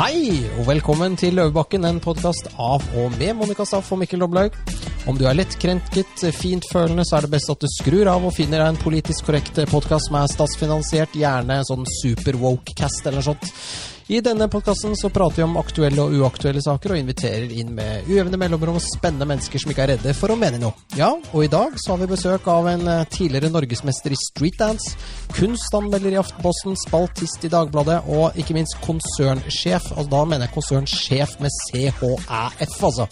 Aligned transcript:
Hei, 0.00 0.46
og 0.56 0.64
velkommen 0.64 1.12
til 1.20 1.34
Løvebakken, 1.36 1.82
en 1.84 1.98
podkast 2.00 2.46
av 2.56 2.80
og 2.96 3.18
med 3.20 3.34
Monica 3.36 3.66
Staff 3.68 3.90
og 3.92 3.98
Mikkel 4.00 4.22
Doblaug. 4.22 4.54
Om 5.04 5.18
du 5.20 5.26
er 5.28 5.36
lettkrenket, 5.36 6.22
fintfølende, 6.38 7.04
så 7.04 7.18
er 7.18 7.26
det 7.26 7.32
best 7.34 7.52
at 7.52 7.60
du 7.60 7.68
skrur 7.68 8.08
av 8.08 8.24
og 8.24 8.32
finner 8.32 8.62
deg 8.62 8.70
en 8.70 8.80
politisk 8.80 9.28
korrekt 9.28 9.60
podkast 9.68 10.08
som 10.08 10.16
er 10.16 10.32
statsfinansiert, 10.32 11.18
gjerne 11.20 11.58
sånn 11.68 11.84
super 11.98 12.40
woke-cast 12.40 13.10
eller 13.10 13.20
noe 13.20 13.28
sånt. 13.28 13.52
I 14.10 14.18
denne 14.20 14.48
podkasten 14.50 14.96
så 14.96 15.06
prater 15.14 15.36
vi 15.36 15.42
om 15.44 15.52
aktuelle 15.60 16.02
og 16.02 16.14
uaktuelle 16.18 16.58
saker, 16.64 16.96
og 16.96 16.98
inviterer 16.98 17.52
inn 17.54 17.68
med 17.76 18.08
ujevne 18.10 18.40
mellomrom 18.42 18.80
spennende 18.82 19.28
mennesker 19.30 19.62
som 19.62 19.70
ikke 19.70 19.84
er 19.84 19.92
redde 19.92 20.14
for 20.18 20.34
å 20.34 20.36
mene 20.40 20.58
noe. 20.58 20.74
Ja, 20.98 21.12
og 21.14 21.44
i 21.44 21.50
dag 21.52 21.76
så 21.78 21.92
har 21.92 22.00
vi 22.00 22.08
besøk 22.10 22.48
av 22.50 22.66
en 22.72 22.82
eh, 22.90 23.04
tidligere 23.14 23.52
norgesmester 23.54 24.10
i 24.10 24.18
streetdance, 24.18 24.96
kunstanmelder 25.36 26.16
i 26.16 26.18
Aftenposten, 26.18 26.74
spaltist 26.82 27.46
i 27.46 27.52
Dagbladet, 27.54 28.00
og 28.10 28.34
ikke 28.34 28.56
minst 28.58 28.80
konsernsjef. 28.82 29.92
Altså 29.94 30.10
da 30.16 30.24
mener 30.26 30.48
jeg 30.48 30.56
konsernsjef 30.56 31.36
med 31.44 31.54
CHæF, 31.68 32.02
altså. 32.90 33.06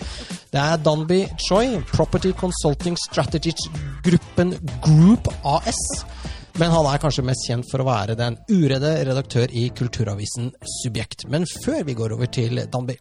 Det 0.51 0.65
er 0.65 0.83
Danby 0.83 1.21
Choi, 1.47 1.79
Property 1.93 2.35
Consulting 2.35 2.99
Strategies 3.07 3.71
Gruppen 4.03 4.57
Group 4.83 5.31
AS. 5.47 5.79
Men 6.59 6.73
han 6.75 6.87
er 6.91 6.99
kanskje 6.99 7.23
mest 7.23 7.45
kjent 7.47 7.69
for 7.71 7.85
å 7.85 7.87
være 7.87 8.17
den 8.19 8.35
uredde 8.51 8.91
redaktør 9.07 9.53
i 9.55 9.69
kulturavisen 9.79 10.49
Subjekt. 10.81 11.29
Men 11.31 11.47
før 11.63 11.85
vi 11.87 11.95
går 11.95 12.17
over 12.17 12.27
til 12.35 12.59
Danby 12.73 12.97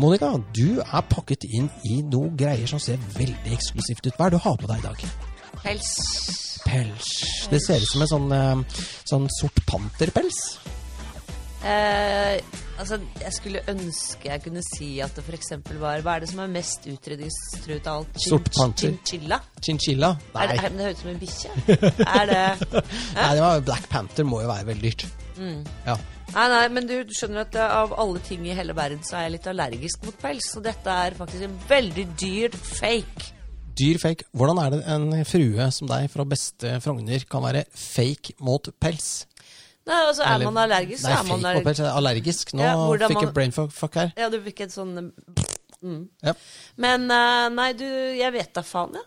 Monica, 0.00 0.30
du 0.56 0.80
er 0.80 1.04
pakket 1.08 1.44
inn 1.48 1.68
i 1.88 1.98
noe 2.04 2.30
greier 2.36 2.68
som 2.68 2.80
ser 2.80 3.00
veldig 3.16 3.52
eksklusivt 3.52 4.08
ut. 4.08 4.16
Hva 4.16 4.26
er 4.26 4.34
det 4.34 4.40
du 4.40 4.44
har 4.44 4.56
på 4.60 4.68
deg 4.68 4.80
i 4.80 4.86
dag? 4.86 5.04
Pels. 5.62 5.92
Pels. 6.64 7.12
Det 7.52 7.60
ser 7.64 7.84
ut 7.84 7.92
som 7.92 8.04
en 8.04 8.10
sånn, 8.14 8.32
eh, 8.36 8.82
sånn 9.08 9.28
sort 9.36 9.60
panterpels. 9.68 10.40
Eh, 11.64 12.36
altså, 12.78 12.98
jeg 13.20 13.32
skulle 13.32 13.62
ønske 13.72 14.28
jeg 14.28 14.42
kunne 14.44 14.60
si 14.66 14.88
at 15.02 15.16
det 15.16 15.24
f.eks. 15.24 15.54
var 15.80 16.02
Hva 16.04 16.16
er 16.16 16.24
det 16.24 16.28
som 16.30 16.42
er 16.44 16.50
mest 16.52 16.84
utrydningstruet 16.90 17.88
av 17.88 18.02
alt? 18.02 18.18
Sort 18.22 18.50
panter. 18.54 18.92
Chinchilla? 18.92 19.40
Chinchilla? 19.64 20.10
Er 20.34 20.36
Nei. 20.36 20.48
det, 20.50 20.58
er, 20.58 20.74
det 20.76 20.84
høres 20.86 20.98
ut 20.98 21.04
som 21.04 21.14
en 21.14 21.22
bikkje. 21.22 21.54
er 22.06 22.26
det 22.30 22.42
Nei, 23.16 23.30
det 23.38 23.46
var 23.46 23.64
Black 23.70 23.88
Panther 23.92 24.28
må 24.28 24.42
jo 24.44 24.50
være 24.52 24.68
veldig 24.72 24.92
dyrt. 24.92 25.06
Ja. 25.86 25.96
Nei, 26.34 26.46
nei, 26.50 26.64
men 26.74 26.88
du, 26.88 26.94
du 27.06 27.14
skjønner 27.16 27.44
at 27.46 27.56
eh, 27.56 27.76
av 27.80 27.94
alle 28.00 28.20
ting 28.24 28.44
i 28.48 28.54
hele 28.56 28.74
verden 28.76 29.02
så 29.06 29.18
er 29.18 29.26
jeg 29.26 29.36
litt 29.36 29.48
allergisk 29.50 30.04
mot 30.06 30.18
pels. 30.20 30.50
Så 30.52 30.62
dette 30.64 30.98
er 31.06 31.16
faktisk 31.18 31.46
en 31.46 31.56
veldig 31.70 32.06
dyr 32.20 32.56
fake. 32.56 33.32
Dyr 33.76 34.00
fake. 34.00 34.28
Hvordan 34.36 34.60
er 34.62 34.72
det 34.72 34.82
en 34.88 35.08
frue 35.28 35.70
som 35.74 35.88
deg 35.90 36.08
fra 36.12 36.24
beste 36.28 36.78
Frogner 36.84 37.26
kan 37.28 37.44
være 37.44 37.66
fake 37.76 38.38
mot 38.44 38.70
pels? 38.80 39.26
Nei, 39.86 39.98
altså 40.08 40.22
Er 40.24 40.34
Eller- 40.34 40.50
man 40.50 40.56
allergisk, 40.64 41.02
så 41.02 41.08
Nei, 41.08 41.12
er 41.12 41.22
man 41.28 41.64
fake. 41.64 41.76
Jeg 41.78 41.86
er 41.86 41.96
Allergisk. 41.96 42.52
Nå 42.54 42.62
Ja, 42.62 42.74
hvordan 42.74 43.08
fikk 43.08 43.20
jeg 43.20 43.28
man- 43.28 43.34
brainfuck 43.34 43.94
her. 43.94 44.12
Ja, 44.16 44.28
du 44.28 44.40
fikk 44.42 44.60
et 44.60 44.70
sånn 44.74 45.12
mm. 45.82 46.08
Ja. 46.24 46.32
Men 46.76 47.10
eh, 47.10 47.48
nei, 47.54 47.72
du, 47.72 47.84
jeg 48.18 48.32
vet 48.32 48.52
da 48.54 48.62
faen, 48.62 48.94
jeg. 48.98 49.02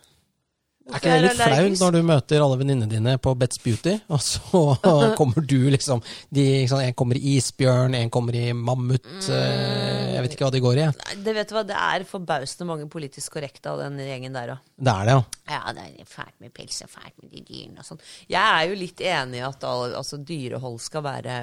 Er 0.89 0.99
ikke 0.99 1.13
det 1.13 1.21
litt 1.23 1.39
flaut 1.39 1.83
når 1.83 1.95
du 1.95 1.99
møter 2.09 2.43
alle 2.43 2.59
venninnene 2.59 2.89
dine 2.89 3.15
på 3.21 3.33
Bet's 3.39 3.61
Beauty, 3.63 3.95
og 4.13 4.21
så 4.23 4.63
kommer 5.19 5.45
du 5.45 5.69
liksom 5.73 6.03
de, 6.33 6.45
sånn, 6.69 6.83
En 6.87 6.97
kommer 6.97 7.19
i 7.19 7.35
isbjørn, 7.37 7.97
en 7.99 8.13
kommer 8.13 8.37
i 8.37 8.47
mammut 8.53 9.05
mm. 9.05 9.27
Jeg 9.29 10.23
vet 10.25 10.35
ikke 10.35 10.47
hva 10.47 10.53
de 10.53 10.63
går 10.63 10.81
i. 10.81 10.87
Det 11.23 11.35
vet 11.35 11.49
du 11.49 11.55
hva, 11.55 11.65
det 11.67 11.77
er 11.79 12.07
forbausende 12.09 12.67
mange 12.69 12.87
politisk 12.91 13.37
korrekte 13.37 13.71
av 13.71 13.83
den 13.83 13.99
gjengen 14.03 14.35
der 14.35 14.55
òg. 14.55 14.65
Det 14.79 14.93
er 14.93 15.09
det, 15.09 15.15
ja. 15.15 15.59
Ja, 15.59 15.75
det 15.75 15.85
er 15.87 16.09
fælt 16.09 16.35
med 16.43 16.53
pels 16.55 16.81
og 16.85 16.91
fælt 16.91 17.15
med 17.21 17.31
de 17.33 17.43
dyrene 17.45 17.83
og 17.83 17.87
sånn. 17.87 18.01
Jeg 18.29 18.41
er 18.41 18.65
jo 18.69 18.79
litt 18.79 19.03
enig 19.05 19.39
i 19.41 19.45
at 19.47 19.63
all, 19.67 19.93
altså, 19.99 20.19
dyrehold 20.25 20.79
skal 20.83 21.05
være 21.05 21.37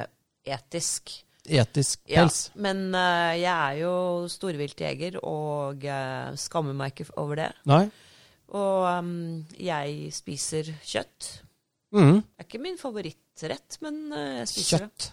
etisk. 0.47 1.15
Etisk 1.47 2.03
pels. 2.09 2.41
Ja, 2.51 2.63
men 2.67 2.83
uh, 2.95 3.33
jeg 3.39 3.53
er 3.53 3.79
jo 3.81 3.93
storviltjeger 4.31 5.21
og 5.23 5.87
uh, 5.87 6.35
skammer 6.39 6.77
meg 6.77 6.95
ikke 6.95 7.15
over 7.23 7.43
det. 7.45 7.53
Nei? 7.71 7.85
Og 8.55 8.87
um, 8.87 9.13
jeg 9.59 10.13
spiser 10.15 10.69
kjøtt. 10.87 11.31
Mm. 11.97 12.21
Det 12.23 12.43
er 12.43 12.47
ikke 12.49 12.63
min 12.63 12.79
favorittrett, 12.79 13.79
men 13.83 14.01
eh, 14.15 14.33
jeg 14.43 14.51
spiser 14.53 14.85
Kjøtt. 14.85 15.07
det. 15.07 15.13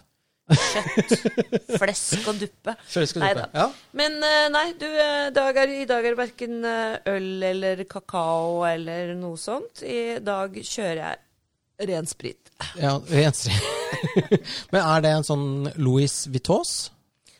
Kjøtt. 0.60 1.14
Flesk 1.80 2.26
og 2.28 2.40
duppe. 2.42 2.74
Flesk 2.92 3.18
og 3.18 3.24
duppe. 3.24 3.46
Ja. 3.56 3.66
Men 3.96 4.18
eh, 4.26 4.46
nei, 4.52 4.64
du, 4.78 4.86
eh, 4.86 5.28
dag 5.34 5.60
er, 5.62 5.72
i 5.82 5.86
dag 5.88 6.04
er 6.04 6.14
det 6.14 6.20
verken 6.20 6.58
øl 6.68 7.46
eller 7.50 7.84
kakao 7.88 8.64
eller 8.68 9.14
noe 9.18 9.40
sånt. 9.40 9.82
I 9.82 10.18
dag 10.24 10.58
kjører 10.60 11.00
jeg 11.02 11.88
ren 11.90 12.06
sprit. 12.06 12.52
ja 12.78 12.98
ren 13.10 13.34
sprit. 13.34 13.80
Men 14.72 14.82
er 14.82 15.04
det 15.04 15.14
en 15.16 15.26
sånn 15.26 15.48
Louis 15.80 16.12
Vuittos? 16.30 16.74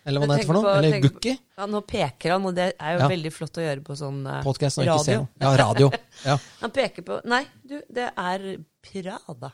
Eller 0.05 0.21
hva 0.21 0.29
det 0.29 0.37
heter 0.39 0.47
for 0.51 0.57
noe? 0.59 0.63
på- 0.67 0.77
Eller 0.79 1.01
Gukki. 1.01 1.33
Ja, 1.57 1.67
nå 1.67 1.81
peker 1.89 2.35
han, 2.35 2.45
og 2.47 2.55
det 2.55 2.67
er 2.79 2.97
jo 2.97 3.01
Ja. 3.05 3.09
veldig 3.09 3.33
flott 3.33 3.57
å 3.61 3.65
gjøre 3.65 3.83
på 3.87 3.97
sånn 3.97 4.19
uh, 4.27 4.43
Podcast 4.45 4.79
når 4.79 4.85
jeg 4.85 4.95
ikke 4.95 5.05
ser. 5.05 5.29
Ja, 5.41 5.53
radio. 5.57 5.91
Ja. 6.25 6.39
Han 6.61 6.71
peker 6.71 7.03
på 7.07 7.21
Nei, 7.25 7.45
du, 7.65 7.79
det 7.91 8.11
er 8.17 8.49
Prada. 8.85 9.53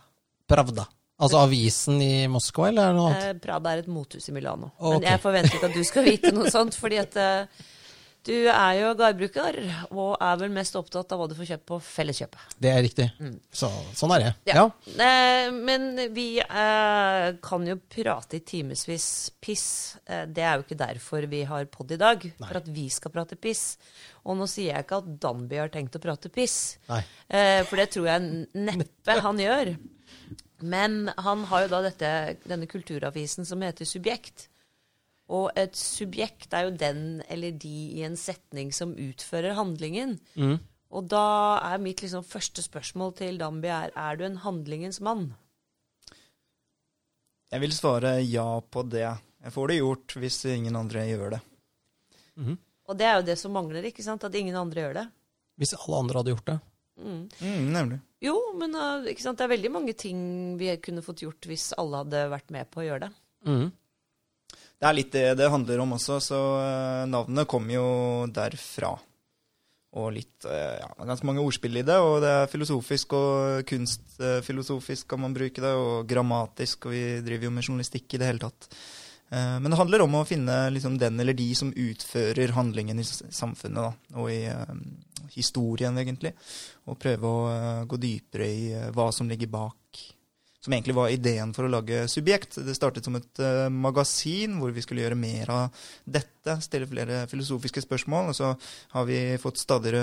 Pravda. 0.51 0.87
Altså 1.21 1.37
avisen 1.45 2.01
i 2.03 2.27
Moskva, 2.33 2.69
eller 2.71 2.89
er 2.91 2.95
noe 2.97 3.11
annet? 3.13 3.25
Eh, 3.29 3.39
Prada 3.45 3.75
er 3.75 3.83
et 3.83 3.91
mothus 3.93 4.29
i 4.29 4.33
Milano. 4.33 4.71
Okay. 4.79 4.99
Men 4.99 5.09
jeg 5.11 5.21
forventer 5.21 5.55
ikke 5.59 5.69
at 5.69 5.77
du 5.77 5.85
skal 5.85 6.07
vite 6.07 6.33
noe 6.33 6.51
sånt, 6.51 6.75
fordi 6.81 6.99
at 7.03 7.17
eh, 7.21 7.67
du 8.27 8.35
er 8.53 8.75
jo 8.77 8.91
gardbruker, 8.99 9.57
og 9.97 10.19
er 10.21 10.41
vel 10.43 10.53
mest 10.53 10.75
opptatt 10.77 11.13
av 11.15 11.21
hva 11.21 11.29
du 11.31 11.33
får 11.39 11.55
kjøpt 11.55 11.67
på 11.71 11.79
Felleskjøpet. 11.87 12.57
Det 12.61 12.69
er 12.73 12.83
riktig. 12.85 13.07
Så, 13.49 13.71
sånn 13.97 14.13
er 14.17 14.25
det. 14.25 14.33
Mm. 14.35 14.51
Ja. 14.51 14.57
Ja. 14.61 14.67
Eh, 15.07 15.53
men 15.57 15.87
vi 16.13 16.27
eh, 16.43 17.29
kan 17.45 17.65
jo 17.69 17.79
prate 17.81 18.37
i 18.37 18.43
timevis 18.45 19.09
piss. 19.41 19.71
Eh, 20.05 20.27
det 20.29 20.45
er 20.45 20.59
jo 20.59 20.67
ikke 20.67 20.79
derfor 20.83 21.25
vi 21.33 21.43
har 21.49 21.65
pod 21.73 21.97
i 21.97 22.01
dag. 22.01 22.27
For 22.43 22.61
at 22.61 22.69
vi 22.69 22.91
skal 22.93 23.15
prate 23.15 23.41
piss. 23.41 23.65
Og 24.29 24.37
nå 24.37 24.49
sier 24.51 24.75
jeg 24.75 24.85
ikke 24.85 25.01
at 25.01 25.11
Danby 25.25 25.63
har 25.63 25.73
tenkt 25.73 25.97
å 25.97 26.03
prate 26.05 26.29
piss. 26.35 26.77
Nei. 26.91 27.01
For 27.71 27.81
det 27.81 27.89
tror 27.95 28.11
jeg 28.11 28.45
neppe 28.69 29.21
han 29.25 29.41
gjør. 29.41 29.75
Men 30.61 31.07
han 31.17 31.49
har 31.49 31.65
jo 31.65 31.73
da 31.73 31.85
dette, 31.89 32.15
denne 32.45 32.69
kulturavisen 32.69 33.49
som 33.49 33.65
heter 33.65 33.89
Subjekt. 33.89 34.51
Og 35.31 35.53
et 35.59 35.79
subjekt 35.79 36.55
er 36.57 36.67
jo 36.67 36.75
den 36.75 37.21
eller 37.31 37.55
de 37.55 37.77
i 38.01 38.03
en 38.07 38.17
setning 38.19 38.73
som 38.75 38.97
utfører 38.99 39.55
handlingen. 39.59 40.17
Og 40.91 41.07
da 41.07 41.61
er 41.69 41.83
mitt 41.83 42.03
liksom 42.03 42.25
første 42.27 42.65
spørsmål 42.65 43.15
til 43.21 43.39
Dambi 43.39 43.71
er 43.71 43.93
er 43.95 44.19
du 44.19 44.25
en 44.27 44.41
handlingens 44.43 44.99
mann? 45.01 45.29
Jeg 47.51 47.63
vil 47.63 47.75
svare 47.75 48.17
ja 48.27 48.61
på 48.61 48.83
det. 48.91 49.07
Jeg 49.43 49.55
får 49.55 49.71
det 49.71 49.79
gjort 49.79 50.17
hvis 50.23 50.41
ingen 50.51 50.77
andre 50.77 51.07
gjør 51.07 51.37
det. 51.37 51.41
Og 52.91 52.99
det 52.99 53.07
er 53.07 53.17
jo 53.21 53.27
det 53.27 53.39
som 53.39 53.55
mangler, 53.55 53.87
ikke 53.87 54.03
sant? 54.03 54.25
At 54.27 54.35
ingen 54.35 54.57
andre 54.59 54.83
gjør 54.85 54.99
det. 54.99 55.07
Hvis 55.61 55.77
alle 55.79 56.03
andre 56.03 56.21
hadde 56.21 56.35
gjort 56.35 56.51
det. 56.51 56.59
Mm, 57.01 57.71
nemlig. 57.73 57.99
Jo, 58.21 58.35
men 58.61 58.75
uh, 58.77 59.07
ikke 59.09 59.25
sant? 59.25 59.39
det 59.39 59.47
er 59.47 59.55
veldig 59.55 59.71
mange 59.73 59.95
ting 59.97 60.19
vi 60.61 60.73
kunne 60.85 61.05
fått 61.05 61.23
gjort 61.25 61.49
hvis 61.49 61.71
alle 61.81 62.03
hadde 62.03 62.27
vært 62.33 62.51
med 62.53 62.69
på 62.73 62.83
å 62.83 62.87
gjøre 62.89 63.07
det. 63.07 63.13
Mhm. 63.49 63.71
Det 64.81 64.89
er 64.89 64.97
litt 64.97 65.13
det 65.13 65.27
det 65.37 65.51
handler 65.53 65.83
om 65.83 65.93
også, 65.99 66.17
så 66.25 66.41
eh, 66.63 67.07
navnet 67.11 67.49
kommer 67.49 67.75
jo 67.75 67.89
derfra. 68.33 68.95
Og 70.01 70.13
litt 70.15 70.47
eh, 70.49 70.79
Ja, 70.81 70.89
ganske 71.05 71.27
mange 71.29 71.43
ordspill 71.45 71.77
i 71.77 71.85
det, 71.85 71.99
og 72.01 72.23
det 72.25 72.31
er 72.33 72.49
filosofisk 72.49 73.13
og 73.19 73.67
kunstfilosofisk 73.69 75.11
kan 75.11 75.21
man 75.27 75.37
bruke 75.37 75.61
det, 75.61 75.75
og 75.77 76.09
grammatisk, 76.09 76.89
og 76.89 76.97
vi 76.97 77.05
driver 77.27 77.49
jo 77.49 77.55
med 77.59 77.67
journalistikk 77.67 78.17
i 78.17 78.23
det 78.23 78.31
hele 78.31 78.45
tatt. 78.47 78.71
Eh, 79.29 79.59
Men 79.61 79.69
det 79.69 79.81
handler 79.83 80.07
om 80.07 80.17
å 80.17 80.25
finne 80.25 80.57
liksom 80.73 80.97
den 81.03 81.21
eller 81.21 81.37
de 81.37 81.51
som 81.59 81.75
utfører 81.77 82.57
handlingen 82.57 83.03
i 83.03 83.07
samfunnet, 83.07 83.83
da, 83.85 84.17
og 84.17 84.33
i 84.33 84.47
uh, 84.49 84.73
historien, 85.37 85.99
egentlig. 86.01 86.33
Og 86.89 86.99
prøve 86.99 87.29
å 87.29 87.45
uh, 87.53 87.85
gå 87.85 88.01
dypere 88.01 88.49
i 88.49 88.65
uh, 88.73 88.89
hva 88.97 89.11
som 89.13 89.29
ligger 89.29 89.53
bak 89.53 89.77
som 90.61 90.75
egentlig 90.75 90.97
var 90.97 91.13
ideen 91.13 91.55
for 91.57 91.67
å 91.67 91.73
lage 91.73 92.05
Subjekt. 92.11 92.59
Det 92.67 92.77
startet 92.77 93.07
som 93.07 93.17
et 93.17 93.43
uh, 93.43 93.69
magasin 93.73 94.59
hvor 94.61 94.75
vi 94.77 94.85
skulle 94.85 95.05
gjøre 95.05 95.19
mer 95.19 95.53
av 95.55 95.83
dette, 96.05 96.59
stille 96.65 96.89
flere 96.91 97.25
filosofiske 97.31 97.85
spørsmål. 97.87 98.33
Og 98.33 98.37
så 98.37 98.53
har 98.95 99.09
vi 99.09 99.21
fått 99.41 99.63
stadig, 99.63 99.95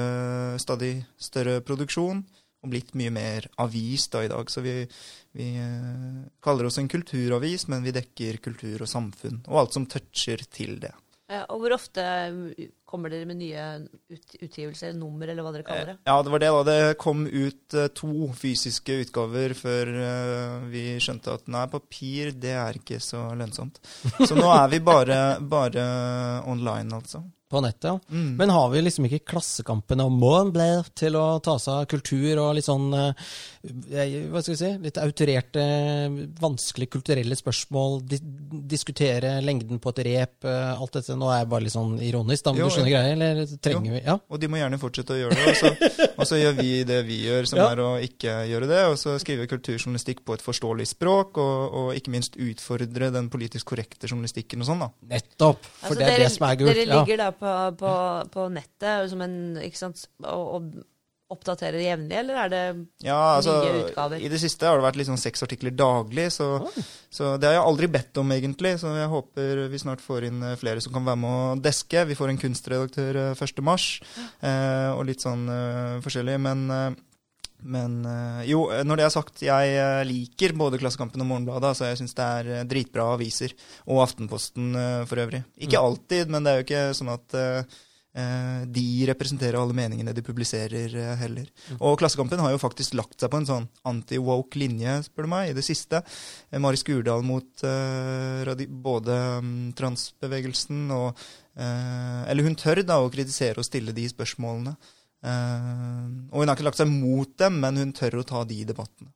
stadig 0.62 0.94
større 1.21 1.59
produksjon 1.65 2.25
og 2.65 2.71
blitt 2.74 2.95
mye 2.98 3.13
mer 3.13 3.45
avis 3.62 4.07
da 4.13 4.24
i 4.25 4.31
dag. 4.31 4.50
Så 4.50 4.65
vi, 4.65 4.80
vi 5.38 5.51
uh, 5.62 6.24
kaller 6.44 6.69
oss 6.69 6.81
en 6.81 6.89
kulturavis, 6.89 7.68
men 7.69 7.86
vi 7.86 7.95
dekker 7.95 8.42
kultur 8.42 8.81
og 8.81 8.89
samfunn 8.89 9.44
og 9.45 9.62
alt 9.62 9.77
som 9.77 9.86
toucher 9.89 10.42
til 10.50 10.80
det. 10.81 10.95
Ja, 11.27 11.41
og 11.51 11.59
hvor 11.59 11.74
ofte 11.75 12.03
kommer 12.88 13.12
dere 13.12 13.27
med 13.27 13.41
nye 13.41 13.63
ut, 14.07 14.35
utgivelser, 14.39 14.94
nummer, 14.95 15.27
eller 15.27 15.44
hva 15.44 15.51
dere 15.51 15.68
kaller 15.68 15.89
det? 15.91 15.95
Ja, 16.07 16.15
det 16.24 16.31
var 16.31 16.44
det. 16.44 16.51
da. 16.56 16.62
Det 16.69 16.97
kom 17.03 17.25
ut 17.27 17.75
eh, 17.75 17.89
to 17.91 18.29
fysiske 18.38 19.01
utgaver 19.03 19.56
før 19.59 19.91
eh, 20.07 20.68
vi 20.71 20.85
skjønte 21.03 21.35
at 21.35 21.50
nei, 21.51 21.65
papir 21.71 22.31
det 22.31 22.56
er 22.56 22.79
ikke 22.79 23.01
så 23.03 23.25
lønnsomt. 23.35 23.81
Så 24.21 24.38
nå 24.38 24.47
er 24.56 24.71
vi 24.71 24.79
bare, 24.88 25.19
bare 25.57 25.88
online, 26.47 27.01
altså. 27.01 27.25
På 27.47 27.62
nettet, 27.63 27.83
ja. 27.83 28.00
Mm. 28.12 28.35
Men 28.35 28.50
har 28.50 28.69
vi 28.69 28.81
liksom 28.81 29.06
ikke 29.07 29.23
Klassekampen 29.31 30.01
og 30.03 30.12
Moen 30.12 30.50
Blair 30.51 30.88
til 31.00 31.15
å 31.15 31.39
ta 31.44 31.56
seg 31.63 31.83
av 31.83 31.85
kultur 31.91 32.41
og 32.44 32.57
litt 32.57 32.68
sånn 32.68 32.89
eh, 32.91 33.30
Hva 33.68 34.42
skal 34.42 34.54
vi 34.54 34.58
si? 34.60 34.69
Litt 34.84 34.98
autorerte, 35.02 35.64
vanskelige 36.42 36.92
kulturelle 36.98 37.36
spørsmål? 37.38 38.00
Di 38.08 38.19
diskutere 38.68 39.36
lengden 39.44 39.80
på 39.84 39.92
et 39.94 40.00
rep? 40.08 40.46
eh, 40.48 40.80
Alt 40.81 40.94
dette. 40.98 41.16
Nå 41.19 41.28
er 41.31 41.42
jeg 41.42 41.50
bare 41.52 41.66
litt 41.66 41.74
sånn 41.74 41.98
ironisk, 42.04 42.44
da, 42.46 42.54
men 42.54 42.62
Jo, 42.62 42.68
du 42.69 42.75
skjønner 42.75 42.94
greia? 42.94 43.12
Eller 43.16 43.42
trenger 43.60 43.86
Jo. 43.90 43.94
vi 43.98 44.02
Ja. 44.06 44.16
Og 44.30 44.40
de 44.40 44.48
må 44.48 44.58
gjerne 44.58 44.80
fortsette 44.80 45.14
å 45.16 45.19
gjøre 45.19 45.36
det. 45.36 45.48
Og 45.48 45.56
så, 45.56 46.08
og 46.19 46.28
så 46.28 46.40
gjør 46.42 46.56
vi 46.62 46.84
det 46.88 47.00
vi 47.08 47.18
gjør, 47.25 47.48
som 47.48 47.60
Ja. 47.60 47.68
er 47.72 47.78
å 47.84 47.90
ikke 48.02 48.36
gjøre 48.52 48.68
det. 48.68 48.81
Og 48.92 48.98
så 48.98 49.18
skrive 49.19 49.48
kulturjournalistikk 49.48 50.24
på 50.25 50.34
et 50.38 50.42
forståelig 50.46 50.88
språk, 50.88 51.38
og, 51.38 51.74
og 51.74 51.96
ikke 51.96 52.12
minst 52.14 52.38
utfordre 52.38 53.12
den 53.14 53.30
politisk 53.30 53.66
korrekte 53.74 54.08
journalistikken 54.08 54.62
og 54.62 54.68
sånn, 54.72 54.80
da. 54.86 54.90
Nettopp! 55.16 55.64
For 55.66 55.88
Altså, 55.92 56.00
det 56.00 56.08
er 56.08 56.12
dere, 56.18 56.24
det 56.28 56.31
som 56.38 56.48
er 56.50 56.56
gult. 56.56 56.74
Dere 56.74 56.86
Ja. 56.88 57.02
ligger 57.04 57.18
da 57.18 57.31
på, 57.31 57.56
på, 57.78 57.94
på 58.31 58.48
nettet 58.52 59.10
som 59.10 59.22
en, 59.22 59.38
ikke 59.62 59.78
sant, 59.78 60.08
og, 60.24 60.46
og 60.56 60.84
oppdaterer 61.33 61.81
jevnlig, 61.83 62.15
eller 62.21 62.38
er 62.45 62.51
det 62.51 62.62
Ja, 63.03 63.18
altså, 63.38 63.57
Nye 63.63 63.81
utgaver. 63.88 64.21
I 64.24 64.29
det 64.31 64.39
siste 64.39 64.68
har 64.68 64.79
det 64.79 64.85
vært 64.85 65.00
liksom 65.01 65.18
seks 65.19 65.44
artikler 65.44 65.74
daglig, 65.75 66.29
så, 66.35 66.47
så 67.12 67.33
det 67.39 67.50
har 67.50 67.57
jeg 67.57 67.65
aldri 67.65 67.89
bedt 67.97 68.21
om, 68.21 68.31
egentlig. 68.31 68.75
Så 68.79 68.94
jeg 68.95 69.09
håper 69.12 69.65
vi 69.71 69.81
snart 69.81 70.03
får 70.03 70.29
inn 70.29 70.45
eh, 70.47 70.56
flere 70.59 70.83
som 70.83 70.95
kan 70.95 71.07
være 71.07 71.19
med 71.24 71.33
å 71.33 71.57
deske. 71.68 72.06
Vi 72.07 72.15
får 72.18 72.31
en 72.31 72.39
kunstredaktør 72.45 73.19
eh, 73.25 73.44
1. 73.47 73.59
mars, 73.65 73.89
eh, 74.39 74.88
og 74.94 75.03
litt 75.09 75.25
sånn 75.25 75.44
eh, 75.51 75.97
forskjellig. 76.06 76.38
Men, 76.45 76.63
eh, 76.71 76.88
men 77.75 77.97
eh, 78.07 78.45
jo, 78.53 78.63
eh, 78.71 78.85
når 78.88 79.01
det 79.01 79.07
er 79.09 79.15
sagt, 79.18 79.44
jeg 79.44 79.75
eh, 79.81 80.06
liker 80.07 80.56
både 80.56 80.80
Klassekampen 80.80 81.25
og 81.25 81.31
Morgenbladet. 81.33 81.73
Så 81.75 81.89
jeg 81.89 82.00
syns 82.03 82.15
det 82.15 82.30
er 82.38 82.53
eh, 82.62 82.63
dritbra 82.71 83.09
aviser. 83.18 83.51
Og 83.89 84.00
Aftenposten 84.06 84.71
eh, 84.80 85.03
for 85.09 85.25
øvrig. 85.25 85.44
Ikke 85.59 85.83
alltid, 85.83 86.31
men 86.31 86.47
det 86.47 86.53
er 86.56 86.62
jo 86.63 86.68
ikke 86.69 86.85
sånn 87.01 87.12
at 87.18 87.35
eh, 87.35 87.59
eh, 87.59 87.83
de 88.74 88.84
representerer 89.10 89.58
alle 89.60 89.75
meningene 89.78 90.14
de 90.16 90.24
publiserer 90.25 90.94
eh, 90.98 91.16
heller. 91.19 91.50
Og 91.78 91.98
Klassekampen 92.02 92.40
har 92.42 92.54
jo 92.56 92.62
faktisk 92.62 92.96
lagt 92.98 93.19
seg 93.22 93.30
på 93.30 93.38
en 93.42 93.46
sånn 93.50 93.68
anti-woke 93.86 94.58
linje, 94.58 94.96
spør 95.06 95.28
du 95.28 95.31
meg, 95.36 95.52
i 95.52 95.58
det 95.58 95.66
siste. 95.68 96.02
Eh, 96.50 96.58
Mari 96.64 96.80
Skurdal 96.81 97.22
mot 97.28 97.64
eh, 97.68 98.66
både 98.88 99.18
mm, 99.46 99.58
transbevegelsen 99.78 100.88
og 100.96 101.12
eh, 101.58 102.24
Eller 102.31 102.48
hun 102.48 102.58
tør 102.58 102.81
da 102.88 102.98
å 103.04 103.12
kritisere 103.14 103.62
og 103.62 103.68
stille 103.69 103.94
de 103.94 104.08
spørsmålene. 104.10 104.74
Eh, 105.28 106.08
og 106.31 106.42
hun 106.42 106.50
har 106.50 106.58
ikke 106.58 106.68
lagt 106.69 106.81
seg 106.81 106.90
mot 106.92 107.31
dem, 107.42 107.62
men 107.64 107.78
hun 107.81 107.94
tør 107.98 108.19
å 108.22 108.25
ta 108.28 108.44
de 108.50 108.64
debattene. 108.69 109.14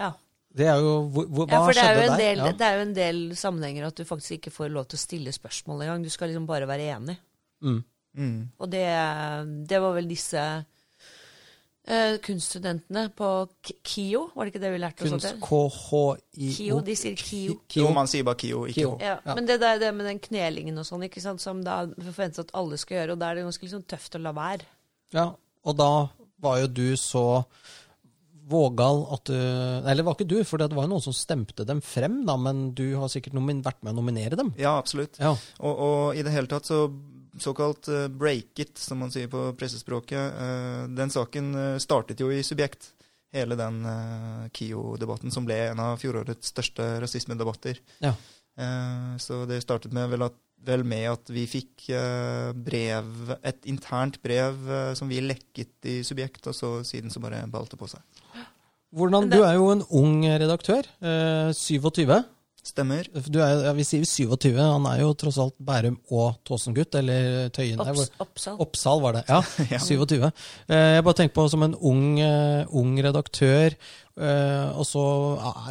Ja. 0.00 0.12
Det 0.54 0.68
er 0.70 0.78
jo 0.78 0.90
hvor, 1.10 1.24
hvor, 1.26 1.48
ja, 1.50 1.58
Hva 1.58 1.64
for 1.66 1.74
det 1.74 1.82
er, 1.82 1.88
skjedde 1.88 2.02
jo 2.04 2.04
en 2.04 2.12
der? 2.12 2.20
del, 2.22 2.38
Ja. 2.44 2.52
det 2.54 2.66
er 2.66 2.76
jo 2.76 2.82
en 2.84 2.94
del 2.94 3.16
sammenhenger 3.40 3.88
at 3.88 3.96
du 3.98 4.04
faktisk 4.06 4.36
ikke 4.36 4.52
får 4.54 4.70
lov 4.70 4.84
til 4.86 5.00
å 5.00 5.02
stille 5.02 5.32
spørsmål 5.34 5.82
engang. 5.82 6.04
Du 6.06 6.12
skal 6.14 6.30
liksom 6.30 6.46
bare 6.46 6.68
være 6.70 6.92
enig. 6.94 7.16
Mm. 7.64 7.80
Mm. 8.14 8.38
Og 8.58 8.70
det, 8.70 8.84
det 9.70 9.80
var 9.82 9.94
vel 9.96 10.06
disse 10.10 10.42
eh, 11.86 12.16
kunststudentene 12.24 13.08
på 13.16 13.30
K- 13.62 13.76
KIO, 13.84 14.22
var 14.34 14.46
det 14.46 14.54
ikke 14.54 14.62
det 14.64 14.72
vi 14.74 14.80
lærte 14.82 15.04
oss? 15.04 15.14
Kunst? 15.14 15.40
KHIO. 15.44 16.16
KIO, 16.56 16.80
de 16.86 16.96
sier 16.96 17.16
KIO. 17.20 17.58
Jo, 17.76 17.90
man 17.96 18.08
sier 18.10 18.24
bare 18.26 18.40
KIO, 18.40 18.64
ikke 18.70 18.80
KIO. 18.80 18.94
Ja, 19.02 19.18
Ja. 19.26 19.34
Men 19.36 19.46
det 19.50 19.58
der 19.62 19.78
det 19.82 19.92
med 19.94 20.06
den 20.08 20.20
knelingen 20.24 20.78
og 20.80 20.86
sånn, 20.88 21.04
ikke 21.08 21.22
sant, 21.24 21.42
som 21.44 21.62
da 21.66 21.82
forventes 21.98 22.44
at 22.46 22.54
alle 22.54 22.78
skal 22.80 23.00
gjøre, 23.02 23.12
og 23.16 23.22
da 23.24 23.30
er 23.32 23.40
det 23.40 23.48
ganske 23.48 23.66
liksom 23.68 23.86
tøft 23.90 24.16
å 24.16 24.22
la 24.24 24.32
være. 24.36 24.68
Ja, 25.14 25.28
og 25.64 25.76
da 25.80 25.90
var 26.44 26.60
jo 26.60 26.66
du 26.68 26.86
så 27.00 27.44
vågal 28.44 29.06
at 29.14 29.24
du 29.30 29.32
Eller 29.32 30.02
det 30.02 30.04
var 30.04 30.16
ikke 30.18 30.26
du, 30.28 30.36
for 30.44 30.60
det 30.60 30.66
var 30.76 30.84
jo 30.84 30.90
noen 30.92 31.00
som 31.04 31.14
stemte 31.16 31.64
dem 31.64 31.80
frem, 31.80 32.18
da, 32.28 32.34
men 32.36 32.74
du 32.76 32.82
har 33.00 33.08
sikkert 33.08 33.32
nomin, 33.36 33.62
vært 33.64 33.80
med 33.82 33.94
å 33.94 33.96
nominere 34.02 34.36
dem. 34.36 34.50
Ja, 34.60 34.74
absolutt. 34.76 35.16
Ja. 35.18 35.30
Og, 35.64 35.78
og 35.86 36.18
i 36.18 36.24
det 36.26 36.32
hele 36.34 36.50
tatt 36.50 36.68
så 36.68 36.82
såkalt 37.40 37.88
uh, 37.88 38.06
break 38.08 38.60
it, 38.62 38.76
som 38.78 39.00
man 39.02 39.12
sier 39.14 39.30
på 39.32 39.46
pressespråket, 39.58 40.36
eh, 40.40 40.84
den 40.94 41.10
saken 41.10 41.54
eh, 41.54 41.78
startet 41.82 42.20
jo 42.22 42.30
i 42.32 42.42
Subjekt. 42.46 42.92
Hele 43.34 43.56
den 43.58 43.80
uh, 43.82 44.46
KIO-debatten 44.54 45.34
som 45.34 45.46
ble 45.46 45.56
en 45.72 45.82
av 45.82 45.98
fjorårets 45.98 46.52
største 46.54 46.86
rasismedebatter. 47.02 47.80
Ja. 48.04 48.14
Eh, 48.56 49.16
så 49.18 49.44
det 49.50 49.62
startet 49.64 49.94
med 49.94 50.10
vel, 50.12 50.26
at, 50.28 50.36
vel 50.64 50.84
med 50.86 51.08
at 51.10 51.30
vi 51.34 51.44
fikk 51.50 51.88
eh, 51.92 52.50
brev, 52.54 53.34
et 53.42 53.66
internt 53.70 54.20
brev 54.22 54.68
eh, 54.70 54.92
som 54.98 55.10
vi 55.10 55.22
lekket 55.24 55.90
i 55.90 55.96
Subjekt, 56.06 56.46
og 56.50 56.56
så 56.56 56.76
siden 56.86 57.12
så 57.12 57.22
bare 57.24 57.44
balte 57.50 57.78
på 57.80 57.90
seg. 57.90 58.04
Hvordan, 58.94 59.26
du 59.32 59.40
er 59.42 59.56
jo 59.58 59.72
en 59.72 59.82
ung 59.90 60.22
redaktør. 60.22 60.86
Eh, 61.02 61.50
27. 61.50 62.06
Stemmer. 62.64 63.04
Du 63.28 63.42
er, 63.44 63.58
ja, 63.66 63.72
vi 63.76 63.84
sier 63.84 64.06
27, 64.08 64.54
han 64.56 64.86
er 64.88 65.02
jo 65.02 65.10
tross 65.20 65.36
alt 65.42 65.56
Bærum 65.60 65.98
og 66.16 66.38
Tåsen-gutt, 66.48 66.96
eller 66.96 67.50
Tøyen. 67.52 67.82
Opps, 67.84 68.06
Oppsal. 68.24 68.54
Oppsal 68.64 69.02
var 69.04 69.18
det, 69.18 69.24
ja. 69.28 69.40
Ja. 69.74 69.80
27. 69.84 70.24
Eh, 70.24 70.94
Jeg 70.96 71.04
bare 71.04 71.18
tenker 71.18 71.36
på 71.36 71.44
som 71.52 71.66
en 71.66 71.74
ung, 71.76 72.06
eh, 72.24 72.64
ung 72.72 72.94
redaktør, 73.04 73.76
eh, 74.16 74.70
og 74.72 74.86
så 74.88 75.04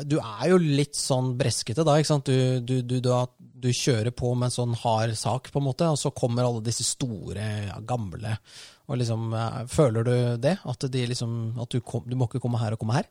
Du 0.05 0.19
er 0.21 0.51
jo 0.51 0.61
litt 0.61 0.93
sånn 0.99 1.33
breskete 1.39 1.81
da, 1.87 1.97
ikke 1.97 2.11
sant? 2.11 2.29
Du, 2.29 2.61
du, 2.61 2.75
du, 2.85 2.99
du, 3.01 3.09
du 3.65 3.69
kjører 3.73 4.13
på 4.13 4.35
med 4.37 4.51
en 4.51 4.57
sånn 4.59 4.77
hard 4.83 5.17
sak, 5.17 5.49
på 5.49 5.63
en 5.63 5.67
måte, 5.71 5.89
og 5.89 5.97
så 5.97 6.13
kommer 6.13 6.45
alle 6.45 6.61
disse 6.61 6.85
store, 6.85 7.49
ja, 7.71 7.81
gamle 7.81 8.37
og 8.91 8.97
liksom, 8.99 9.31
Føler 9.71 10.03
du 10.05 10.15
det? 10.43 10.57
At, 10.67 10.85
de 10.91 11.05
liksom, 11.09 11.55
at 11.63 11.71
du, 11.73 11.79
kom, 11.81 12.03
du 12.05 12.17
må 12.19 12.27
ikke 12.27 12.41
komme 12.43 12.59
her 12.61 12.75
og 12.75 12.81
komme 12.81 12.97
her? 13.01 13.07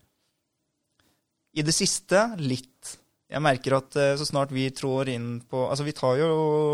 I 1.56 1.64
det 1.66 1.72
siste 1.74 2.28
litt. 2.38 2.98
Jeg 3.32 3.42
merker 3.44 3.78
at 3.78 3.96
eh, 3.96 4.14
så 4.20 4.26
snart 4.28 4.52
vi 4.52 4.68
trår 4.74 5.12
inn 5.14 5.30
på 5.48 5.64
Altså, 5.68 5.86
vi 5.86 5.94
tar 5.96 6.18
jo 6.20 6.32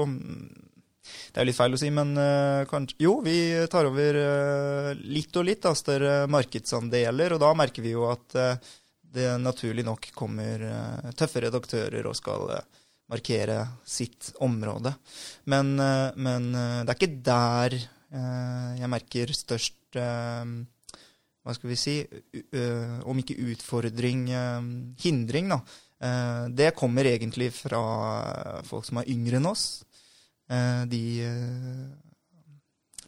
Det 0.09 1.39
er 1.39 1.45
jo 1.45 1.49
litt 1.51 1.59
feil 1.59 1.77
å 1.77 1.81
si, 1.81 1.91
men 1.95 2.15
eh, 2.19 2.65
kanskje 2.71 2.99
Jo, 3.05 3.19
vi 3.25 3.39
tar 3.71 3.89
over 3.91 4.19
eh, 4.23 4.91
litt 5.07 5.39
og 5.39 5.47
litt 5.49 5.63
da, 5.65 5.75
større 5.79 6.19
markedsandeler, 6.31 7.37
og 7.37 7.43
da 7.45 7.53
merker 7.59 7.85
vi 7.85 7.95
jo 7.95 8.09
at 8.11 8.37
det 9.09 9.31
naturlig 9.41 9.87
nok 9.87 10.11
kommer 10.13 10.61
tøffe 11.17 11.41
redaktører 11.41 12.05
og 12.11 12.17
skal 12.19 12.51
markere 13.09 13.63
sitt 13.89 14.35
område. 14.45 14.93
Men, 15.49 15.71
men 16.21 16.49
det 16.53 16.93
er 16.93 16.93
ikke 16.93 17.23
der 17.25 17.77
jeg 18.77 18.91
merker 18.93 19.33
størst 19.33 19.97
hva 19.97 21.57
skal 21.57 21.73
vi 21.73 21.79
si, 21.81 21.97
om 23.09 23.25
ikke 23.25 23.39
utfordring, 23.49 24.29
hindring, 25.01 25.49
da. 25.57 25.63
Eh, 26.01 26.49
Det 26.55 26.75
kommer 26.79 27.05
egentlig 27.05 27.53
fra 27.53 27.83
folk 28.65 28.85
som 28.87 28.99
er 29.03 29.09
yngre 29.11 29.37
enn 29.41 29.51
oss. 29.51 29.85
Eh, 30.51 30.85
De 30.87 31.03
eh, 31.27 31.87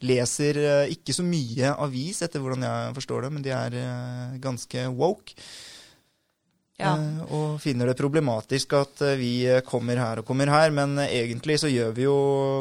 leser 0.01 0.57
eh, 0.57 0.93
ikke 0.95 1.13
så 1.13 1.23
mye 1.25 1.75
avis, 1.77 2.21
etter 2.25 2.41
hvordan 2.41 2.65
jeg 2.65 2.95
forstår 2.97 3.27
det, 3.27 3.33
men 3.35 3.45
de 3.45 3.53
er 3.55 3.77
eh, 3.77 4.39
ganske 4.41 4.87
woke. 4.97 5.35
Ja. 6.81 6.95
Eh, 6.97 7.21
Og 7.37 7.59
finner 7.61 7.85
det 7.91 7.97
problematisk 7.99 8.73
at 8.73 9.01
eh, 9.05 9.17
vi 9.19 9.31
eh, 9.45 9.61
kommer 9.61 9.99
her 10.01 10.19
og 10.23 10.25
kommer 10.25 10.49
her, 10.49 10.71
men 10.73 10.97
eh, 11.03 11.13
egentlig 11.21 11.59
så 11.61 11.69
gjør 11.69 11.91
vi 11.93 12.07
jo 12.07 12.15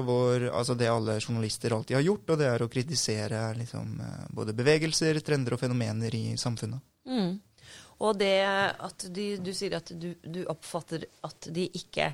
vår, 0.05 0.51
altså 0.53 0.77
det 0.77 0.91
alle 0.93 1.17
journalister 1.21 1.73
alltid 1.73 1.97
har 1.97 2.05
gjort, 2.05 2.29
og 2.35 2.39
det 2.43 2.51
er 2.51 2.63
å 2.67 2.69
kritisere 2.69 3.45
liksom, 3.57 3.95
eh, 4.05 4.27
både 4.37 4.53
bevegelser, 4.59 5.23
trender 5.25 5.57
og 5.57 5.63
fenomener 5.65 6.15
i 6.15 6.27
samfunnet. 6.37 6.85
Mm. 7.09 7.39
Og 8.01 8.17
det 8.17 8.35
at 8.47 9.07
de, 9.13 9.35
du 9.45 9.53
sier 9.57 9.77
at 9.77 9.93
du, 9.93 10.15
du 10.25 10.43
oppfatter 10.49 11.05
at 11.27 11.51
de 11.53 11.67
ikke 11.77 12.09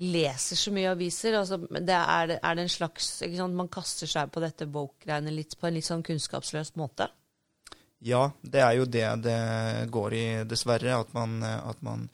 leser 0.00 0.56
så 0.56 0.72
mye 0.72 0.90
aviser. 0.94 1.36
Altså, 1.36 1.58
det 1.68 1.96
er, 1.96 2.36
er 2.38 2.56
det 2.56 2.64
en 2.64 2.72
slags 2.72 3.10
sant, 3.20 3.56
Man 3.56 3.68
kaster 3.72 4.08
seg 4.08 4.32
på 4.32 4.40
dette 4.40 4.68
woke-greiene 4.72 5.44
på 5.60 5.68
en 5.68 5.76
litt 5.76 5.88
sånn 5.88 6.04
kunnskapsløs 6.06 6.72
måte? 6.80 7.10
Ja, 8.00 8.30
det 8.40 8.62
er 8.64 8.78
jo 8.78 8.86
det 8.88 9.08
det 9.26 9.40
går 9.92 10.16
i, 10.16 10.26
dessverre. 10.48 11.02
At 11.02 11.12
man, 11.12 11.42
at 11.44 11.82
man, 11.84 12.08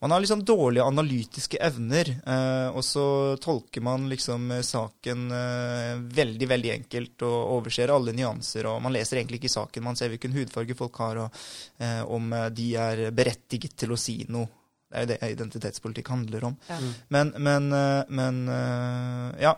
man 0.00 0.10
har 0.10 0.20
liksom 0.20 0.44
dårlige 0.44 0.84
analytiske 0.84 1.58
evner. 1.60 2.08
Eh, 2.26 2.68
og 2.76 2.84
så 2.84 3.36
tolker 3.40 3.84
man 3.84 4.08
liksom 4.08 4.50
eh, 4.50 4.62
saken 4.64 5.26
eh, 5.36 5.96
veldig, 6.20 6.48
veldig 6.48 6.70
enkelt 6.72 7.24
og 7.28 7.56
overser 7.58 7.92
alle 7.92 8.14
nyanser. 8.16 8.68
Og 8.70 8.80
man 8.82 8.96
leser 8.96 9.20
egentlig 9.20 9.42
ikke 9.42 9.52
saken, 9.52 9.84
man 9.84 10.00
ser 10.00 10.12
hvilken 10.12 10.32
hudfarge 10.36 10.76
folk 10.78 11.02
har, 11.04 11.20
og 11.20 12.16
om 12.16 12.32
de 12.56 12.70
er 12.80 13.02
berettiget 13.14 13.76
til 13.82 13.92
å 13.92 14.00
si 14.00 14.22
noe. 14.32 14.59
Det 14.90 14.98
er 14.98 15.04
jo 15.04 15.10
det 15.12 15.28
identitetspolitikk 15.36 16.08
handler 16.10 16.44
om. 16.48 16.56
Ja. 16.66 16.78
Men, 17.14 17.30
men, 17.38 17.68
eh, 17.72 18.08
men 18.10 18.40
eh, 18.50 19.42
Ja, 19.44 19.52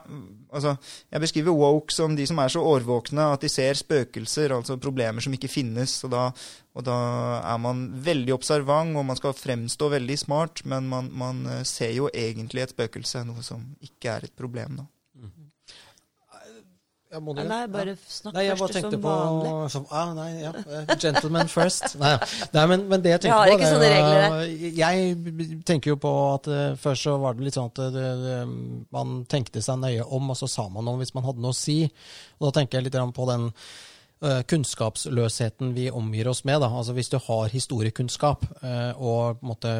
altså 0.53 0.75
Jeg 1.09 1.23
beskriver 1.23 1.57
woke 1.57 1.93
som 1.93 2.13
de 2.15 2.27
som 2.29 2.37
er 2.37 2.53
så 2.53 2.61
årvåkne 2.61 3.31
at 3.33 3.41
de 3.41 3.49
ser 3.49 3.73
spøkelser, 3.73 4.53
altså 4.53 4.77
problemer 4.77 5.25
som 5.25 5.33
ikke 5.33 5.49
finnes. 5.49 5.95
Og 6.05 6.13
da, 6.13 6.27
og 6.77 6.85
da 6.85 6.97
er 7.41 7.57
man 7.65 7.87
veldig 8.05 8.35
observant, 8.37 8.93
og 8.95 9.07
man 9.09 9.17
skal 9.17 9.33
fremstå 9.33 9.89
veldig 9.95 10.19
smart, 10.21 10.61
men 10.69 10.85
man, 10.89 11.09
man 11.09 11.45
eh, 11.49 11.63
ser 11.65 11.95
jo 11.97 12.11
egentlig 12.13 12.67
et 12.67 12.75
spøkelse, 12.77 13.25
noe 13.25 13.41
som 13.41 13.65
ikke 13.81 14.13
er 14.13 14.29
et 14.29 14.37
problem. 14.37 14.83
da. 14.83 14.92
Ja, 17.13 17.19
må 17.21 17.35
du 17.35 17.43
det? 17.43 17.45
Nei, 17.45 17.67
bare 17.69 17.93
snakk 18.09 18.33
Nei, 18.33 18.47
jeg 18.47 18.57
bare 18.57 18.63
først 18.63 18.77
tenkte 18.79 18.97
som 18.97 19.01
på 19.03 19.11
vanlig. 19.13 19.69
som, 19.69 19.83
ah, 19.93 20.13
nei, 20.17 20.29
ja, 20.41 20.51
eh, 20.65 20.93
Gentleman 20.97 21.51
first. 21.51 21.91
Nei, 22.01 22.13
nei 22.55 22.63
men, 22.71 22.85
men 22.89 23.03
det 23.03 23.11
jeg 23.11 23.21
tenker 23.25 23.37
har 23.37 23.51
på 23.51 23.53
ikke 23.53 23.61
det 23.61 23.67
er 23.67 23.75
sånne 23.75 23.91
regler 23.91 24.23
regler 24.33 24.79
Jeg 24.79 25.61
tenker 25.69 25.93
jo 25.93 25.99
på 26.01 26.13
at 26.31 26.49
uh, 26.49 26.61
først 26.81 27.05
så 27.05 27.13
var 27.21 27.37
det 27.37 27.45
litt 27.45 27.57
sånn 27.59 27.69
at 27.69 27.81
det, 27.93 28.05
det, 28.23 28.37
man 28.95 29.19
tenkte 29.29 29.61
seg 29.61 29.77
nøye 29.83 30.07
om, 30.09 30.31
og 30.33 30.39
så 30.39 30.49
sa 30.49 30.65
man 30.73 30.89
noe 30.89 31.03
hvis 31.03 31.13
man 31.13 31.27
hadde 31.27 31.43
noe 31.43 31.53
å 31.53 31.57
si. 31.57 31.83
Og 32.39 32.47
da 32.47 32.55
tenker 32.57 32.79
jeg 32.79 32.87
litt 32.87 32.97
på 33.13 33.27
den 33.29 33.45
eh, 34.23 34.41
kunnskapsløsheten 34.49 35.75
vi 35.77 35.89
omgir 35.93 36.31
oss 36.31 36.43
med. 36.47 36.63
Da. 36.63 36.71
Altså 36.73 36.95
Hvis 36.97 37.11
du 37.13 37.19
har 37.21 37.53
historiekunnskap 37.53 38.47
eh, 38.63 38.91
og 38.97 39.37
på 39.37 39.45
en 39.45 39.53
måte 39.53 39.75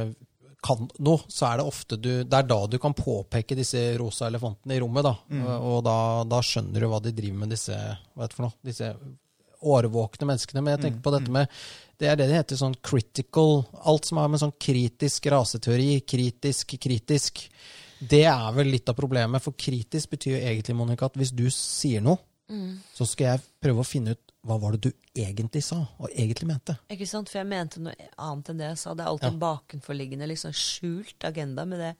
kan 0.63 0.87
noe, 1.03 1.25
så 1.27 1.49
er 1.49 1.59
det 1.59 1.65
ofte 1.67 1.97
du 1.99 2.11
Det 2.23 2.37
er 2.37 2.47
da 2.47 2.59
du 2.67 2.77
kan 2.81 2.95
påpeke 2.95 3.57
disse 3.57 3.81
rosa 3.99 4.29
elefantene 4.31 4.77
i 4.77 4.81
rommet. 4.83 5.03
da. 5.05 5.13
Og 5.59 5.83
da, 5.85 5.97
da 6.29 6.39
skjønner 6.45 6.83
du 6.83 6.89
hva 6.91 7.01
de 7.03 7.13
driver 7.15 7.43
med, 7.43 7.53
disse 7.53 7.77
hva 8.15 8.29
for 8.31 8.47
noe, 8.47 8.57
disse 8.63 8.93
årvåkne 9.63 10.27
menneskene. 10.27 10.63
Men 10.63 10.75
jeg 10.75 10.83
tenker 10.85 11.03
på 11.05 11.13
dette 11.15 11.31
med 11.31 11.47
Det 11.99 12.09
er 12.09 12.17
det 12.19 12.27
det 12.27 12.39
heter 12.41 12.59
sånn 12.59 12.75
critical 12.83 13.61
Alt 13.87 14.09
som 14.09 14.19
har 14.19 14.27
med 14.31 14.41
sånn 14.41 14.55
kritisk 14.59 15.29
raseteori, 15.31 16.01
kritisk, 16.07 16.75
kritisk 16.83 17.45
Det 17.99 18.25
er 18.27 18.51
vel 18.55 18.73
litt 18.73 18.89
av 18.91 18.97
problemet. 18.99 19.43
For 19.43 19.55
kritisk 19.55 20.15
betyr 20.17 20.35
jo 20.35 20.43
egentlig, 20.43 20.75
Monica, 20.75 21.07
at 21.07 21.19
hvis 21.19 21.31
du 21.31 21.45
sier 21.53 22.03
noe, 22.03 22.19
så 22.93 23.07
skal 23.07 23.29
jeg 23.29 23.43
prøve 23.63 23.83
å 23.83 23.87
finne 23.87 24.17
ut 24.17 24.32
hva 24.43 24.57
var 24.59 24.75
det 24.75 24.89
du 24.89 24.91
egentlig 25.15 25.61
sa, 25.63 25.77
og 25.99 26.09
egentlig 26.11 26.47
mente. 26.49 26.75
Ikke 26.91 27.07
sant? 27.07 27.29
For 27.31 27.39
jeg 27.39 27.47
mente 27.47 27.79
noe 27.79 27.93
annet 28.19 28.49
enn 28.51 28.59
det 28.59 28.65
jeg 28.73 28.79
sa. 28.81 28.93
Det 28.93 29.05
er 29.05 29.11
alltid 29.13 29.29
en 29.29 29.39
bakenforliggende, 29.39 30.27
liksom 30.27 30.51
skjult 30.57 31.27
agenda 31.29 31.63
med 31.65 31.79
det 31.79 31.91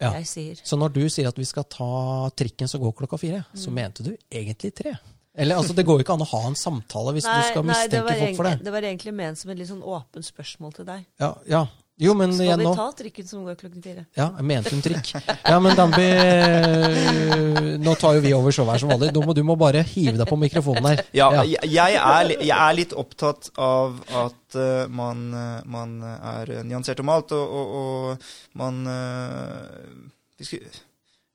Ja. 0.00 0.12
jeg 0.14 0.26
sier. 0.30 0.60
Så 0.62 0.78
når 0.78 0.92
du 0.94 1.08
sier 1.10 1.26
at 1.28 1.38
vi 1.38 1.44
skal 1.44 1.64
ta 1.64 2.30
trikken 2.38 2.68
som 2.70 2.80
går 2.80 2.94
klokka 3.02 3.18
fire, 3.18 3.44
så 3.54 3.70
mente 3.74 4.04
du 4.06 4.16
egentlig 4.30 4.74
tre. 4.74 4.94
Eller 5.34 5.56
altså, 5.56 5.74
Det 5.74 5.84
går 5.86 5.98
jo 5.98 6.04
ikke 6.04 6.14
an 6.14 6.22
å 6.22 6.30
ha 6.32 6.46
en 6.48 6.54
samtale 6.58 7.12
hvis 7.14 7.26
du 7.26 7.42
skal 7.50 7.62
mistenke 7.66 8.04
nei, 8.04 8.18
folk 8.18 8.36
for 8.36 8.44
det. 8.48 8.64
det 8.64 8.72
var 8.74 8.82
egentlig 8.82 9.14
ment 9.14 9.38
som 9.38 9.50
et 9.50 9.58
litt 9.58 9.68
sånn 9.70 9.82
åpent 9.82 10.26
spørsmål 10.26 10.74
til 10.74 10.84
deg. 10.88 11.04
Ja, 11.20 11.34
ja. 11.46 11.66
Jo, 11.98 12.12
men 12.14 12.30
Skal 12.30 12.44
igjen 12.46 12.60
vi 12.60 12.66
nå 12.68 12.72
ta 12.78 12.84
trikken 12.94 13.26
som 13.26 13.42
går 13.42 13.56
klokken 13.58 13.82
fire? 13.82 14.04
Ja, 14.14 14.28
jeg 14.38 14.46
mente 14.46 14.70
en 14.76 14.82
trikk. 14.84 15.08
Ja, 15.18 15.56
men 15.58 15.74
Dambi 15.78 16.04
øh, 16.06 17.72
Nå 17.82 17.94
tar 17.98 18.14
jo 18.18 18.22
vi 18.22 18.32
over 18.36 18.54
showet 18.54 18.76
her 18.76 18.82
som 18.84 18.92
vanlig. 18.92 19.10
Du 19.16 19.20
må, 19.26 19.34
du 19.34 19.42
må 19.46 19.56
bare 19.58 19.82
hive 19.82 20.14
deg 20.20 20.28
på 20.30 20.38
mikrofonen 20.38 20.86
her. 20.92 21.02
Ja, 21.16 21.28
jeg, 21.42 21.58
jeg, 21.66 21.98
er, 21.98 22.30
jeg 22.38 22.54
er 22.54 22.76
litt 22.78 22.94
opptatt 22.98 23.50
av 23.58 23.98
at 24.22 24.58
eh, 24.58 24.84
man, 24.94 25.24
eh, 25.34 25.62
man 25.66 25.96
er 26.06 26.52
nyansert 26.68 27.02
om 27.02 27.10
alt, 27.16 27.34
og, 27.34 27.56
og, 27.60 27.78
og 27.80 28.60
man 28.62 28.84
eh, 28.94 30.52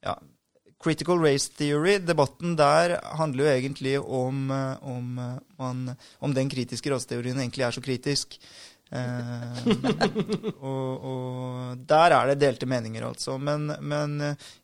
Ja. 0.04 0.16
Critical 0.84 1.20
race 1.24 1.48
theory, 1.56 1.94
debatten 2.04 2.58
der 2.60 2.98
handler 3.16 3.46
jo 3.46 3.52
egentlig 3.54 3.94
om, 4.04 4.50
eh, 4.52 4.84
om, 4.84 5.14
eh, 5.20 5.38
man, 5.60 5.86
om 6.20 6.34
den 6.36 6.50
kritiske 6.52 6.92
raseteorien 6.92 7.40
egentlig 7.40 7.64
er 7.68 7.72
så 7.72 7.84
kritisk. 7.84 8.36
Eh, 8.94 9.64
og, 10.62 11.06
og 11.10 11.80
der 11.90 12.14
er 12.14 12.30
det 12.30 12.38
delte 12.44 12.68
meninger, 12.70 13.08
altså. 13.08 13.40
Men, 13.42 13.72
men 13.82 14.20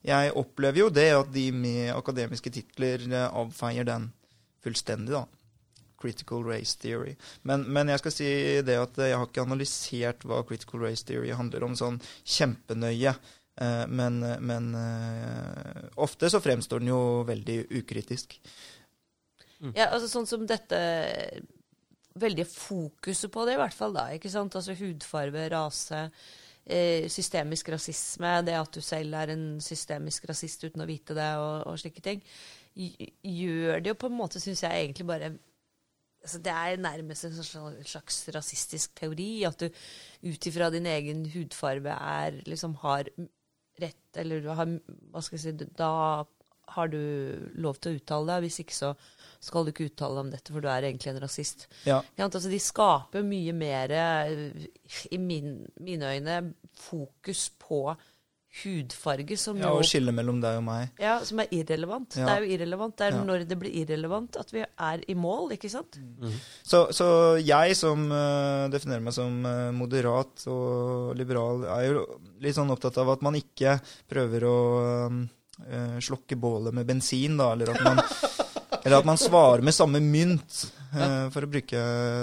jeg 0.06 0.36
opplever 0.38 0.84
jo 0.84 0.92
det 0.94 1.08
at 1.18 1.32
de 1.34 1.48
med 1.56 1.90
akademiske 1.96 2.52
titler 2.54 3.08
eh, 3.10 3.28
avfeier 3.42 3.88
den 3.90 4.10
fullstendig, 4.64 5.16
da. 5.18 5.26
Critical 6.00 6.46
race 6.48 6.78
theory. 6.80 7.18
Men, 7.44 7.66
men 7.76 7.90
jeg 7.92 8.00
skal 8.00 8.14
si 8.16 8.30
det 8.64 8.78
at 8.80 9.02
jeg 9.04 9.18
har 9.20 9.26
ikke 9.28 9.44
analysert 9.44 10.24
hva 10.30 10.44
critical 10.48 10.86
race 10.86 11.04
theory 11.08 11.34
handler 11.36 11.66
om 11.68 11.76
sånn 11.76 11.98
kjempenøye. 12.24 13.18
Eh, 13.60 13.86
Men, 13.92 14.22
men 14.40 14.70
eh, 14.80 15.88
ofte 16.00 16.30
så 16.32 16.40
fremstår 16.40 16.80
den 16.80 16.94
jo 16.94 17.02
veldig 17.28 17.58
ukritisk. 17.82 18.38
Ja, 19.76 19.90
altså 19.90 20.08
sånn 20.08 20.28
som 20.30 20.46
dette 20.48 20.78
Veldig 22.20 22.46
fokuset 22.50 23.32
på 23.32 23.46
det, 23.48 23.56
i 23.56 23.62
hvert 23.62 23.76
fall. 23.76 23.96
da, 23.96 24.10
ikke 24.16 24.32
sant? 24.34 24.56
Altså 24.56 24.76
Hudfarge, 24.78 25.50
rase, 25.54 26.06
eh, 26.66 27.10
systemisk 27.10 27.70
rasisme, 27.74 28.34
det 28.46 28.58
at 28.60 28.74
du 28.76 28.82
selv 28.82 29.14
er 29.16 29.34
en 29.36 29.46
systemisk 29.64 30.30
rasist 30.30 30.64
uten 30.64 30.84
å 30.84 30.90
vite 30.90 31.18
det, 31.18 31.30
og, 31.42 31.68
og 31.68 31.80
slike 31.80 32.04
ting, 32.06 32.24
gjør 32.76 33.82
det 33.84 33.94
jo 33.94 34.00
på 34.00 34.10
en 34.10 34.20
måte, 34.20 34.40
syns 34.40 34.64
jeg, 34.64 34.86
egentlig 34.86 35.08
bare 35.08 35.34
altså 36.20 36.40
Det 36.44 36.52
er 36.52 36.78
nærmest 36.78 37.26
en 37.26 37.32
slags- 37.32 38.28
rasistisk 38.36 38.96
teori, 38.96 39.44
at 39.48 39.60
du 39.60 39.70
ut 40.30 40.48
ifra 40.48 40.70
din 40.70 40.86
egen 40.86 41.26
hudfarge 41.32 41.88
er, 41.96 42.42
liksom 42.46 42.76
har 42.82 43.08
rett, 43.80 44.18
eller 44.20 44.42
du 44.42 44.50
har, 44.50 44.66
hva 45.14 45.22
skal 45.24 45.38
jeg 45.40 45.46
si, 45.60 45.70
da 45.78 46.26
har 46.76 46.92
du 46.92 47.00
lov 47.60 47.80
til 47.80 47.94
å 47.94 48.00
uttale 48.00 48.30
deg. 48.34 48.46
Hvis 48.48 48.62
ikke 48.64 48.78
så 48.78 48.94
skal 49.40 49.66
du 49.66 49.72
ikke 49.72 49.88
uttale 49.88 50.18
deg 50.18 50.26
om 50.26 50.32
dette, 50.34 50.52
for 50.54 50.64
du 50.64 50.68
er 50.72 50.88
egentlig 50.90 51.14
en 51.14 51.22
rasist. 51.24 51.68
Ja. 51.88 52.02
Altså, 52.20 52.50
de 52.52 52.60
skaper 52.60 53.24
mye 53.24 53.54
mer, 53.56 53.92
eh, 53.96 54.70
i 55.12 55.20
min, 55.22 55.62
mine 55.80 56.16
øyne, 56.16 56.40
fokus 56.76 57.50
på 57.62 57.86
hudfarge, 58.64 59.38
som 59.38 59.60
ja, 59.62 59.70
Og 59.70 59.86
skille 59.86 60.12
mellom 60.16 60.40
deg 60.42 60.58
og 60.58 60.64
meg. 60.66 60.90
ja, 61.00 61.20
som 61.24 61.40
er 61.44 61.52
irrelevant. 61.54 62.18
Ja. 62.18 62.26
Det 62.26 62.34
er 62.34 62.46
jo 62.46 62.56
irrelevant. 62.56 62.96
Det 62.98 63.06
er 63.08 63.18
Ja. 63.18 63.24
når 63.24 63.48
det 63.48 63.60
blir 63.60 63.76
irrelevant 63.84 64.38
at 64.42 64.52
vi 64.52 64.64
er 64.66 65.04
i 65.08 65.14
mål, 65.14 65.52
ikke 65.54 65.70
sant? 65.70 66.00
Så, 66.64 66.88
så 66.92 67.38
jeg 67.38 67.76
som 67.78 68.10
uh, 68.12 68.68
definerer 68.74 69.06
meg 69.06 69.14
som 69.14 69.46
uh, 69.46 69.72
moderat 69.72 70.48
og 70.48 71.16
liberal, 71.16 71.64
er 71.66 71.92
jo 71.94 72.06
litt 72.42 72.56
sånn 72.58 72.72
opptatt 72.74 72.98
av 72.98 73.14
at 73.14 73.22
man 73.22 73.38
ikke 73.38 73.80
prøver 74.10 74.44
å 74.50 74.58
eh, 75.68 75.98
slokke 76.04 76.38
bålet 76.40 76.76
med 76.76 76.88
bensin, 76.88 77.38
da, 77.40 77.52
eller 77.54 77.74
at 77.74 77.82
man, 77.86 78.02
eller 78.84 79.00
at 79.00 79.10
man 79.10 79.20
svarer 79.20 79.66
med 79.66 79.76
samme 79.76 80.02
mynt, 80.04 80.62
eh, 80.94 81.26
for 81.34 81.46
å 81.46 81.52
bruke 81.52 81.82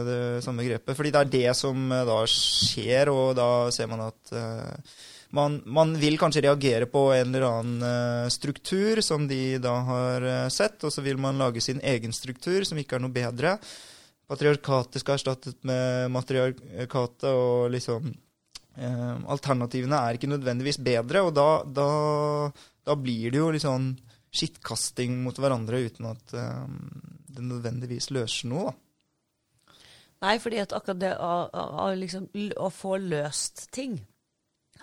det 0.08 0.20
samme 0.46 0.66
grepet. 0.66 0.96
Fordi 0.96 1.12
det 1.14 1.24
er 1.24 1.34
det 1.34 1.56
som 1.58 1.90
eh, 1.92 2.06
da 2.08 2.22
skjer, 2.30 3.12
og 3.12 3.34
da 3.38 3.50
ser 3.74 3.90
man 3.92 4.06
at 4.08 4.32
man, 5.36 5.58
man 5.66 5.96
vil 6.00 6.16
kanskje 6.20 6.44
reagere 6.46 6.86
på 6.88 7.08
en 7.12 7.34
eller 7.34 7.48
annen 7.48 8.30
struktur 8.32 9.02
som 9.04 9.26
de 9.28 9.58
da 9.60 9.74
har 9.88 10.30
sett, 10.54 10.78
og 10.86 10.94
så 10.94 11.02
vil 11.04 11.18
man 11.20 11.36
lage 11.40 11.60
sin 11.60 11.82
egen 11.82 12.14
struktur, 12.14 12.64
som 12.64 12.78
ikke 12.78 12.96
er 12.96 13.04
noe 13.04 13.12
bedre. 13.12 13.58
Patriarkatet 14.26 15.02
skal 15.02 15.20
erstattet 15.20 15.58
med 15.66 16.10
matriarkatet, 16.10 17.28
og 17.30 17.70
liksom 17.70 18.08
eh, 18.10 19.12
Alternativene 19.30 20.00
er 20.02 20.18
ikke 20.18 20.30
nødvendigvis 20.32 20.80
bedre, 20.82 21.22
og 21.28 21.36
da, 21.36 21.50
da, 21.62 21.90
da 22.86 22.94
blir 22.98 23.32
det 23.34 23.40
jo 23.42 23.50
litt 23.54 23.64
sånn 23.66 23.92
skittkasting 24.36 25.14
mot 25.24 25.38
hverandre 25.40 25.80
uten 25.88 26.08
at 26.10 26.34
eh, 26.36 26.66
det 27.36 27.44
nødvendigvis 27.44 28.10
løser 28.14 28.50
noe, 28.52 28.70
da. 28.70 28.74
Nei, 30.24 30.36
fordi 30.40 30.58
at 30.62 30.72
akkurat 30.72 30.98
det 31.02 31.10
å, 31.20 31.32
å, 31.52 31.64
å, 31.84 31.86
liksom, 32.00 32.30
å 32.56 32.70
få 32.72 32.94
løst 33.02 33.66
ting 33.76 33.98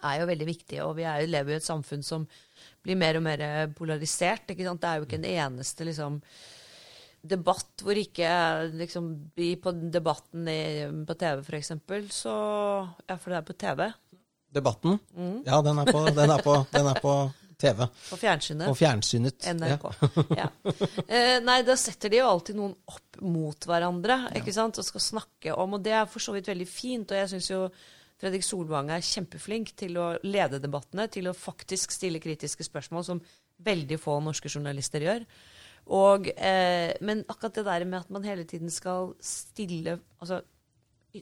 er 0.04 0.20
jo 0.22 0.28
veldig 0.30 0.46
viktig. 0.46 0.78
Og 0.86 0.94
vi 1.00 1.08
er, 1.10 1.24
jo- 1.24 1.32
lever 1.34 1.56
jo 1.56 1.58
i 1.58 1.62
et 1.62 1.66
samfunn 1.66 2.04
som 2.06 2.28
blir 2.86 3.00
mer 3.00 3.18
og 3.18 3.24
mer 3.26 3.42
polarisert. 3.74 4.52
ikke 4.54 4.68
sant? 4.68 4.82
Det 4.84 4.90
er 4.92 5.00
jo 5.02 5.08
ikke 5.08 5.18
en 5.22 5.30
eneste 5.32 5.88
liksom, 5.90 6.20
debatt 7.34 7.82
hvor 7.86 7.98
ikke 7.98 8.30
liksom, 8.78 9.10
vi 9.36 9.54
på 9.64 9.74
debatten 9.94 10.48
i, 10.52 10.60
på 11.08 11.16
TV, 11.18 11.42
for 11.48 11.58
eksempel, 11.60 12.10
så 12.14 12.34
Ja, 13.10 13.18
for 13.18 13.32
det 13.34 13.40
er 13.40 13.48
på 13.48 13.58
TV. 13.66 13.88
Debatten? 14.54 15.00
Mm. 15.18 15.38
Ja, 15.48 15.62
den 15.66 15.80
er 15.82 15.90
på, 15.90 16.04
den 16.14 16.30
er 16.38 16.44
på, 16.46 16.60
den 16.76 16.92
er 16.94 17.00
på 17.02 17.16
TV. 17.64 17.82
På 18.10 18.20
fjernsynet. 18.20 18.68
Og 18.70 18.78
fjernsynet. 18.78 19.50
NRK. 19.56 19.90
Ja. 20.40 20.50
Eh, 21.08 21.40
nei, 21.44 21.60
da 21.68 21.76
setter 21.80 22.12
de 22.12 22.20
jo 22.20 22.30
alltid 22.30 22.58
noen 22.58 22.74
opp 22.90 23.20
mot 23.24 23.68
hverandre 23.70 24.18
ikke 24.40 24.54
sant? 24.56 24.80
og 24.80 24.88
skal 24.88 25.04
snakke 25.04 25.54
om, 25.56 25.78
og 25.78 25.84
det 25.86 25.94
er 25.96 26.08
for 26.10 26.24
så 26.24 26.34
vidt 26.36 26.50
veldig 26.50 26.68
fint. 26.70 27.12
Og 27.12 27.20
jeg 27.20 27.32
syns 27.34 27.50
jo 27.52 27.62
Fredrik 28.22 28.46
Solvang 28.46 28.92
er 28.94 29.04
kjempeflink 29.04 29.74
til 29.80 29.98
å 30.00 30.14
lede 30.24 30.62
debattene, 30.64 31.10
til 31.12 31.28
å 31.30 31.36
faktisk 31.38 31.94
stille 31.96 32.22
kritiske 32.24 32.66
spørsmål, 32.66 33.06
som 33.08 33.22
veldig 33.64 34.00
få 34.02 34.18
norske 34.24 34.52
journalister 34.52 35.04
gjør. 35.06 35.26
Og, 35.94 36.30
eh, 36.32 36.94
men 37.04 37.26
akkurat 37.28 37.60
det 37.60 37.66
der 37.68 37.86
med 37.86 38.00
at 38.00 38.12
man 38.14 38.24
hele 38.24 38.46
tiden 38.48 38.72
skal 38.72 39.12
stille 39.20 39.98
altså, 40.22 40.40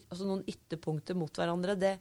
altså 0.08 0.28
noen 0.28 0.44
ytterpunkter 0.46 1.18
mot 1.18 1.34
hverandre, 1.34 1.74
det, 1.74 1.96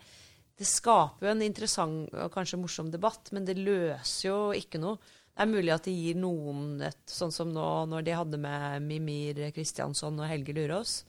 det 0.62 0.70
skaper 0.70 1.26
jo 1.26 1.34
en 1.34 1.42
interessant 1.42 2.14
og 2.14 2.32
kanskje 2.36 2.60
morsom 2.62 2.92
debatt, 2.94 3.32
men 3.34 3.48
det 3.48 3.58
løser 3.58 4.28
jo 4.28 4.40
ikke 4.54 4.82
noe. 4.82 5.02
Det 5.32 5.46
er 5.46 5.50
mulig 5.50 5.72
at 5.74 5.88
det 5.88 5.94
gir 5.96 6.18
noen 6.20 6.82
et 6.86 7.00
Sånn 7.10 7.32
som 7.34 7.50
nå 7.50 7.68
når 7.90 8.04
de 8.06 8.18
hadde 8.20 8.38
med 8.42 8.84
Mimir 8.86 9.40
Kristiansson 9.56 10.20
og 10.20 10.28
Helge 10.30 10.54
Lurås. 10.54 11.00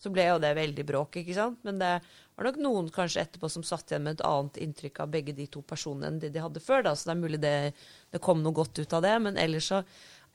Så 0.00 0.12
ble 0.12 0.26
jo 0.28 0.38
det 0.40 0.52
veldig 0.56 0.84
bråk, 0.86 1.18
ikke 1.20 1.34
sant? 1.34 1.58
Men 1.66 1.80
det 1.80 1.90
var 2.36 2.48
nok 2.48 2.58
noen 2.60 2.88
kanskje 2.92 3.22
etterpå 3.24 3.48
som 3.52 3.64
satt 3.64 3.90
igjen 3.90 4.04
med 4.04 4.18
et 4.18 4.26
annet 4.28 4.58
inntrykk 4.60 5.00
av 5.02 5.12
begge 5.12 5.34
de 5.36 5.46
to 5.48 5.62
personene 5.64 6.10
enn 6.10 6.18
det 6.20 6.30
de 6.34 6.42
hadde 6.44 6.60
før. 6.60 6.84
da, 6.84 6.92
Så 6.94 7.08
det 7.08 7.14
er 7.16 7.22
mulig 7.22 7.40
det, 7.40 7.54
det 8.12 8.20
kom 8.22 8.42
noe 8.44 8.56
godt 8.56 8.78
ut 8.78 8.96
av 8.96 9.04
det. 9.04 9.14
Men 9.24 9.40
ellers 9.40 9.70
så 9.72 9.82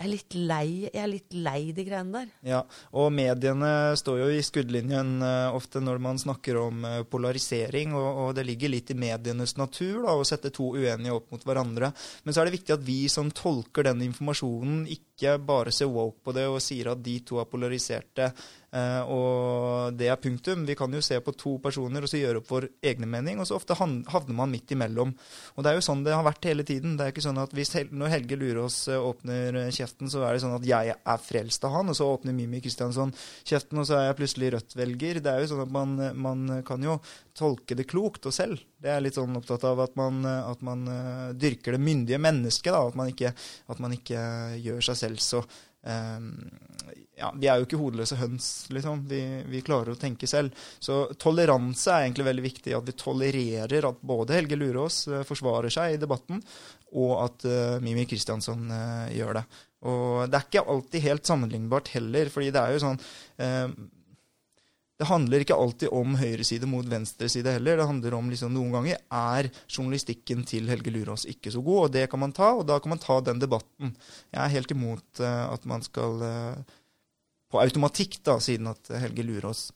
Jeg 0.01 0.08
er 0.08 0.15
litt 0.15 0.36
lei, 0.50 0.67
jeg 0.88 0.98
er 0.98 1.10
litt 1.12 1.36
lei 1.38 1.60
de 1.77 1.84
greiene 1.86 2.15
der. 2.15 2.29
Ja, 2.41 2.62
og 2.98 3.12
mediene 3.13 3.93
står 4.00 4.24
jo 4.24 4.29
i 4.34 4.39
skuddlinjen 4.41 5.12
eh, 5.22 5.53
ofte 5.53 5.77
når 5.84 6.01
man 6.01 6.17
snakker 6.17 6.58
om 6.58 6.88
eh, 6.89 7.03
polarisering, 7.05 7.93
og, 7.93 8.08
og 8.24 8.31
det 8.34 8.48
ligger 8.48 8.74
litt 8.74 8.89
i 8.89 8.98
medienes 8.98 9.53
natur 9.60 10.00
da, 10.08 10.15
å 10.17 10.25
sette 10.25 10.50
to 10.50 10.72
uenige 10.74 11.13
opp 11.13 11.29
mot 11.36 11.46
hverandre. 11.46 11.91
Men 12.25 12.34
så 12.34 12.41
er 12.41 12.50
det 12.50 12.55
viktig 12.58 12.74
at 12.74 12.88
vi 12.88 12.98
som 13.13 13.29
tolker 13.29 13.91
den 13.91 14.01
informasjonen, 14.08 14.88
ikke 14.89 15.36
bare 15.38 15.70
ser 15.75 15.93
woke 15.93 16.17
på 16.25 16.34
det 16.34 16.48
og 16.50 16.58
sier 16.65 16.96
at 16.96 17.05
de 17.05 17.20
to 17.22 17.38
er 17.38 17.51
polariserte. 17.53 18.31
Eh, 18.72 19.01
og 19.12 19.98
det 20.00 20.08
er 20.08 20.20
punktum. 20.22 20.63
Vi 20.68 20.78
kan 20.80 20.94
jo 20.96 21.01
se 21.04 21.18
på 21.24 21.34
to 21.36 21.58
personer 21.63 22.06
og 22.06 22.12
så 22.12 22.22
gjøre 22.22 22.40
opp 22.40 22.51
vår 22.51 22.70
egne 22.92 23.10
mening, 23.10 23.42
og 23.42 23.50
så 23.50 23.58
ofte 23.58 23.75
havner 23.75 24.38
man 24.38 24.51
midt 24.51 24.72
imellom. 24.72 25.12
Og 25.58 25.63
det 25.63 25.72
er 25.72 25.78
jo 25.78 25.86
sånn 25.90 26.06
det 26.06 26.16
har 26.16 26.24
vært 26.24 26.48
hele 26.48 26.63
tiden. 26.68 26.96
Det 26.96 27.06
er 27.06 27.13
ikke 27.13 27.25
sånn 27.25 27.42
at 27.42 27.51
hvis 27.56 27.74
Hel 27.75 27.90
Når 27.92 28.13
Helge 28.13 28.38
Lurås 28.40 28.78
eh, 28.88 29.08
åpner 29.12 29.60
eh, 29.66 29.72
kjeften, 29.75 30.12
så 30.12 30.24
er 30.24 30.36
det 30.36 30.44
sånn 30.46 30.56
at 30.56 30.68
jeg 30.68 30.96
er 30.96 31.25
frelst 31.25 31.68
av 31.68 31.75
han, 31.75 31.92
og 31.92 31.98
så 31.98 32.08
åpner 32.13 32.36
Mimi 32.38 32.62
Kristiansson 32.63 33.12
kjeften, 33.44 33.82
og 33.82 33.90
så 33.90 33.98
er 33.98 34.08
jeg 34.08 34.20
plutselig 34.22 34.54
Rødt-velger. 34.56 35.20
Det 35.25 35.34
er 35.34 35.44
jo 35.44 35.51
sånn 35.51 35.66
at 35.66 35.75
man, 35.75 35.98
man 36.16 36.63
kan 36.68 36.88
jo 36.88 37.00
tolke 37.38 37.75
det 37.75 37.88
klokt 37.92 38.28
og 38.28 38.36
selv. 38.36 38.63
Det 38.82 38.92
er 38.92 39.04
litt 39.04 39.18
sånn 39.20 39.36
opptatt 39.38 39.66
av 39.68 39.84
at 39.84 39.94
man, 40.00 40.24
at 40.25 40.63
man 40.66 40.88
dyrker 41.38 41.75
det 41.75 41.84
myndige 41.84 42.20
mennesket, 42.22 42.72
da. 42.74 42.82
At 42.90 42.98
man 42.98 43.12
ikke, 43.12 43.32
at 43.72 43.84
man 43.84 43.94
ikke 43.96 44.24
gjør 44.63 44.82
seg 44.90 45.00
selv 45.04 45.22
så 45.24 45.44
ja, 45.83 47.31
Vi 47.38 47.47
er 47.50 47.59
jo 47.59 47.67
ikke 47.67 47.79
hodeløse 47.79 48.17
høns, 48.19 48.47
liksom. 48.73 49.05
Vi, 49.09 49.21
vi 49.50 49.63
klarer 49.65 49.93
å 49.93 50.00
tenke 50.00 50.29
selv. 50.29 50.55
Så 50.81 51.03
toleranse 51.21 51.93
er 51.93 52.05
egentlig 52.05 52.27
veldig 52.27 52.45
viktig. 52.45 52.75
At 52.77 52.88
vi 52.89 52.97
tolererer 52.97 53.89
at 53.89 54.03
både 54.13 54.38
Helge 54.38 54.59
Lurås 54.59 55.03
eh, 55.09 55.25
forsvarer 55.27 55.73
seg 55.73 55.95
i 55.95 56.01
debatten, 56.01 56.41
og 56.91 57.13
at 57.23 57.45
uh, 57.47 57.77
Mimi 57.83 58.03
Kristiansson 58.09 58.65
uh, 58.67 59.07
gjør 59.15 59.39
det. 59.39 59.45
Og 59.88 60.29
det 60.29 60.38
er 60.38 60.47
ikke 60.47 60.67
alltid 60.73 61.05
helt 61.07 61.29
sammenlignbart 61.29 61.93
heller, 61.95 62.29
fordi 62.33 62.51
det 62.53 62.61
er 62.61 62.75
jo 62.75 62.81
sånn 62.83 63.00
eh, 63.41 63.71
det 65.01 65.08
handler 65.10 65.41
ikke 65.41 65.55
alltid 65.58 65.89
om 65.98 66.13
høyreside 66.20 66.67
mot 66.70 66.86
venstreside 66.86 67.55
heller. 67.55 67.79
Det 67.79 67.88
handler 67.89 68.13
om 68.13 68.27
liksom, 68.29 68.51
Noen 68.53 68.75
ganger 68.75 69.00
er 69.01 69.48
journalistikken 69.65 70.43
til 70.46 70.70
Helge 70.70 70.93
Lurås 70.93 71.25
ikke 71.31 71.50
så 71.50 71.63
god, 71.65 71.79
og 71.88 71.96
det 71.96 72.03
kan 72.12 72.22
man 72.22 72.36
ta, 72.38 72.51
og 72.60 72.67
da 72.70 72.77
kan 72.77 72.93
man 72.93 73.01
ta 73.01 73.17
den 73.25 73.41
debatten. 73.41 73.96
Jeg 74.29 74.41
er 74.43 74.53
helt 74.53 74.75
imot 74.75 75.24
uh, 75.24 75.48
at 75.55 75.65
man 75.65 75.81
skal 75.81 76.22
uh, 76.22 76.77
på 77.50 77.63
automatikk, 77.63 78.20
da, 78.29 78.38
siden 78.46 78.70
at 78.70 78.93
Helge 79.01 79.25
Lurås 79.25 79.72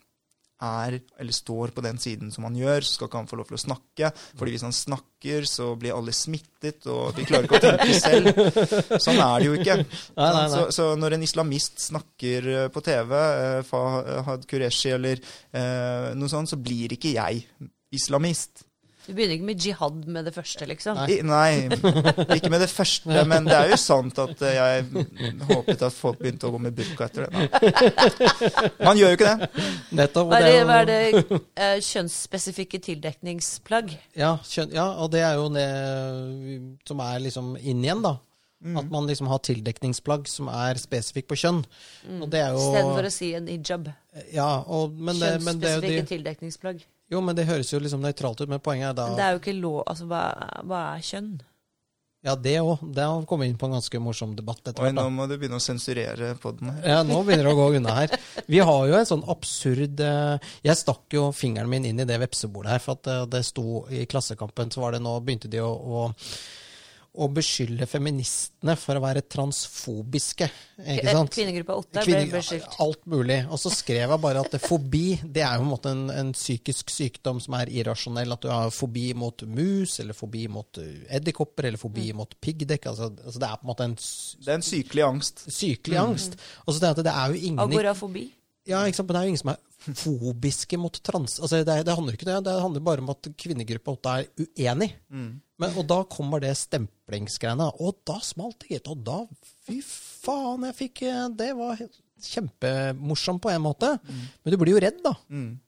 er, 0.63 0.99
eller 1.19 1.35
står 1.35 1.73
på 1.75 1.83
den 1.83 1.97
siden 1.99 2.31
som 2.31 2.45
han 2.47 2.55
gjør, 2.55 2.85
så 2.85 2.95
skal 2.95 3.09
ikke 3.09 3.21
han 3.23 3.29
få 3.29 3.39
lov 3.39 3.49
til 3.49 3.57
å 3.57 3.63
snakke. 3.65 4.11
fordi 4.39 4.55
hvis 4.55 4.65
han 4.65 4.75
snakker, 4.75 5.47
så 5.49 5.71
blir 5.79 5.95
alle 5.95 6.13
smittet, 6.15 6.85
og 6.87 7.15
de 7.17 7.25
klarer 7.27 7.47
ikke 7.47 7.59
å 7.59 7.65
tenke 7.65 7.97
selv. 7.99 9.01
Sånn 9.03 9.19
er 9.19 9.39
det 9.39 9.49
jo 9.49 9.57
ikke. 9.59 9.77
Nei, 9.81 10.29
nei, 10.29 10.29
nei. 10.33 10.45
Så, 10.53 10.61
så 10.75 10.87
når 10.99 11.17
en 11.17 11.25
islamist 11.27 11.81
snakker 11.87 12.51
eh, 12.53 12.67
på 12.73 12.83
TV, 12.85 13.15
eh, 13.15 13.59
Fahad 13.67 14.47
Qureshi 14.49 14.93
eller 14.95 15.19
eh, 15.19 16.13
noe 16.15 16.31
sånt, 16.31 16.51
så 16.51 16.61
blir 16.61 16.95
ikke 16.95 17.15
jeg 17.17 17.45
islamist. 17.95 18.65
Du 19.05 19.13
begynner 19.13 19.35
ikke 19.37 19.45
med 19.45 19.61
jihad 19.61 20.05
med 20.09 20.25
det 20.25 20.33
første, 20.33 20.65
liksom. 20.65 20.97
I, 21.09 21.19
nei, 21.25 21.67
ikke 22.35 22.49
med 22.49 22.63
det 22.63 22.69
første, 22.71 23.25
men 23.29 23.45
det 23.45 23.53
er 23.53 23.73
jo 23.73 23.77
sant 23.77 24.17
at 24.21 24.41
eh, 24.41 24.57
jeg 24.57 25.05
håpet 25.51 25.83
at 25.85 25.93
folk 25.93 26.17
begynte 26.21 26.49
å 26.49 26.53
gå 26.55 26.61
med 26.65 26.73
burka 26.77 27.05
etter 27.05 27.27
det. 27.27 27.31
Nei. 27.35 28.61
Man 28.87 28.97
gjør 28.97 29.13
jo 29.13 29.19
ikke 29.19 29.31
det. 29.31 29.65
Nettopp. 30.01 30.31
Hva 30.31 30.39
er 30.41 30.47
det, 30.49 30.61
hva 30.65 30.79
er 30.81 30.89
det 30.89 31.01
uh, 31.21 31.77
kjønnsspesifikke 31.85 32.81
tildekningsplagg? 32.87 33.93
Ja, 34.17 34.35
kjøn, 34.41 34.73
ja, 34.73 34.87
og 35.03 35.13
det 35.13 35.21
er 35.27 35.37
jo 35.37 35.51
det 35.53 35.67
som 36.89 37.05
er 37.05 37.21
liksom 37.27 37.53
inn 37.61 37.85
igjen, 37.85 38.01
da. 38.05 38.17
Mm. 38.65 38.79
At 38.81 38.89
man 38.89 39.05
liksom 39.05 39.29
har 39.29 39.43
tildekningsplagg 39.45 40.25
som 40.31 40.49
er 40.49 40.79
spesifikk 40.81 41.29
på 41.29 41.37
kjønn. 41.37 41.61
Og 42.17 42.25
det 42.33 42.41
er 42.41 42.55
jo 42.55 42.63
Istedenfor 42.63 43.05
å 43.05 43.13
si 43.13 43.31
en 43.37 43.49
hijab. 43.51 43.91
Ja, 44.33 44.49
og, 44.65 44.95
men, 44.95 45.19
det, 45.21 45.35
men, 45.45 45.59
det, 45.61 45.69
er 45.69 45.77
jo 45.77 45.83
Kjønnsspesifikke 45.83 46.01
de, 46.01 46.11
tildekningsplagg. 46.15 46.85
Jo, 47.11 47.21
men 47.21 47.35
det 47.37 47.45
høres 47.49 47.73
jo 47.73 47.81
liksom 47.81 48.01
nøytralt 48.01 48.41
ut, 48.41 48.49
men 48.49 48.63
poenget 48.63 48.91
er 48.91 48.95
da 48.97 49.09
det 49.17 49.25
er 49.25 49.35
jo 49.35 49.43
ikke 49.43 49.59
lov 49.59 49.83
Altså, 49.85 50.07
hva, 50.09 50.23
hva 50.65 50.79
er 50.95 51.03
kjønn? 51.05 51.35
Ja, 52.25 52.33
det 52.33 52.55
òg. 52.57 52.81
Det 52.95 53.03
har 53.05 53.25
kommet 53.29 53.51
inn 53.51 53.57
på 53.61 53.67
en 53.69 53.75
ganske 53.75 53.99
morsom 54.01 54.31
debatt 54.33 54.63
etter 54.65 54.81
Oi, 54.81 54.87
hvert. 54.89 54.97
nå 54.97 55.11
må 55.13 55.27
du 55.29 55.35
begynne 55.37 55.59
å 55.59 55.61
sensurere 55.61 56.31
poden 56.41 56.71
her. 56.73 56.79
Ja, 56.95 57.03
nå 57.05 57.19
begynner 57.21 57.45
det 57.45 57.53
å 57.53 57.59
gå 57.59 57.67
unna 57.77 57.93
her. 57.99 58.15
Vi 58.49 58.63
har 58.65 58.87
jo 58.89 58.95
en 58.97 59.05
sånn 59.05 59.21
absurd 59.29 60.01
eh, 60.01 60.49
Jeg 60.65 60.79
stakk 60.79 61.13
jo 61.13 61.27
fingeren 61.37 61.69
min 61.69 61.85
inn 61.85 62.01
i 62.01 62.07
det 62.09 62.17
vepsebordet 62.23 62.71
her, 62.73 62.81
for 62.81 62.97
at 62.97 63.11
eh, 63.13 63.27
det 63.29 63.43
sto 63.45 63.83
i 63.93 64.07
Klassekampen, 64.09 64.73
så 64.73 64.81
var 64.81 64.97
det 64.97 65.03
nå 65.05 65.13
begynte 65.21 65.51
de 65.53 65.61
å, 65.61 65.69
å, 65.69 66.07
å 67.17 67.27
beskylde 67.31 67.85
feministene 67.87 68.73
for 68.79 68.97
å 68.97 69.01
være 69.03 69.21
transfobiske. 69.31 70.47
Ikke 70.79 71.13
sant? 71.15 71.31
Kvinnegruppa 71.35 71.75
8 71.79 71.91
ble 71.93 72.03
Kvinne- 72.05 72.31
beskyldt. 72.33 72.75
Alt 72.83 73.05
mulig. 73.11 73.37
Og 73.49 73.59
så 73.61 73.71
skrev 73.71 74.09
jeg 74.13 74.21
bare 74.25 74.41
at 74.43 74.57
fobi 74.61 75.03
det 75.23 75.43
er 75.45 75.55
jo 75.57 75.63
en 75.65 75.71
måte 75.71 75.91
en, 75.95 76.03
en 76.11 76.31
psykisk 76.35 76.89
sykdom 76.91 77.39
som 77.43 77.55
er 77.59 77.71
irrasjonell. 77.71 78.33
At 78.35 78.41
du 78.45 78.49
har 78.51 78.69
fobi 78.75 79.13
mot 79.15 79.45
mus, 79.47 79.99
eller 80.03 80.13
fobi 80.17 80.47
mot 80.51 80.81
uh, 80.81 80.89
edderkopper, 81.09 81.69
eller 81.71 81.81
fobi 81.81 82.09
Mm. 82.11 82.17
mot 82.21 82.35
piggdekk. 82.41 82.85
Altså, 82.91 83.07
altså 83.25 83.39
det 83.39 83.47
er 83.49 83.55
på 83.61 83.65
en 83.65 83.71
måte 83.71 83.85
en 83.87 83.95
Det 83.95 84.49
er 84.51 84.59
en 84.59 84.61
sykelig 84.71 85.03
angst. 85.07 85.45
sykelig 85.51 85.97
angst. 85.97 86.35
Og 86.67 86.73
så 86.75 86.79
tenker 86.81 86.99
jeg 86.99 86.99
at 86.99 87.07
det 87.07 87.15
er 87.15 87.27
jo 87.31 87.47
ingen 87.47 87.59
Agorafobi. 87.63 88.25
ja, 88.67 88.83
ikke 88.85 88.95
sant? 88.99 89.07
Men 89.09 89.15
det 89.15 89.21
er 89.21 89.25
jo 89.25 89.33
ingen 89.33 89.43
som 89.45 89.53
er 89.55 89.61
fobiske 89.95 90.77
mot 90.81 90.99
trans... 91.05 91.39
Altså, 91.39 91.63
det, 91.63 91.75
det 91.85 91.95
handler 91.95 92.13
ikke 92.17 92.25
om 92.27 92.31
det. 92.33 92.43
Det 92.49 92.61
handler 92.61 92.81
bare 92.85 93.03
om 93.03 93.09
at 93.13 93.27
kvinnegruppa 93.37 93.91
8 93.95 94.13
er 94.19 94.27
uenig. 94.45 94.91
Men, 95.61 95.71
og 95.79 95.85
da 95.87 96.01
kommer 96.11 96.41
det 96.43 96.53
stemplingsgreiene. 96.59 97.69
Og 97.79 98.01
da 98.07 98.19
smalt 98.23 98.59
det, 98.63 98.73
gitt. 98.75 98.89
Og 98.91 99.03
da 99.07 99.21
Fy 99.65 99.79
faen, 99.81 100.65
jeg 100.67 100.77
fikk 100.77 101.05
eh, 101.07 101.21
Det 101.33 101.51
var 101.57 101.79
helt 102.15 102.27
kjempemorsomt 102.59 103.41
på 103.43 103.49
en 103.51 103.61
måte. 103.61 103.97
Men 104.07 104.51
du 104.53 104.57
blir 104.57 104.73
jo 104.75 104.79
redd, 104.81 105.01
da. 105.03 105.13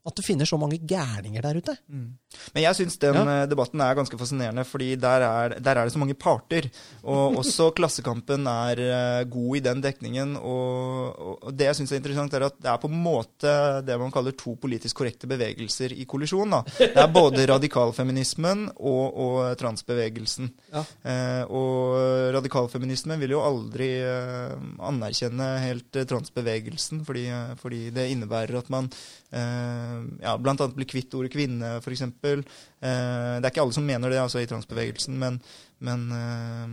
At 0.08 0.16
det 0.16 0.26
finnes 0.26 0.50
så 0.50 0.58
mange 0.60 0.80
gærninger 0.80 1.42
der 1.44 1.58
ute. 1.60 1.76
Men 1.92 2.64
jeg 2.64 2.76
syns 2.76 2.98
den 3.00 3.14
Ja. 3.16 3.44
eh, 3.44 3.46
debatten 3.48 3.82
er 3.82 3.96
ganske 3.96 4.18
fascinerende, 4.18 4.64
fordi 4.66 4.96
der 5.00 5.22
er, 5.22 5.60
der 5.60 5.76
er 5.78 5.84
det 5.86 5.94
så 5.94 6.00
mange 6.00 6.14
parter. 6.16 6.70
Og 7.04 7.38
også 7.38 7.72
Klassekampen 7.78 8.46
er 8.48 8.80
eh, 8.80 9.24
god 9.26 9.58
i 9.58 9.60
den 9.60 9.82
dekningen. 9.82 10.36
Og, 10.38 11.20
og- 11.44 11.54
det 11.58 11.66
jeg 11.68 11.76
syns 11.76 11.92
er 11.92 11.98
interessant, 12.02 12.34
er 12.34 12.44
at 12.48 12.58
det 12.62 12.70
er 12.72 12.78
på 12.78 12.90
en 12.90 13.04
måte 13.04 13.84
det 13.86 13.98
man 14.00 14.12
kaller 14.12 14.32
to 14.38 14.56
politisk 14.56 14.98
korrekte 14.98 15.28
bevegelser 15.28 15.94
i 15.94 16.06
kollisjon. 16.06 16.50
Da. 16.52 16.64
Det 16.78 16.96
er 16.98 17.08
både 17.12 17.46
radikalfeminismen 17.54 18.68
og, 18.78 19.18
og 19.18 19.58
transbevegelsen. 19.58 20.50
Ja. 20.74 20.84
Eh, 21.04 21.44
og 21.50 22.34
radikalfeminismen 22.36 23.20
vil 23.22 23.32
jo 23.36 23.42
aldri 23.46 23.90
eh, 24.04 24.56
anerkjenne 24.84 25.48
helt 25.64 25.96
eh, 25.96 26.06
transbevegelsen, 26.38 27.06
fordi, 27.06 27.28
eh, 27.28 27.56
fordi 27.58 27.90
det 27.92 28.10
innebærer 28.12 28.58
at 28.58 28.70
man 28.70 28.90
eh, 29.32 30.22
ja, 30.22 30.38
annet 30.38 30.76
blir 30.76 30.88
kvitt 30.88 31.14
ordet 31.14 31.32
kvinne, 31.34 31.78
f.eks. 31.82 32.02
Eh, 32.02 32.42
det 32.82 33.46
er 33.46 33.50
ikke 33.50 33.62
alle 33.62 33.74
som 33.74 33.86
mener 33.86 34.10
det 34.10 34.20
altså, 34.22 34.40
i 34.40 34.48
transbevegelsen, 34.48 35.18
men, 35.18 35.40
men, 35.80 36.08
eh, 36.12 36.68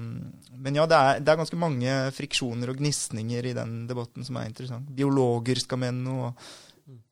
men 0.56 0.74
ja, 0.74 0.86
det 0.86 0.96
er, 0.96 1.20
det 1.20 1.32
er 1.32 1.40
ganske 1.40 1.56
mange 1.58 1.96
friksjoner 2.14 2.70
og 2.70 2.78
gnisninger 2.78 3.44
i 3.44 3.56
den 3.56 3.86
debatten 3.88 4.24
som 4.24 4.36
er 4.36 4.48
interessant. 4.50 4.88
Biologer 4.94 5.60
skal 5.60 5.80
mene 5.80 6.04
noe. 6.04 6.34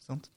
Sant? 0.03 0.29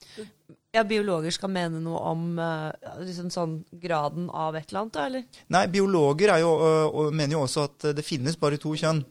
Ja, 0.76 0.84
biologer 0.86 1.32
skal 1.32 1.50
mene 1.50 1.80
noe 1.82 2.02
om 2.12 2.36
eh, 2.40 2.90
liksom 3.08 3.32
sånn 3.34 3.62
graden 3.82 4.28
av 4.30 4.58
et 4.60 4.68
eller 4.70 4.84
annet, 4.84 4.98
da, 4.98 5.06
eller? 5.10 5.46
Nei, 5.56 5.64
biologer 5.72 6.36
er 6.36 6.44
jo, 6.44 6.52
øh, 6.68 7.08
mener 7.16 7.38
jo 7.38 7.46
også 7.48 7.70
at 7.70 7.88
det 7.98 8.06
finnes 8.06 8.38
bare 8.40 8.60
to 8.62 8.76
kjønn. 8.78 9.02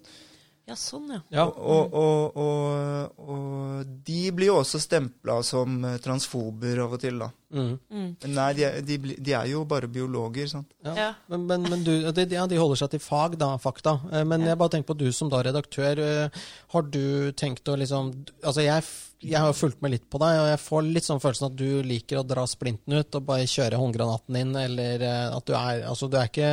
Ja, 0.64 0.74
sånn, 0.80 1.10
ja. 1.12 1.18
Ja. 1.28 1.42
Og, 1.44 1.92
og, 1.92 2.36
og, 2.40 3.18
og 3.20 3.88
de 4.06 4.20
blir 4.32 4.48
jo 4.48 4.54
også 4.62 4.78
stempla 4.80 5.34
som 5.44 5.74
eh, 5.84 5.98
transfober 6.00 6.78
av 6.86 6.94
og 6.96 7.02
til, 7.02 7.18
da. 7.20 7.26
Mm. 7.54 7.74
Men 7.92 8.32
nei, 8.32 8.46
de, 8.56 8.70
de, 8.88 8.96
de 9.28 9.34
er 9.36 9.50
jo 9.52 9.60
bare 9.68 9.90
biologer, 9.92 10.48
sant. 10.48 10.70
Ja. 10.86 10.94
Ja. 10.96 11.08
Men, 11.28 11.44
men, 11.50 11.66
men 11.68 11.84
du, 11.84 11.92
de, 12.16 12.24
ja, 12.32 12.46
de 12.48 12.56
holder 12.62 12.80
seg 12.80 12.94
til 12.94 13.02
fag, 13.04 13.36
da, 13.42 13.50
fakta. 13.60 13.98
Eh, 14.10 14.24
Men 14.24 14.46
jeg 14.48 14.56
bare 14.62 14.72
tenker 14.72 14.88
på 14.94 14.96
du 15.02 15.10
som 15.12 15.28
da 15.32 15.42
redaktør. 15.44 16.00
eh, 16.00 16.40
Har 16.72 16.88
du 16.88 17.04
tenkt 17.36 17.68
å 17.68 17.76
liksom 17.76 18.08
Altså, 18.40 18.64
jeg, 18.64 18.88
jeg 19.20 19.36
har 19.40 19.52
jo 19.52 19.58
fulgt 19.60 19.84
med 19.84 19.92
litt 19.98 20.08
på 20.10 20.18
deg, 20.24 20.40
og 20.40 20.48
jeg 20.48 20.62
får 20.64 20.88
litt 20.88 21.06
sånn 21.10 21.20
følelsen 21.22 21.50
at 21.50 21.60
du 21.60 21.68
liker 21.84 22.22
å 22.22 22.24
dra 22.26 22.46
splinten 22.48 22.96
ut 23.02 23.20
og 23.20 23.28
bare 23.28 23.44
kjøre 23.52 23.78
håndgranaten 23.84 24.40
inn, 24.40 24.56
eller 24.64 25.04
at 25.28 25.44
du 25.44 25.52
er 25.60 25.84
Altså, 25.92 26.08
du 26.08 26.16
er 26.18 26.32
ikke 26.32 26.50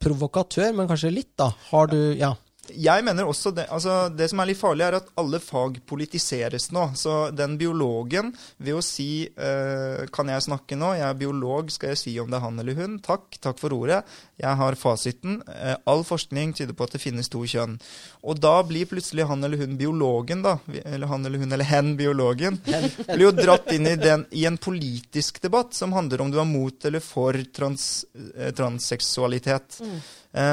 provokatør, 0.00 0.70
men 0.76 0.88
kanskje 0.92 1.10
litt, 1.16 1.32
da. 1.40 1.50
Har 1.72 1.88
du 1.92 1.98
Ja. 2.20 2.34
Jeg 2.76 3.04
mener 3.06 3.28
også 3.28 3.52
det, 3.54 3.66
altså 3.72 4.08
det 4.12 4.30
som 4.30 4.42
er 4.42 4.50
litt 4.50 4.60
farlig, 4.60 4.84
er 4.86 4.98
at 5.00 5.10
alle 5.20 5.40
fag 5.42 5.80
politiseres 5.88 6.70
nå. 6.74 6.90
Så 6.98 7.30
den 7.34 7.56
biologen 7.60 8.32
ved 8.58 8.78
å 8.78 8.84
si 8.84 9.26
uh, 9.28 10.06
'Kan 10.10 10.30
jeg 10.32 10.46
snakke 10.46 10.78
nå? 10.78 10.94
Jeg 10.98 11.08
er 11.08 11.18
biolog. 11.18 11.70
Skal 11.72 11.94
jeg 11.94 12.02
si 12.02 12.14
om 12.20 12.30
det 12.30 12.40
er 12.40 12.46
han 12.46 12.58
eller 12.62 12.78
hun?' 12.78 12.98
Takk. 13.04 13.38
Takk 13.40 13.58
for 13.60 13.74
ordet. 13.76 14.02
Jeg 14.40 14.56
har 14.56 14.78
fasiten. 14.78 15.40
Uh, 15.48 15.76
all 15.86 16.04
forskning 16.04 16.54
tyder 16.54 16.76
på 16.76 16.86
at 16.86 16.96
det 16.96 17.02
finnes 17.02 17.28
to 17.28 17.42
kjønn. 17.44 17.78
Og 18.22 18.40
da 18.40 18.60
blir 18.66 18.88
plutselig 18.88 19.26
han 19.28 19.44
eller 19.44 19.60
hun 19.62 19.76
biologen, 19.80 20.42
da. 20.44 20.58
Eller 20.84 21.10
han 21.10 21.26
eller 21.26 21.38
hun 21.38 21.52
eller 21.52 21.68
hen 21.68 21.96
biologen. 21.96 22.60
Blir 23.14 23.26
jo 23.28 23.34
dratt 23.36 23.70
inn 23.72 23.88
i, 23.88 23.96
den, 23.96 24.26
i 24.30 24.46
en 24.48 24.58
politisk 24.60 25.40
debatt 25.42 25.74
som 25.74 25.94
handler 25.96 26.20
om 26.20 26.30
du 26.32 26.38
er 26.40 26.48
mot 26.48 26.84
eller 26.84 27.02
for 27.04 27.36
trans, 27.56 28.04
eh, 28.36 28.52
transseksualitet. 28.56 29.80
Eh, 29.80 30.10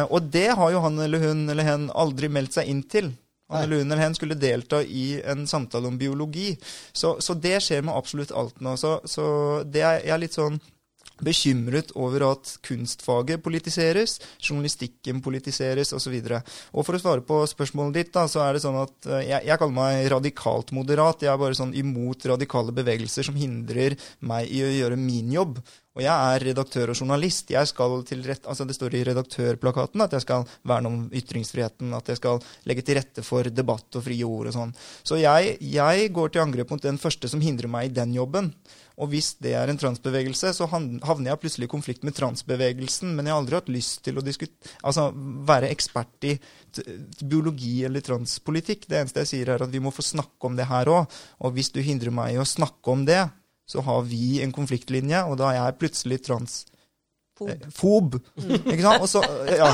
og 0.09 0.29
det 0.33 0.47
har 0.57 0.71
jo 0.73 0.79
han 0.81 0.99
eller 1.03 1.21
hun 1.21 1.43
eller 1.53 1.67
hen 1.67 1.89
aldri 1.93 2.29
meldt 2.33 2.57
seg 2.57 2.69
inn 2.71 2.83
til. 2.89 3.11
Han 3.47 3.63
eller 3.63 3.83
hun 3.83 3.91
eller 3.91 4.03
hen 4.03 4.15
skulle 4.17 4.39
delta 4.39 4.81
i 4.83 5.21
en 5.25 5.45
samtale 5.47 5.87
om 5.87 5.97
biologi. 5.97 6.55
Så, 6.91 7.17
så 7.21 7.35
det 7.37 7.59
skjer 7.63 7.85
med 7.85 7.95
absolutt 7.95 8.33
alt 8.35 8.59
nå. 8.59 8.75
Så, 8.79 8.97
så 9.07 9.27
det 9.63 9.85
er, 9.85 10.01
jeg 10.01 10.15
er 10.15 10.23
litt 10.25 10.35
sånn 10.35 10.59
bekymret 11.23 11.91
over 11.97 12.25
at 12.27 12.51
kunstfaget 12.65 13.41
politiseres, 13.43 14.17
journalistikken 14.37 15.21
politiseres 15.25 15.93
osv. 15.95 16.17
Og 16.73 16.85
for 16.85 16.97
å 16.97 17.01
svare 17.01 17.25
på 17.25 17.39
spørsmålet 17.49 17.97
ditt, 17.97 18.13
da, 18.13 18.27
så 18.29 18.43
er 18.45 18.55
det 18.55 18.63
sånn 18.65 18.77
at 18.83 19.09
eh, 19.09 19.25
jeg, 19.31 19.47
jeg, 19.49 19.57
kaller 19.57 19.77
meg 19.79 20.11
radikalt 20.13 20.73
moderat. 20.77 21.25
Jeg 21.25 21.33
er 21.33 21.41
bare 21.41 21.57
sånn 21.57 21.75
imot 21.77 22.27
radikale 22.33 22.75
bevegelser 22.75 23.27
som 23.27 23.39
hindrer 23.39 23.97
meg 24.19 24.51
i 24.51 24.63
å 24.65 24.71
gjøre 24.75 24.99
min 25.01 25.33
jobb. 25.33 25.61
Og 25.97 26.03
jeg 26.05 26.13
er 26.13 26.43
redaktør 26.51 26.91
og 26.93 26.99
journalist. 26.99 27.49
Jeg 27.49 27.69
skal 27.71 28.03
til 28.05 28.21
rett, 28.27 28.45
altså 28.45 28.67
Det 28.69 28.75
står 28.77 28.93
i 28.99 29.03
redaktørplakaten 29.07 30.03
at 30.05 30.13
jeg 30.13 30.25
skal 30.27 30.43
verne 30.69 30.91
om 30.91 30.97
ytringsfriheten, 31.09 31.95
at 31.97 32.11
jeg 32.11 32.19
skal 32.19 32.41
legge 32.69 32.83
til 32.85 32.99
rette 32.99 33.23
for 33.25 33.49
debatt 33.49 33.97
og 33.97 34.05
frie 34.05 34.25
ord 34.27 34.51
og 34.51 34.53
sånn. 34.53 34.75
Så 35.01 35.17
jeg, 35.17 35.55
jeg 35.57 36.11
går 36.13 36.29
til 36.29 36.43
angrep 36.43 36.69
mot 36.69 36.83
den 36.85 37.01
første 37.01 37.31
som 37.31 37.41
hindrer 37.41 37.71
meg 37.73 37.89
i 37.89 37.95
den 37.97 38.13
jobben. 38.13 38.51
Og 39.01 39.09
hvis 39.09 39.31
det 39.41 39.55
er 39.57 39.69
en 39.69 39.77
transbevegelse, 39.77 40.51
så 40.57 40.67
havner 40.69 41.27
jeg 41.31 41.41
plutselig 41.41 41.67
i 41.67 41.73
konflikt 41.73 42.05
med 42.05 42.15
transbevegelsen. 42.17 43.11
Men 43.17 43.25
jeg 43.25 43.33
har 43.33 43.41
aldri 43.41 43.57
hatt 43.57 43.73
lyst 43.73 44.03
til 44.05 44.17
å 44.17 44.23
altså, 44.25 45.09
være 45.49 45.69
ekspert 45.73 46.29
i 46.29 46.35
biologi 47.21 47.83
eller 47.89 48.05
transpolitikk. 48.05 48.85
Det 48.89 49.01
eneste 49.01 49.25
jeg 49.25 49.33
sier, 49.33 49.53
er 49.53 49.65
at 49.65 49.73
vi 49.73 49.81
må 49.81 49.93
få 49.93 50.05
snakke 50.05 50.49
om 50.49 50.57
det 50.57 50.69
her 50.69 50.89
òg. 50.93 51.19
Og 51.45 51.57
hvis 51.57 51.73
du 51.73 51.81
hindrer 51.85 52.13
meg 52.13 52.33
i 52.33 52.41
å 52.41 52.45
snakke 52.45 52.93
om 52.93 53.05
det, 53.05 53.21
så 53.67 53.83
har 53.83 54.03
vi 54.07 54.39
en 54.43 54.53
konfliktlinje, 54.55 55.21
og 55.27 55.37
da 55.41 55.51
er 55.51 55.59
jeg 55.59 55.77
plutselig 55.81 56.21
transfob. 56.25 58.17
Eh, 58.17 58.53
ikke 58.63 58.83
sant? 58.85 59.03
Og, 59.03 59.09
så, 59.11 59.23
ja. 59.61 59.71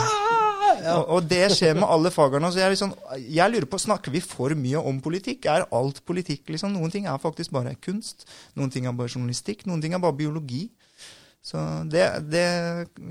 og, 0.95 1.03
og, 1.03 1.27
det 1.29 1.45
skjer 1.53 1.77
med 1.77 1.86
alle 1.88 2.12
fagene. 2.13 2.49
Så 2.51 2.63
jeg, 2.63 2.73
liksom, 2.73 2.95
jeg, 3.21 3.53
lurer 3.53 3.69
på, 3.69 3.82
Snakker 3.86 4.15
vi 4.15 4.23
for 4.25 4.56
mye 4.58 4.82
om 4.82 5.01
politikk? 5.06 5.45
Er 5.51 5.67
alt 5.69 6.01
politikk? 6.10 6.47
liksom? 6.56 6.73
Noen 6.73 6.93
ting 6.93 7.06
er 7.10 7.21
faktisk 7.21 7.53
bare 7.53 7.75
kunst. 7.84 8.25
Noen 8.58 8.73
ting 8.73 8.89
er 8.89 8.97
bare 8.97 9.13
journalistikk. 9.13 9.67
Noen 9.69 9.84
ting 9.84 9.93
er 9.93 10.01
bare 10.03 10.17
biologi. 10.17 10.65
Så 11.43 11.60
det, 11.91 12.03
det 12.32 12.43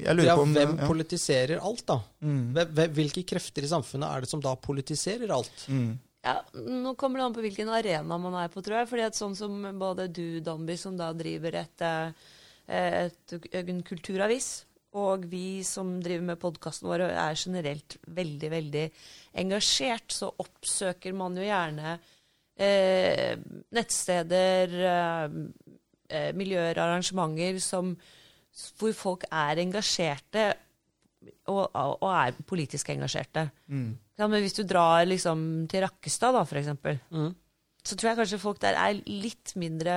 Jeg 0.01 0.15
lurer 0.17 0.31
ja, 0.31 0.37
på 0.39 0.47
om 0.47 0.55
Hvem 0.57 0.79
ja. 0.81 0.87
politiserer 0.89 1.61
alt, 1.61 1.85
da? 1.91 1.99
Mm. 2.25 2.57
Hvilke 2.97 3.27
krefter 3.29 3.67
i 3.67 3.71
samfunnet 3.71 4.09
er 4.09 4.25
det 4.25 4.31
som 4.31 4.43
da 4.43 4.57
politiserer 4.57 5.31
alt? 5.37 5.67
Mm. 5.69 5.93
Ja, 6.23 6.37
Nå 6.55 6.95
kommer 6.95 7.19
det 7.19 7.25
an 7.27 7.35
på 7.35 7.43
hvilken 7.43 7.71
arena 7.75 8.19
man 8.21 8.37
er 8.39 8.51
på, 8.53 8.63
tror 8.63 8.83
jeg. 8.83 8.91
fordi 8.91 9.07
at 9.09 9.19
sånn 9.19 9.35
som 9.39 9.57
både 9.79 10.07
du, 10.07 10.39
Danby, 10.45 10.77
som 10.79 10.95
da 10.99 11.11
driver 11.17 11.59
et, 11.65 11.83
eh, 11.83 12.29
et, 12.71 13.35
en 13.59 13.83
kulturavis, 13.83 14.53
og 15.03 15.25
vi 15.27 15.65
som 15.67 15.97
driver 16.05 16.27
med 16.31 16.41
podkasten 16.41 16.87
vår, 16.91 17.07
er 17.11 17.39
generelt 17.39 17.97
veldig, 18.07 18.51
veldig 18.53 18.87
engasjert, 19.43 20.13
så 20.13 20.31
oppsøker 20.45 21.17
man 21.17 21.39
jo 21.41 21.47
gjerne 21.47 21.97
eh, 22.55 23.39
nettsteder, 23.73 24.77
eh, 24.93 25.39
eh 26.13 26.31
miljøer, 26.37 26.79
arrangementer 26.79 27.59
som, 27.65 27.97
hvor 28.79 28.93
folk 28.95 29.25
er 29.33 29.65
engasjerte 29.65 30.53
og, 31.51 31.63
og 31.75 32.09
er 32.13 32.41
politisk 32.47 32.93
engasjerte. 32.95 33.49
Mm. 33.69 33.93
Ja, 34.19 34.29
men 34.29 34.43
hvis 34.45 34.59
du 34.59 34.65
drar 34.69 35.07
liksom 35.09 35.67
til 35.71 35.87
Rakkestad, 35.87 36.37
da, 36.37 36.43
for 36.47 36.61
eksempel, 36.61 36.99
mm. 37.11 37.31
så 37.83 37.97
tror 37.99 38.11
jeg 38.11 38.19
kanskje 38.21 38.39
folk 38.43 38.61
der 38.63 38.77
er 38.79 39.01
litt 39.09 39.55
mindre 39.59 39.95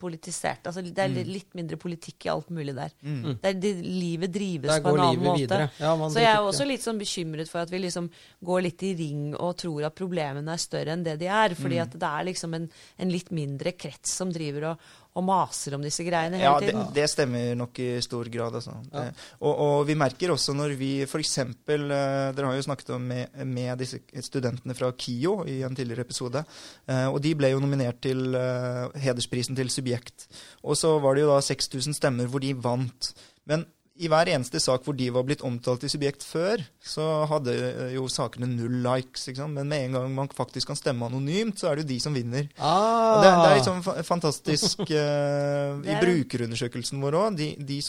politisert. 0.00 0.66
Altså, 0.68 0.82
det 0.84 1.04
er 1.04 1.12
mm. 1.14 1.30
litt 1.30 1.56
mindre 1.56 1.78
politikk 1.80 2.26
i 2.26 2.32
alt 2.34 2.50
mulig 2.52 2.74
der. 2.76 2.92
Mm. 3.00 3.38
Der 3.44 3.56
det, 3.62 3.72
livet 3.86 4.34
drives 4.34 4.82
på 4.84 4.92
en 4.92 5.04
annen 5.06 5.24
måte. 5.24 5.60
Ja, 5.80 5.94
så 6.02 6.24
jeg 6.24 6.30
er 6.32 6.42
også 6.42 6.66
litt 6.68 6.84
sånn 6.84 7.00
bekymret 7.00 7.52
for 7.52 7.64
at 7.64 7.72
vi 7.72 7.80
liksom 7.86 8.10
går 8.44 8.66
litt 8.68 8.84
i 8.88 8.92
ring 8.98 9.30
og 9.32 9.54
tror 9.62 9.88
at 9.88 9.96
problemene 9.96 10.52
er 10.52 10.66
større 10.66 10.96
enn 10.96 11.06
det 11.06 11.16
de 11.22 11.30
er. 11.30 11.56
fordi 11.56 11.80
mm. 11.80 11.84
at 11.86 11.96
det 11.96 12.10
er 12.10 12.28
liksom 12.32 12.58
en, 12.58 12.68
en 12.98 13.14
litt 13.14 13.32
mindre 13.32 13.72
krets 13.78 14.18
som 14.20 14.34
driver 14.34 14.72
og 14.74 14.92
og 15.12 15.24
maser 15.26 15.76
om 15.76 15.82
disse 15.84 16.04
greiene 16.06 16.38
hele 16.40 16.48
ja, 16.48 16.60
tiden. 16.62 16.78
Ja, 16.78 16.84
det, 16.88 16.96
det, 16.96 17.10
stemmer 17.12 17.56
nok 17.58 17.80
i 17.84 17.88
stor 18.04 18.28
grad. 18.32 18.56
Altså. 18.60 18.76
Ja. 18.92 19.04
Og, 19.40 19.52
og, 19.52 19.74
vi 19.88 19.96
merker 19.98 20.32
også 20.32 20.54
når 20.56 20.76
vi 20.80 20.92
f.eks. 21.04 21.34
Eh, 21.42 21.58
dere 21.68 22.48
har 22.48 22.56
jo 22.56 22.64
snakket 22.64 22.94
om 22.96 23.04
med, 23.12 23.36
med, 23.44 23.74
disse 23.82 24.00
studentene 24.24 24.76
fra 24.78 24.92
KIO 24.96 25.42
i 25.50 25.58
en 25.66 25.76
tidligere 25.76 26.06
episode. 26.06 26.44
Eh, 26.88 27.06
og 27.10 27.20
de 27.24 27.34
ble 27.36 27.52
jo 27.52 27.60
nominert 27.60 28.00
til 28.04 28.32
eh, 28.38 28.96
hedersprisen 29.04 29.58
til 29.58 29.72
Subjekt. 29.72 30.30
Og 30.64 30.80
så 30.80 30.96
var 31.02 31.16
det 31.16 31.26
jo 31.26 31.34
da 31.34 31.42
6000 31.44 32.00
stemmer 32.00 32.30
hvor 32.32 32.44
de 32.44 32.56
vant. 32.56 33.12
Men 33.50 33.66
i 34.00 34.08
hver 34.08 34.30
eneste 34.32 34.60
sak 34.62 34.86
hvor 34.86 34.96
de 34.96 35.10
var 35.12 35.24
blitt 35.28 35.42
omtalt 35.44 35.84
i 35.84 35.90
subjekt 35.92 36.24
før, 36.24 36.62
så 36.80 37.04
hadde 37.28 37.52
jo 37.92 38.06
sakene 38.10 38.48
null 38.48 38.78
likes. 38.86 39.26
Men 39.42 39.68
med 39.68 39.88
en 39.88 39.96
gang 39.98 40.14
man 40.16 40.30
faktisk 40.32 40.70
kan 40.70 40.78
stemme 40.78 41.08
anonymt, 41.08 41.60
så 41.60 41.68
er 41.68 41.76
det 41.76 41.84
jo 41.84 41.90
de 41.92 41.98
som 42.00 42.16
vinner. 42.16 42.48
Ah. 42.56 43.20
Det, 43.20 43.28
det, 43.28 43.50
er 43.50 43.58
liksom 43.58 43.82
fantastisk 44.08 44.84
uh, 44.86 45.82
i 45.92 45.98
brukerundersøkelsen 46.00 47.02
vår 47.04 47.18
òg. 47.20 47.40
De, 47.40 47.50
de, 47.60 47.80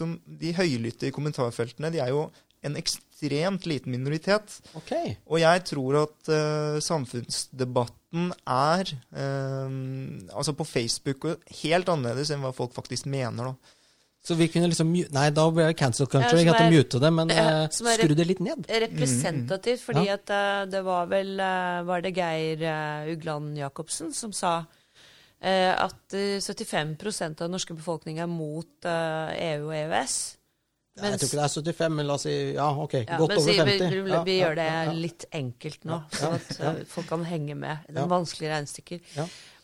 de 0.44 0.56
høylytte 0.58 1.08
i 1.08 1.16
kommentarfeltene, 1.16 1.94
de 1.94 2.04
er 2.04 2.12
jo 2.12 2.28
en 2.64 2.76
ekstremt 2.80 3.68
liten 3.70 3.96
minoritet. 3.96 4.58
Okay. 4.76 5.16
Og 5.28 5.40
jeg 5.40 5.64
tror 5.72 6.02
at 6.02 6.34
uh, 6.34 6.82
samfunnsdebatten 6.84 8.34
er 8.44 8.92
uh, 9.16 9.72
altså 10.36 10.56
på 10.58 10.68
Facebook 10.68 11.30
helt 11.64 11.96
annerledes 11.96 12.34
enn 12.36 12.44
hva 12.44 12.52
folk 12.56 12.76
faktisk 12.76 13.08
mener. 13.08 13.54
da. 13.54 13.80
Så 14.24 14.38
vi 14.40 14.48
kunne 14.48 14.70
liksom 14.72 14.94
Nei, 14.94 15.26
da 15.36 15.48
ble 15.52 15.66
det 15.68 15.78
cancel 15.80 16.08
country. 16.08 16.46
Vi 16.46 16.48
hadde 16.48 16.70
mute 16.72 17.00
det, 17.04 17.10
men 17.12 17.34
ja, 17.34 17.48
eh, 17.66 17.74
skru 17.76 18.14
det 18.16 18.28
litt 18.30 18.44
ned. 18.44 18.70
Representativt, 18.86 19.82
mm, 19.82 19.84
fordi 19.84 20.06
ja. 20.08 20.16
at 20.16 20.32
uh, 20.32 20.62
det 20.72 20.84
var 20.86 21.10
vel 21.12 21.34
uh, 21.42 21.82
Var 21.90 22.06
det 22.06 22.14
Geir 22.16 22.64
Ugland 23.12 23.60
Jacobsen 23.60 24.16
som 24.16 24.36
sa 24.36 24.62
at 25.44 26.14
75% 26.16 27.34
av 27.34 27.42
den 27.42 27.52
norske 27.52 27.76
befolkningen 27.76 28.24
er 28.24 28.30
mot 28.32 28.86
EU 28.88 29.66
og 29.66 29.74
EØS? 29.76 30.14
Mens, 31.02 31.24
jeg 31.24 31.32
tror 31.32 31.32
ikke 31.32 31.38
det 31.40 31.72
er 31.74 31.88
75, 31.90 31.96
men 31.98 32.06
la 32.06 32.16
oss 32.20 32.24
si 32.28 32.34
ja, 32.54 32.68
ok, 32.84 32.92
ja, 33.00 33.18
godt 33.18 33.32
over 33.40 33.56
50. 33.64 33.88
Vi, 33.90 34.02
vi, 34.06 34.18
vi 34.28 34.36
gjør 34.38 34.60
det 34.60 34.68
litt 34.94 35.26
enkelt 35.34 35.88
nå, 35.90 35.98
sånn 36.14 36.36
at 36.38 36.84
folk 36.92 37.08
kan 37.10 37.26
henge 37.26 37.56
med. 37.58 37.88
Det 37.88 37.98
er 37.98 38.12
vanskelige 38.12 38.52
regnestykker. 38.52 39.16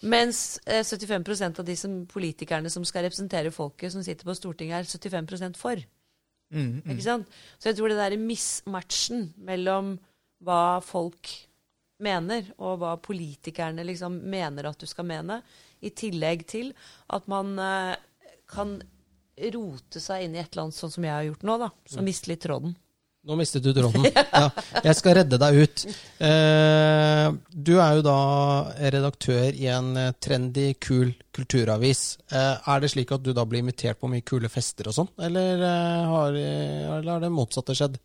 Mens 0.10 0.42
eh, 0.65 0.82
75% 0.82 1.62
av 1.62 1.68
de 1.68 1.76
som, 1.78 1.96
politikerne 2.10 2.72
som 2.74 2.88
skal 2.88 3.06
representere 3.06 3.54
folket, 3.54 3.94
som 3.94 4.06
sitter 4.06 4.26
på 4.26 4.38
Stortinget, 4.39 4.89
er 4.89 5.13
75 5.13 5.60
for. 5.60 5.86
Mm, 6.50 6.80
mm. 6.82 6.92
Ikke 6.96 7.06
sant? 7.06 7.39
Så 7.62 7.70
jeg 7.70 7.78
tror 7.78 7.94
det 7.94 8.00
derre 8.00 8.22
mismatchen 8.22 9.30
mellom 9.46 10.00
hva 10.42 10.80
folk 10.82 11.30
mener, 12.02 12.48
og 12.58 12.80
hva 12.82 12.96
politikerne 13.04 13.86
liksom 13.86 14.18
mener 14.32 14.70
at 14.70 14.82
du 14.82 14.89
skal 14.89 15.06
mene, 15.06 15.44
i 15.86 15.92
tillegg 15.96 16.48
til 16.50 16.74
at 17.13 17.28
man 17.32 17.54
eh, 17.62 18.00
kan 18.50 18.80
rote 19.56 20.02
seg 20.04 20.25
inn 20.25 20.36
i 20.38 20.41
et 20.41 20.52
eller 20.52 20.67
annet 20.67 20.78
sånn 20.78 20.93
som 20.93 21.08
jeg 21.08 21.15
har 21.15 21.25
gjort 21.30 21.47
nå, 21.47 21.58
da, 21.62 21.71
som 21.89 22.04
mm. 22.04 22.10
mister 22.12 22.34
litt 22.34 22.43
tråden. 22.45 22.78
Nå 23.28 23.36
mistet 23.36 23.65
du 23.65 23.73
tråden. 23.75 24.06
Ja, 24.39 24.47
jeg 24.86 24.95
skal 24.95 25.17
redde 25.17 25.38
deg 25.41 25.58
ut. 25.60 25.82
Eh, 26.23 27.25
du 27.52 27.73
er 27.84 27.97
jo 27.97 28.04
da 28.06 28.19
redaktør 28.95 29.49
i 29.52 29.67
en 29.73 29.89
eh, 29.99 30.13
trendy, 30.23 30.69
kul 30.80 31.12
kulturavis. 31.36 32.04
Eh, 32.32 32.69
er 32.71 32.80
det 32.80 32.91
slik 32.93 33.12
at 33.12 33.25
du 33.25 33.34
da 33.36 33.43
blir 33.43 33.60
invitert 33.65 33.99
på 33.99 34.08
mye 34.12 34.23
kule 34.23 34.52
fester 34.52 34.88
og 34.88 34.95
sånn, 34.95 35.12
eller, 35.28 35.65
har, 36.13 36.39
eller 36.39 37.12
har 37.12 37.25
det 37.25 37.34
motsatte 37.34 37.75
skjedd? 37.78 37.99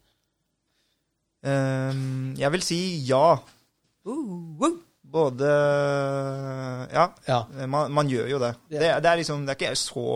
jeg 1.45 2.49
vil 2.55 2.63
si 2.65 2.77
ja. 3.05 3.35
Både 5.15 5.51
Ja, 6.91 7.05
ja. 7.29 7.39
Man, 7.71 7.93
man, 7.95 8.09
gjør 8.11 8.33
jo 8.33 8.41
det. 8.43 8.55
Det, 8.67 8.81
det, 8.83 9.11
er 9.11 9.21
liksom, 9.21 9.45
det 9.47 9.55
er 9.55 9.61
ikke 9.61 9.77
så 9.79 10.09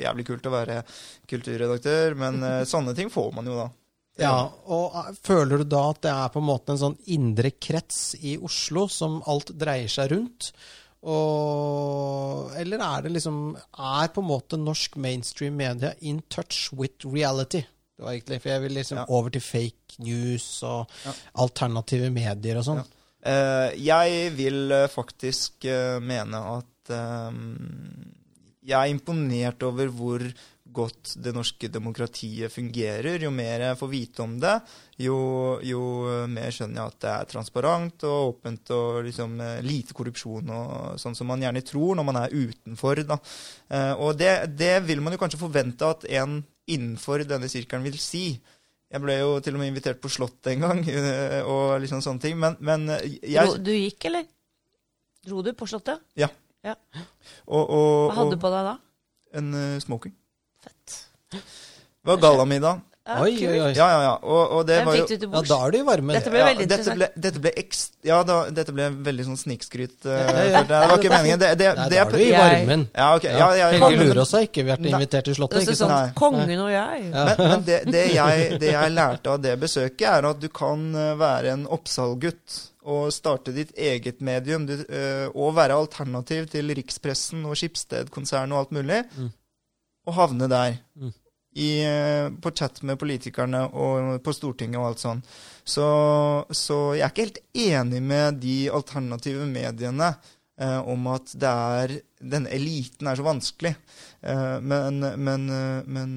jævlig 0.00 0.24
kult 0.30 0.48
å 0.48 0.54
være 0.54 0.78
kulturredaktør, 1.28 2.16
men 2.16 2.40
sånne 2.72 2.96
ting 2.96 3.12
får 3.12 3.34
man 3.36 3.50
jo 3.50 3.58
da. 3.60 3.68
Ja, 4.18 4.34
og 4.66 4.98
eh, 4.98 5.14
Føler 5.24 5.62
du 5.62 5.68
da 5.70 5.84
at 5.92 6.02
det 6.06 6.12
er 6.12 6.34
på 6.34 6.42
en 6.42 6.48
måte 6.48 6.74
en 6.74 6.82
sånn 6.82 6.98
indre 7.14 7.52
krets 7.54 8.16
i 8.18 8.36
Oslo 8.42 8.88
som 8.90 9.20
alt 9.30 9.52
dreier 9.58 9.90
seg 9.92 10.12
rundt? 10.14 10.50
Og, 10.98 12.50
eller 12.58 12.82
er 12.82 13.04
det 13.04 13.12
liksom 13.14 13.52
Er 13.54 14.08
på 14.10 14.18
en 14.18 14.26
måte 14.26 14.58
norsk 14.58 14.96
mainstream 14.98 15.54
media 15.60 15.92
in 16.02 16.18
touch 16.26 16.72
with 16.74 17.06
reality? 17.06 17.62
Det 17.94 18.02
var 18.02 18.16
egentlig, 18.16 18.40
For 18.42 18.50
jeg 18.52 18.64
vil 18.64 18.76
liksom 18.78 19.00
ja. 19.00 19.06
over 19.14 19.34
til 19.34 19.42
fake 19.42 20.02
news 20.06 20.46
og 20.66 20.90
alternative 21.42 22.10
medier 22.14 22.58
og 22.60 22.66
sånn. 22.66 22.82
Ja. 22.82 22.97
Uh, 23.28 23.68
jeg 23.76 24.30
vil 24.38 24.72
uh, 24.72 24.86
faktisk 24.88 25.66
uh, 25.68 25.98
mene 26.00 26.40
at 26.56 26.64
jeg 28.64 28.72
er 28.72 28.88
imponert 28.88 29.60
over 29.66 29.90
hvor 29.92 30.22
godt 30.72 31.14
det 31.22 31.32
norske 31.36 31.70
demokratiet 31.72 32.52
fungerer. 32.52 33.20
Jo 33.22 33.30
mer 33.34 33.64
jeg 33.64 33.78
får 33.80 33.90
vite 33.92 34.24
om 34.24 34.36
det, 34.40 34.54
jo, 35.04 35.16
jo 35.64 35.82
mer 36.30 36.52
skjønner 36.54 36.80
jeg 36.80 36.92
at 36.92 37.00
det 37.04 37.14
er 37.14 37.30
transparent 37.32 38.06
og 38.08 38.34
åpent 38.34 38.74
og 38.76 39.00
liksom 39.08 39.38
eh, 39.44 39.62
lite 39.64 39.96
korrupsjon 39.96 40.52
og 40.54 41.00
sånn 41.00 41.16
som 41.18 41.30
man 41.30 41.42
gjerne 41.44 41.64
tror 41.66 41.98
når 41.98 42.08
man 42.10 42.20
er 42.22 42.36
utenfor. 42.36 43.02
Da. 43.08 43.18
Eh, 43.72 43.94
og 43.96 44.20
det, 44.20 44.34
det 44.58 44.76
vil 44.88 45.02
man 45.04 45.16
jo 45.16 45.22
kanskje 45.22 45.42
forvente 45.42 45.88
at 45.88 46.06
en 46.20 46.40
innenfor 46.68 47.24
denne 47.24 47.48
sirkelen 47.48 47.86
vil 47.86 47.98
si. 48.02 48.26
Jeg 48.88 49.04
ble 49.04 49.18
jo 49.18 49.32
til 49.44 49.56
og 49.56 49.60
med 49.60 49.68
invitert 49.68 50.00
på 50.00 50.10
Slottet 50.12 50.54
en 50.54 50.64
gang, 50.64 50.82
eh, 50.96 51.40
og 51.44 51.78
liksom 51.82 52.00
sånne 52.04 52.24
ting. 52.24 52.38
Men, 52.40 52.56
men 52.64 52.88
eh, 52.96 53.18
jeg 53.34 53.58
du 53.60 53.72
gikk, 53.74 54.08
eller? 54.10 54.28
Dro 55.28 55.44
du 55.44 55.52
på 55.56 55.68
Slottet? 55.68 56.04
og, 57.46 57.64
og, 57.64 57.90
Hva 58.08 58.20
hadde 58.22 58.36
du 58.36 58.42
på 58.42 58.52
deg 58.52 58.70
da? 58.72 58.76
en 59.38 59.54
uh, 59.54 59.80
smoking. 59.80 60.14
Fett. 60.64 61.08
Det 61.30 61.42
var 62.02 62.16
gallamiddag. 62.16 62.80
Ja, 63.08 63.22
Oi, 63.24 63.30
oi, 63.48 63.58
oi. 63.64 63.68
Ja, 63.72 63.86
ja, 63.88 64.00
ja. 64.04 64.10
Og, 64.20 64.50
og 64.58 64.66
det 64.68 64.74
Hvem 64.82 64.86
var 64.90 64.96
jo 64.98 65.04
fikk 65.06 65.08
du 65.08 65.16
til 65.22 65.28
Ja, 65.28 65.32
bords? 65.32 65.48
da 65.48 65.56
er 65.64 65.70
du 65.72 65.76
i 65.78 65.84
varmen. 65.86 66.12
Dette 66.18 66.32
ble 66.34 66.40
ja, 66.42 66.48
veldig 66.50 66.66
dette 66.68 66.76
interessant. 66.84 66.98
ble, 66.98 67.22
dette 67.26 67.40
ble 67.46 67.52
ekst, 67.62 67.94
ja, 68.04 68.18
da, 68.28 68.36
dette 68.58 68.74
ble 68.76 68.88
veldig 69.06 69.24
sånn 69.30 69.38
snikskryt. 69.40 69.94
eh, 70.04 70.32
det, 70.68 70.68
var 70.68 70.92
ikke 70.98 71.12
meningen. 71.14 71.40
Det, 71.40 71.48
det, 71.62 71.70
Nei, 71.78 71.86
det 71.88 71.96
da 71.96 72.02
er 72.04 72.12
du 72.12 72.18
i 72.18 72.26
Jeg- 72.28 72.42
varmen. 72.42 72.82
Ja, 72.94 73.06
ok. 73.16 73.24
Ja, 73.24 73.32
ja, 73.38 73.48
ja, 73.56 73.68
Helge 73.78 73.96
men- 73.96 74.10
Lurås 74.12 74.32
har 74.36 74.44
ikke 74.44 74.64
vært 74.68 74.84
invitert 74.92 75.24
til 75.30 75.34
Slottet, 75.38 75.56
Det 75.56 75.64
er 75.64 75.70
ikke 75.72 75.80
sånn, 75.80 75.94
sant? 75.94 76.04
Nei. 76.04 76.18
Kongen 76.20 76.60
og 76.66 76.70
jeg. 76.74 77.02
Men, 77.16 77.34
men 77.54 77.64
det, 77.70 77.78
det, 77.96 78.04
jeg, 78.12 78.60
det 78.60 78.72
jeg 78.74 78.92
lærte 78.92 79.32
av 79.32 79.40
det 79.48 79.54
besøket, 79.64 80.06
er 80.12 80.28
at 80.28 80.40
du 80.44 80.48
kan 80.60 80.84
eh, 80.94 81.14
være 81.24 81.54
en 81.56 81.64
Oppsal-gutt 81.66 82.58
og 82.88 83.08
starte 83.12 83.52
ditt 83.56 83.72
eget 83.76 84.20
medium 84.24 84.66
du, 84.68 84.74
eh, 84.84 85.26
og 85.34 85.54
være 85.56 85.74
alternativ 85.80 86.46
til 86.52 86.68
rikspressen 86.76 87.44
og 87.48 87.56
Skipsted-konsernet 87.56 88.52
og 88.52 88.66
alt 88.66 88.70
mulig, 88.76 89.00
Mm. 89.16 89.32
og 90.08 90.14
havne 90.14 90.48
der. 90.48 90.78
I, 91.56 91.68
eh, 91.84 92.28
på 92.30 92.52
chat 92.54 92.82
med 92.86 92.98
politikerne 93.00 93.64
og 93.72 94.18
på 94.24 94.34
Stortinget 94.36 94.80
og 94.80 94.90
alt 94.90 95.02
sånn. 95.02 95.22
Så, 95.64 95.86
så 96.54 96.78
jeg 96.96 97.04
er 97.06 97.12
ikke 97.12 97.26
helt 97.26 97.40
enig 97.68 98.02
med 98.04 98.42
de 98.42 98.58
alternative 98.72 99.46
mediene 99.48 100.12
eh, 100.60 100.78
om 100.78 101.08
at 101.12 101.32
det 101.34 101.54
er 101.72 101.96
denne 102.18 102.52
eliten 102.54 103.08
er 103.08 103.18
så 103.18 103.26
vanskelig. 103.26 103.74
Eh, 104.20 104.56
men, 104.60 105.02
men, 105.24 105.48
men, 105.86 106.14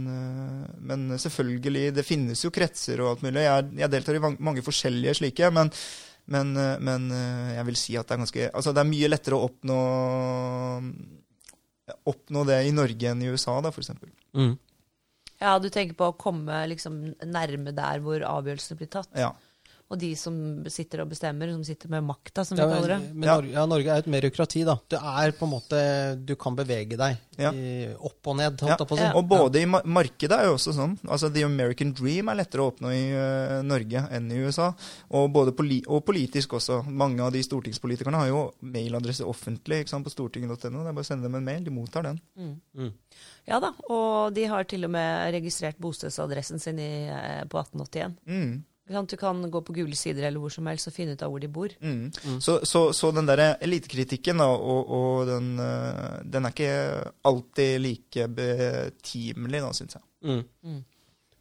men 0.92 1.10
selvfølgelig, 1.22 1.90
det 1.98 2.08
finnes 2.08 2.46
jo 2.46 2.54
kretser 2.54 3.02
og 3.02 3.16
alt 3.16 3.26
mulig. 3.26 3.46
Jeg, 3.48 3.72
jeg 3.82 3.94
deltar 3.96 4.18
i 4.20 4.24
mange, 4.38 4.66
forskjellige 4.66 5.20
slike, 5.22 5.52
men, 5.56 5.72
men, 6.32 6.54
men 6.84 7.12
eh, 7.16 7.56
jeg 7.58 7.70
vil 7.70 7.80
si 7.80 7.98
at 8.00 8.08
det 8.08 8.16
er 8.16 8.24
ganske 8.26 8.50
Altså, 8.52 8.76
det 8.76 8.84
er 8.84 8.92
mye 8.92 9.10
lettere 9.12 9.40
å 9.40 9.48
oppnå 9.50 9.80
Oppnå 12.08 12.44
det 12.48 12.62
i 12.64 12.72
Norge 12.72 13.10
enn 13.10 13.24
i 13.26 13.28
USA, 13.28 13.58
da, 13.60 13.72
eksempel. 13.74 14.08
Mm. 14.38 14.54
Ja, 15.42 15.56
du 15.60 15.70
tenker 15.74 15.98
på 15.98 16.12
å 16.12 16.18
komme 16.18 16.64
liksom 16.70 17.02
nærme 17.26 17.74
der 17.76 18.04
hvor 18.04 18.22
avgjørelsene 18.22 18.78
blir 18.78 18.92
tatt. 18.94 19.10
Ja. 19.18 19.34
Og 19.92 20.00
de 20.00 20.14
som 20.16 20.36
sitter 20.72 21.02
og 21.04 21.10
bestemmer, 21.12 21.50
som 21.52 21.66
sitter 21.68 21.90
med 21.92 22.06
makta, 22.08 22.46
som 22.48 22.56
vi 22.56 22.64
kaller 22.64 22.94
det. 22.94 23.00
men, 23.12 23.26
Ja. 23.28 23.34
Norge, 23.36 23.52
ja, 23.52 23.66
Norge 23.68 23.90
er 23.92 23.98
et 24.00 24.08
merokrati, 24.08 24.64
da. 24.64 24.78
Du 24.88 24.96
er 24.96 25.34
på 25.36 25.44
en 25.44 25.52
måte 25.52 25.82
Du 26.26 26.36
kan 26.40 26.56
bevege 26.56 26.96
deg 26.96 27.18
Ja. 27.38 27.52
i, 27.52 27.92
opp 28.00 28.26
og 28.28 28.38
ned, 28.38 28.62
holdt 28.62 28.80
jeg 28.80 28.88
på 28.88 28.96
å 28.96 28.98
si. 28.98 29.04
Ja. 29.04 29.12
Og 29.20 29.28
både 29.28 29.60
i 29.60 29.66
mar 29.66 29.84
markedet 29.84 30.32
er 30.32 30.46
jo 30.46 30.54
også 30.56 30.72
sånn. 30.78 30.98
Altså 31.04 31.34
The 31.34 31.44
American 31.44 31.92
Dream 31.92 32.30
er 32.30 32.36
lettere 32.40 32.62
å 32.64 32.72
oppnå 32.72 32.88
i 32.88 33.04
uh, 33.12 33.62
Norge 33.64 34.08
enn 34.12 34.32
i 34.32 34.40
USA. 34.40 34.74
Og, 35.10 35.30
både 35.34 35.52
poli 35.52 35.84
og 35.88 36.06
politisk 36.06 36.54
også. 36.54 36.86
Mange 36.88 37.20
av 37.20 37.34
de 37.34 37.44
stortingspolitikerne 37.44 38.16
har 38.16 38.28
jo 38.32 38.54
mailadresse 38.62 39.28
offentlig 39.28 39.82
ikke 39.84 39.90
sant, 39.98 40.06
på 40.06 40.14
stortinget.no. 40.14 40.56
Det 40.56 40.88
er 40.88 40.94
bare 40.94 41.04
å 41.04 41.12
sende 41.12 41.28
dem 41.28 41.36
en 41.36 41.44
mail. 41.44 41.64
De 41.66 41.70
mottar 41.72 42.04
den. 42.08 42.22
Mm. 42.38 42.62
Mm. 42.78 42.94
Ja 43.52 43.60
da, 43.60 43.74
og 43.92 44.34
de 44.36 44.48
har 44.48 44.68
til 44.70 44.88
og 44.88 44.94
med 44.94 45.34
registrert 45.36 45.80
bostedsadressen 45.82 46.62
sin 46.62 46.80
i, 46.80 46.92
eh, 47.12 47.42
på 47.52 47.60
1881. 47.60 48.16
Mm. 48.28 48.62
Du 49.08 49.16
kan 49.16 49.44
gå 49.52 49.62
på 49.64 49.74
Gule 49.76 49.96
sider 49.96 50.26
eller 50.28 50.42
hvor 50.42 50.52
som 50.52 50.68
helst 50.68 50.90
og 50.90 50.96
finne 50.96 51.16
ut 51.16 51.22
av 51.24 51.32
hvor 51.32 51.40
de 51.40 51.48
bor. 51.52 51.74
Mm. 51.80 52.12
Mm. 52.12 52.40
Så, 52.44 52.60
så, 52.68 52.90
så 52.96 53.12
den 53.16 53.28
der 53.30 53.56
elitekritikken 53.64 54.42
da, 54.42 54.48
og, 54.52 54.90
og 54.92 55.28
den, 55.30 55.52
eh, 55.60 56.18
den 56.24 56.48
er 56.48 56.56
ikke 56.56 57.12
alltid 57.28 57.76
like 57.84 58.28
betimelig, 58.40 59.62
da, 59.64 59.72
syns 59.78 60.00
jeg. 60.00 60.08
Mm. 60.28 60.42
Mm. 60.64 60.82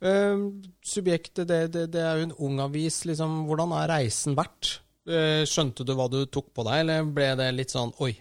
Eh, 0.01 0.44
subjektet, 0.92 1.49
det, 1.49 1.61
det, 1.75 1.88
det 1.94 2.05
er 2.05 2.20
jo 2.20 2.29
en 2.29 2.38
ung 2.46 2.62
avis. 2.66 3.03
Liksom, 3.09 3.44
hvordan 3.51 3.75
er 3.81 3.90
reisen 3.96 4.38
vært? 4.38 4.81
Uh, 5.11 5.42
skjønte 5.49 5.83
du 5.83 5.94
hva 5.96 6.07
du 6.12 6.20
tok 6.29 6.53
på 6.55 6.62
deg, 6.68 6.83
eller 6.85 7.07
ble 7.09 7.31
det 7.40 7.46
litt 7.57 7.73
sånn 7.73 7.90
oi? 8.05 8.12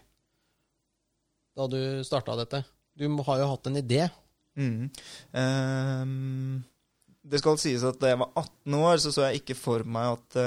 Da 1.60 1.68
du 1.70 1.80
starta 2.08 2.38
dette? 2.40 2.64
Du 3.00 3.08
har 3.08 3.40
jo 3.40 3.48
hatt 3.54 3.70
en 3.70 3.80
idé. 3.80 4.04
Mm. 4.60 4.90
Um, 5.32 6.64
det 7.24 7.40
skal 7.40 7.60
sies 7.62 7.86
at 7.88 8.00
da 8.02 8.12
jeg 8.12 8.20
var 8.20 8.34
18 8.34 8.76
år, 8.76 8.98
så 9.00 9.14
så 9.16 9.28
jeg 9.28 9.40
ikke 9.40 9.56
for 9.56 9.86
meg 9.88 10.18
at 10.18 10.38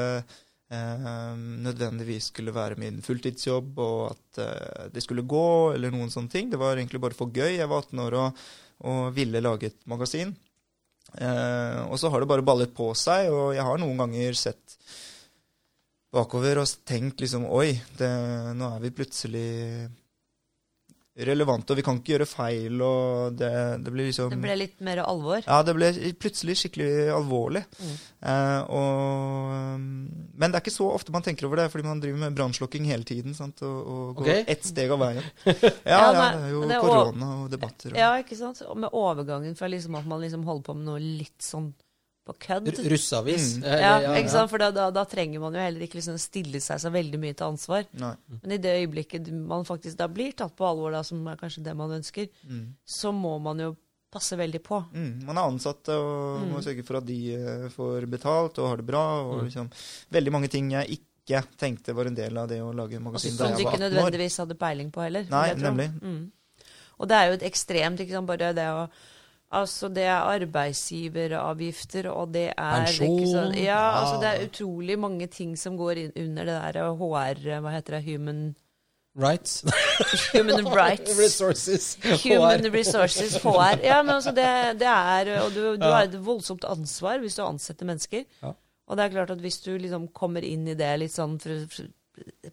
ehm, 0.72 1.44
nødvendigvis 1.64 2.28
skulle 2.32 2.52
være 2.52 2.76
min 2.80 2.98
fulltidsjobb, 3.04 3.78
og 3.80 4.00
at 4.10 4.42
uh, 4.42 4.88
det 4.92 5.04
skulle 5.04 5.24
gå, 5.28 5.46
eller 5.76 5.94
noen 5.94 6.12
sånne 6.12 6.32
ting. 6.32 6.50
Det 6.52 6.60
var 6.60 6.76
egentlig 6.76 7.00
bare 7.00 7.16
for 7.16 7.32
gøy. 7.32 7.54
Jeg 7.56 7.70
var 7.70 7.86
18 7.86 8.04
år 8.04 8.18
og, 8.20 8.42
og 8.90 9.00
ville 9.16 9.44
lage 9.44 9.70
et 9.70 9.80
magasin. 9.88 10.34
Uh, 11.12 11.88
og 11.88 11.96
så 12.00 12.12
har 12.12 12.20
det 12.20 12.28
bare 12.28 12.44
ballet 12.44 12.72
på 12.76 12.90
seg, 12.98 13.30
og 13.32 13.56
jeg 13.56 13.64
har 13.64 13.80
noen 13.80 14.04
ganger 14.04 14.36
sett 14.36 14.76
bakover 16.12 16.60
og 16.60 16.68
tenkt 16.84 17.22
liksom 17.24 17.46
Oi, 17.48 17.72
det, 17.96 18.12
nå 18.58 18.74
er 18.74 18.82
vi 18.84 18.92
plutselig 18.92 19.48
relevante, 21.12 21.74
og 21.74 21.76
vi 21.76 21.82
kan 21.84 21.98
ikke 22.00 22.14
gjøre 22.14 22.26
feil, 22.26 22.78
og 22.80 23.34
det, 23.36 23.50
det 23.84 23.92
blir 23.92 24.06
liksom 24.08 24.30
Det 24.32 24.38
ble 24.40 24.54
litt 24.56 24.78
mer 24.80 25.02
alvor. 25.04 25.42
ja, 25.44 25.58
det 25.62 25.74
ble 25.76 25.90
plutselig 26.16 26.54
skikkelig 26.62 26.88
alvorlig. 27.12 27.62
Mm. 27.82 27.90
Eh, 28.32 28.72
og, 28.72 29.52
um, 29.76 29.84
men 30.40 30.48
det 30.54 30.56
er 30.56 30.64
ikke 30.64 30.72
så 30.72 30.88
ofte 30.94 31.12
man 31.12 31.26
tenker 31.26 31.46
over 31.50 31.60
det, 31.60 31.66
fordi 31.74 31.84
man 31.90 32.00
driver 32.00 32.22
med 32.24 32.38
brannslukking 32.38 32.88
hele 32.88 33.04
tiden. 33.04 33.36
Sant? 33.36 33.60
Og, 33.60 33.78
og 33.92 34.16
går 34.22 34.30
Ok. 34.32 34.50
ett 34.56 34.64
steg 34.72 34.90
av 34.96 35.02
veien. 35.04 35.22
Ja, 35.44 35.52
Ja, 35.92 36.00
ja, 36.00 36.10
det 36.16 36.42
er 36.46 36.50
jo 36.54 36.64
det 36.64 36.76
er 36.78 36.86
korona 36.86 37.30
og 37.44 37.50
debatter. 37.52 37.92
Og, 37.92 38.00
Ja, 38.00 38.10
ikke 38.24 38.38
sant? 38.40 38.62
Og 38.64 38.80
med 38.80 38.96
overgangen 38.96 39.54
fra 39.58 39.68
liksom 39.68 40.00
at 40.00 40.08
man 40.08 40.24
liksom 40.24 40.48
holder 40.48 40.64
på 40.70 40.76
med 40.80 40.88
noe 40.88 41.02
litt 41.02 41.42
sånn 41.44 41.74
på 42.24 42.34
kødd. 42.38 42.68
Russeavis. 42.92 43.56
Mm. 43.58 43.64
Ja, 43.66 43.92
Ja, 44.00 44.12
ikke 44.20 44.30
sant? 44.30 44.50
For 44.50 44.58
da, 44.62 44.70
da, 44.70 44.90
da 44.94 45.04
trenger 45.04 45.40
man 45.42 45.54
jo 45.54 45.60
heller 45.60 45.80
ikke 45.86 45.98
liksom 45.98 46.18
stille 46.22 46.60
seg 46.62 46.78
så 46.78 46.90
veldig 46.94 47.18
mye 47.18 47.34
til 47.34 47.46
ansvar. 47.48 47.86
Nei. 47.98 48.12
Men 48.42 48.52
i 48.52 48.58
det 48.62 48.74
øyeblikket 48.82 49.30
man 49.32 49.64
faktisk 49.64 49.96
da 49.98 50.06
blir 50.08 50.32
tatt 50.38 50.54
på 50.56 50.64
alvor, 50.68 50.92
da, 50.94 51.02
som 51.02 51.24
er 51.26 51.36
kanskje 51.40 51.64
det 51.64 51.74
man 51.76 51.90
ønsker, 51.98 52.28
Mm. 52.48 52.74
så 52.86 53.10
må 53.12 53.40
man 53.42 53.58
jo 53.58 53.76
passe 54.12 54.36
veldig 54.36 54.60
på. 54.62 54.78
Mm. 54.92 55.24
Man 55.24 55.38
er 55.38 55.42
ansatt 55.48 55.88
og 55.88 56.42
må 56.46 56.58
Mm. 56.58 56.62
sørge 56.62 56.84
for 56.84 56.96
at 56.98 57.06
de 57.06 57.34
eh, 57.34 57.68
får 57.70 58.06
betalt 58.06 58.58
og 58.58 58.68
har 58.68 58.76
det 58.76 58.86
bra. 58.86 59.04
Og 59.24 59.40
Mm. 59.40 59.44
liksom, 59.48 59.70
veldig 60.12 60.32
mange 60.32 60.48
ting 60.50 60.70
jeg 60.70 60.98
ikke 61.00 61.42
tenkte 61.56 61.94
var 61.94 62.06
en 62.06 62.14
del 62.14 62.36
av 62.38 62.48
det 62.48 62.60
å 62.60 62.74
lage 62.74 63.00
magasin 63.00 63.36
da 63.36 63.46
jeg 63.48 63.52
var 63.54 63.56
18 63.56 63.56
år. 63.56 63.56
Som 63.56 63.64
du 63.64 63.70
ikke 63.70 63.90
nødvendigvis 63.90 64.36
hadde 64.38 64.54
peiling 64.58 64.90
på 64.92 65.02
heller. 65.02 65.24
Nei, 65.30 65.54
nemlig. 65.54 65.90
Mm. 66.02 66.30
Og 67.00 67.08
det 67.08 67.16
er 67.16 67.26
jo 67.28 67.32
et 67.34 67.42
ekstremt, 67.50 67.98
ikke 67.98 68.10
sant, 68.12 68.26
bare 68.26 68.52
det 68.52 68.66
å 68.68 68.88
Altså, 69.52 69.88
det 69.92 70.04
er 70.08 70.22
arbeidsgiveravgifter, 70.32 72.06
og 72.10 72.30
det 72.32 72.46
er 72.56 72.86
Pensjon, 72.86 73.52
ikke 73.52 73.64
ja, 73.66 73.80
altså 74.00 74.20
det 74.22 74.28
er 74.30 74.46
utrolig 74.46 74.96
mange 74.98 75.26
ting 75.28 75.54
som 75.60 75.76
går 75.76 76.00
inn 76.06 76.12
under 76.24 76.48
det 76.48 76.58
der 76.76 76.92
HR 76.96 77.42
Hva 77.60 77.74
heter 77.74 77.98
det? 77.98 78.04
Human, 78.06 78.54
Rights. 79.14 79.58
human 80.32 80.64
rights. 80.72 81.18
Resources. 81.18 81.98
Human 82.24 82.64
HR. 82.64 82.72
Resources, 82.72 83.34
HR. 83.44 83.82
Ja, 83.84 83.98
men 84.02 84.14
altså 84.16 84.32
det, 84.32 84.48
det 84.80 84.88
er 84.88 85.34
Og 85.42 85.50
du, 85.52 85.60
du 85.76 85.84
Ja. 85.84 85.92
har 85.98 86.08
et 86.08 86.16
voldsomt 86.24 86.64
ansvar 86.64 87.18
hvis 87.20 87.36
du 87.36 87.42
ansetter 87.44 87.84
mennesker. 87.84 88.24
Ja. 88.42 88.54
Og 88.88 88.96
det 88.96 89.04
er 89.04 89.12
klart 89.18 89.30
at 89.36 89.40
hvis 89.44 89.60
du 89.66 89.74
liksom 89.78 90.08
kommer 90.16 90.40
inn 90.44 90.64
i 90.68 90.74
det 90.74 90.94
litt 91.00 91.12
sånn 91.12 91.36
fra- 91.40 91.90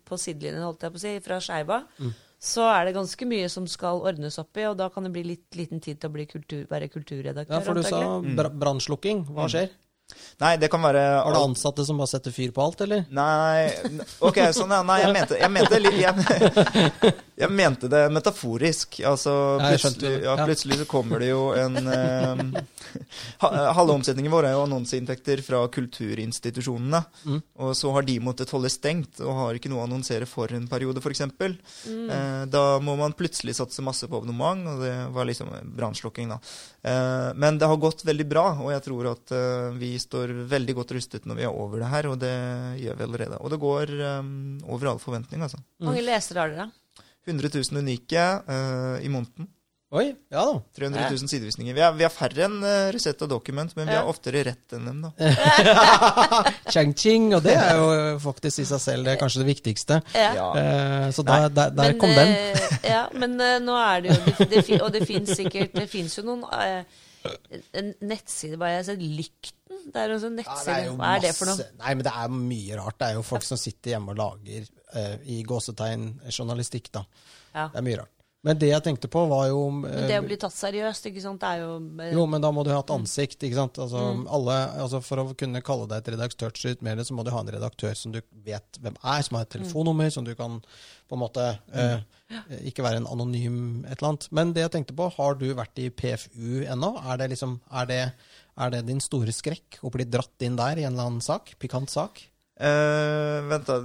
på 0.06 0.18
sidelinjen, 0.20 0.64
holdt 0.64 0.84
jeg 0.84 0.92
på 0.94 1.00
å 1.00 1.02
si, 1.04 1.16
fra 1.24 1.40
skeiva, 1.44 1.80
Mm. 2.00 2.12
Så 2.40 2.64
er 2.72 2.86
det 2.88 2.96
ganske 2.96 3.26
mye 3.28 3.50
som 3.52 3.66
skal 3.68 4.00
ordnes 4.08 4.38
opp 4.40 4.56
i, 4.58 4.64
og 4.70 4.78
da 4.80 4.88
kan 4.90 5.04
det 5.04 5.12
bli 5.12 5.24
litt 5.34 5.58
liten 5.60 5.82
tid 5.84 6.00
til 6.00 6.10
å 6.10 6.14
bli 6.14 6.26
kultur, 6.26 6.66
være 6.72 6.88
kulturredaktør. 6.90 7.54
Ja, 7.58 7.60
for 7.60 7.74
du 7.76 7.84
sa 7.84 8.00
br 8.24 8.48
brannslukking. 8.50 9.26
Hva 9.28 9.44
Mm. 9.46 9.50
skjer? 9.52 9.70
Nei, 10.42 10.56
det 10.58 10.72
kan 10.72 10.82
være 10.82 11.22
Har 11.24 11.34
du 11.36 11.38
ansatte 11.38 11.84
som 11.86 11.98
bare 12.02 12.08
setter 12.10 12.32
fyr 12.34 12.50
på 12.52 12.64
alt, 12.64 12.80
eller? 12.82 13.04
Nei, 13.12 13.70
ok, 14.26 14.40
sånn 14.58 14.72
ja. 14.74 14.82
Nei, 14.82 15.02
jeg 15.04 15.14
mente, 15.14 15.38
jeg 15.38 15.52
mente, 15.52 15.80
litt- 15.80 16.00
jeg, 16.02 17.14
jeg 17.40 17.56
mente 17.56 17.88
det 17.92 18.02
metaforisk. 18.12 19.00
Altså, 19.08 19.34
plutselig, 19.62 20.12
ja, 20.26 20.36
plutselig 20.44 20.80
så 20.82 20.88
kommer 20.90 21.22
det 21.24 21.30
jo 21.32 21.50
en 21.56 21.78
eh, 21.96 22.42
Halve 23.40 23.94
omsetningen 23.94 24.34
vår 24.34 24.50
er 24.50 24.56
jo 24.58 24.64
annonseinntekter 24.66 25.44
fra 25.46 25.62
kulturinstitusjonene. 25.72 27.02
Mm. 27.24 27.40
Og 27.64 27.76
så 27.78 27.94
har 27.96 28.08
de 28.08 28.18
måttet 28.24 28.52
holde 28.52 28.72
stengt 28.74 29.22
og 29.24 29.38
har 29.38 29.60
ikke 29.60 29.72
noe 29.72 29.84
å 29.84 29.88
annonsere 29.88 30.28
for 30.30 30.52
en 30.56 30.68
periode, 30.72 31.00
f.eks. 31.04 31.24
Mm. 31.30 32.10
Eh, 32.12 32.42
da 32.52 32.66
må 32.84 32.98
man 33.00 33.16
plutselig 33.18 33.56
satse 33.60 33.86
masse 33.86 34.10
på 34.10 34.20
abonnement, 34.20 34.68
og 34.74 34.84
det 34.84 34.94
var 35.16 35.30
liksom 35.30 35.54
brannslukking, 35.80 36.34
da. 36.34 36.42
Eh, 36.82 37.30
men 37.40 37.62
det 37.62 37.70
har 37.72 37.80
gått 37.80 38.04
veldig 38.08 38.28
bra, 38.28 38.46
og 38.66 38.74
jeg 38.74 38.84
tror 38.90 39.14
at 39.14 39.36
eh, 39.36 39.80
vi 39.80 39.94
står 40.02 40.36
veldig 40.52 40.76
godt 40.82 40.94
rustet 40.98 41.30
når 41.30 41.40
vi 41.40 41.48
er 41.48 41.56
over 41.56 41.86
det 41.86 41.94
her, 41.94 42.12
og 42.12 42.20
det 42.20 42.36
gjør 42.84 43.00
vi 43.00 43.08
allerede. 43.08 43.40
Og 43.40 43.54
det 43.54 43.64
går 43.64 43.96
eh, 43.96 44.30
over 44.68 44.94
all 44.94 45.02
forventning, 45.04 45.48
altså. 45.48 45.62
Hvor 45.80 45.94
mange 45.94 46.06
lesere 46.10 46.44
har 46.44 46.56
dere? 46.56 46.70
100 47.28 47.50
000 47.54 47.84
unike 47.84 48.26
uh, 48.48 48.98
i 49.04 49.10
måneden. 49.12 49.50
Oi, 49.90 50.12
ja 50.30 50.42
da. 50.46 50.58
300 50.78 51.08
000 51.10 51.30
sidevisninger. 51.32 51.74
Vi 51.74 51.82
er, 51.82 51.94
vi 51.98 52.06
er 52.06 52.12
færre 52.14 52.44
enn 52.46 52.60
uh, 52.62 52.92
Resett 52.94 53.24
og 53.26 53.32
Document, 53.32 53.72
men 53.74 53.88
vi 53.90 53.96
har 53.98 54.10
oftere 54.10 54.44
rett 54.46 54.76
enn 54.78 54.86
dem, 54.86 55.00
da. 55.08 55.32
Chang-ching, 56.74 57.32
og 57.34 57.42
det 57.42 57.56
er 57.58 57.80
jo 57.80 57.88
faktisk 58.22 58.62
i 58.62 58.68
seg 58.70 58.84
selv 58.84 59.10
det 59.10 59.16
er 59.16 59.22
kanskje 59.22 59.42
det 59.42 59.50
viktigste. 59.50 59.98
Ja. 60.14 60.52
Uh, 60.54 61.08
så 61.16 61.26
der, 61.26 61.48
der, 61.50 61.74
der 61.74 61.96
Men, 61.96 61.98
kom 62.02 62.14
den. 62.14 62.36
ja, 62.86 63.08
men 63.18 63.34
uh, 63.42 63.56
nå 63.66 63.78
er 63.82 64.06
det 64.06 64.14
jo 64.14 64.20
det, 64.44 64.50
det, 64.54 64.78
Og 64.78 64.94
det 64.94 65.08
fins 65.10 65.34
sikkert 65.40 65.74
Det 65.74 65.88
fins 65.90 66.20
jo 66.20 66.26
noen 66.28 66.46
En 66.46 67.90
nettside, 68.06 68.60
har 68.62 68.78
jeg 68.78 68.86
sett, 68.92 69.02
Lykten, 69.02 69.80
Det 69.90 70.04
er 70.04 70.14
en 70.14 70.38
Ja, 70.44 70.54
det 70.54 70.76
er 70.76 70.86
jo 70.86 70.94
Hva 71.00 71.16
er 71.16 71.26
det 71.26 71.34
for 71.34 71.50
noe? 71.50 71.66
Nei, 71.82 71.96
men 71.96 72.06
det 72.06 72.14
er 72.14 72.38
mye 72.38 72.78
rart. 72.78 73.00
Det 73.02 73.10
er 73.10 73.18
jo 73.18 73.26
folk 73.26 73.48
som 73.48 73.58
sitter 73.58 73.96
hjemme 73.96 74.14
og 74.14 74.22
lager 74.22 74.70
eh, 74.96 75.18
i 75.26 75.42
gåsetegn 75.44 76.20
journalistikk, 76.30 76.92
da. 76.96 77.06
Ja. 77.54 77.68
Det 77.74 77.78
er 77.84 77.86
mye 77.90 78.00
rart. 78.04 78.16
Men 78.48 78.56
det 78.56 78.70
jeg 78.70 78.84
tenkte 78.86 79.10
på, 79.12 79.26
var 79.28 79.50
jo 79.50 79.58
eh, 79.84 80.06
det 80.08 80.16
å 80.16 80.24
bli 80.24 80.38
tatt 80.40 80.54
seriøst, 80.56 81.10
ikke 81.10 81.20
sant, 81.26 81.42
det 81.42 81.48
er 81.50 81.64
jo 81.66 81.74
eh, 82.00 82.14
Jo, 82.16 82.22
men 82.32 82.40
da 82.40 82.54
må 82.56 82.64
du 82.64 82.70
ha 82.72 82.78
et 82.80 82.94
ansikt, 82.96 83.42
ikke 83.44 83.58
sant. 83.58 83.80
Altså, 83.84 84.00
Mm. 84.14 84.22
alle, 84.32 84.56
altså 84.80 85.02
For 85.04 85.20
å 85.20 85.34
kunne 85.36 85.60
kalle 85.62 85.90
deg 85.92 85.98
et 86.06 86.14
redaktørstyrt 86.16 86.82
mer, 86.88 87.02
så 87.04 87.18
må 87.18 87.26
du 87.28 87.34
ha 87.36 87.42
en 87.44 87.52
redaktør 87.52 87.92
som 88.00 88.14
du 88.16 88.22
vet 88.46 88.80
hvem 88.80 88.96
er, 89.04 89.26
som 89.28 89.36
har 89.36 89.44
et 89.44 89.52
telefonnummer, 89.58 90.08
som 90.16 90.24
du 90.24 90.32
kan 90.40 90.56
på 91.10 91.18
en 91.18 91.24
måte 91.26 91.50
eh, 91.74 92.00
Ikke 92.70 92.86
være 92.86 93.02
en 93.02 93.10
anonym 93.12 93.84
et 93.90 93.98
eller 94.00 94.14
annet. 94.14 94.30
Men 94.32 94.54
det 94.56 94.62
jeg 94.64 94.72
tenkte 94.78 94.96
på, 94.96 95.10
har 95.18 95.36
du 95.36 95.48
vært 95.58 95.84
i 95.84 95.90
PFU 95.90 96.64
ennå? 96.64 96.94
Er 97.12 97.18
det 97.20 97.32
liksom, 97.36 97.60
er 97.76 97.86
det, 97.92 98.02
er 98.56 98.70
det 98.72 98.86
din 98.88 99.02
store 99.04 99.36
skrekk 99.36 99.82
å 99.84 99.92
bli 99.92 100.06
dratt 100.08 100.48
inn 100.48 100.56
der 100.56 100.80
i 100.80 100.88
en 100.88 100.94
eller 100.94 101.10
annen 101.12 101.26
sak? 101.26 101.58
Pikant 101.60 101.92
sak? 101.92 102.29
Eh, 102.60 103.38
vent, 103.48 103.70
da. 103.70 103.78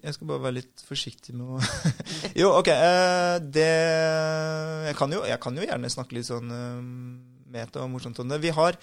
Jeg 0.00 0.16
skal 0.16 0.28
bare 0.30 0.44
være 0.46 0.58
litt 0.62 0.84
forsiktig 0.88 1.34
med 1.36 1.44
å 1.44 1.58
Jo, 2.40 2.54
OK. 2.56 2.70
Uh, 2.72 3.36
det 3.52 3.68
jeg 4.88 4.96
kan, 4.96 5.12
jo, 5.12 5.24
jeg 5.28 5.40
kan 5.44 5.60
jo 5.60 5.66
gjerne 5.66 5.92
snakke 5.92 6.16
litt 6.16 6.30
sånn 6.30 6.48
uh, 6.48 6.80
meta 7.52 7.84
og 7.84 7.92
morsomt 7.92 8.22
om 8.22 8.32
det. 8.32 8.40
Vi 8.40 8.54
har 8.56 8.78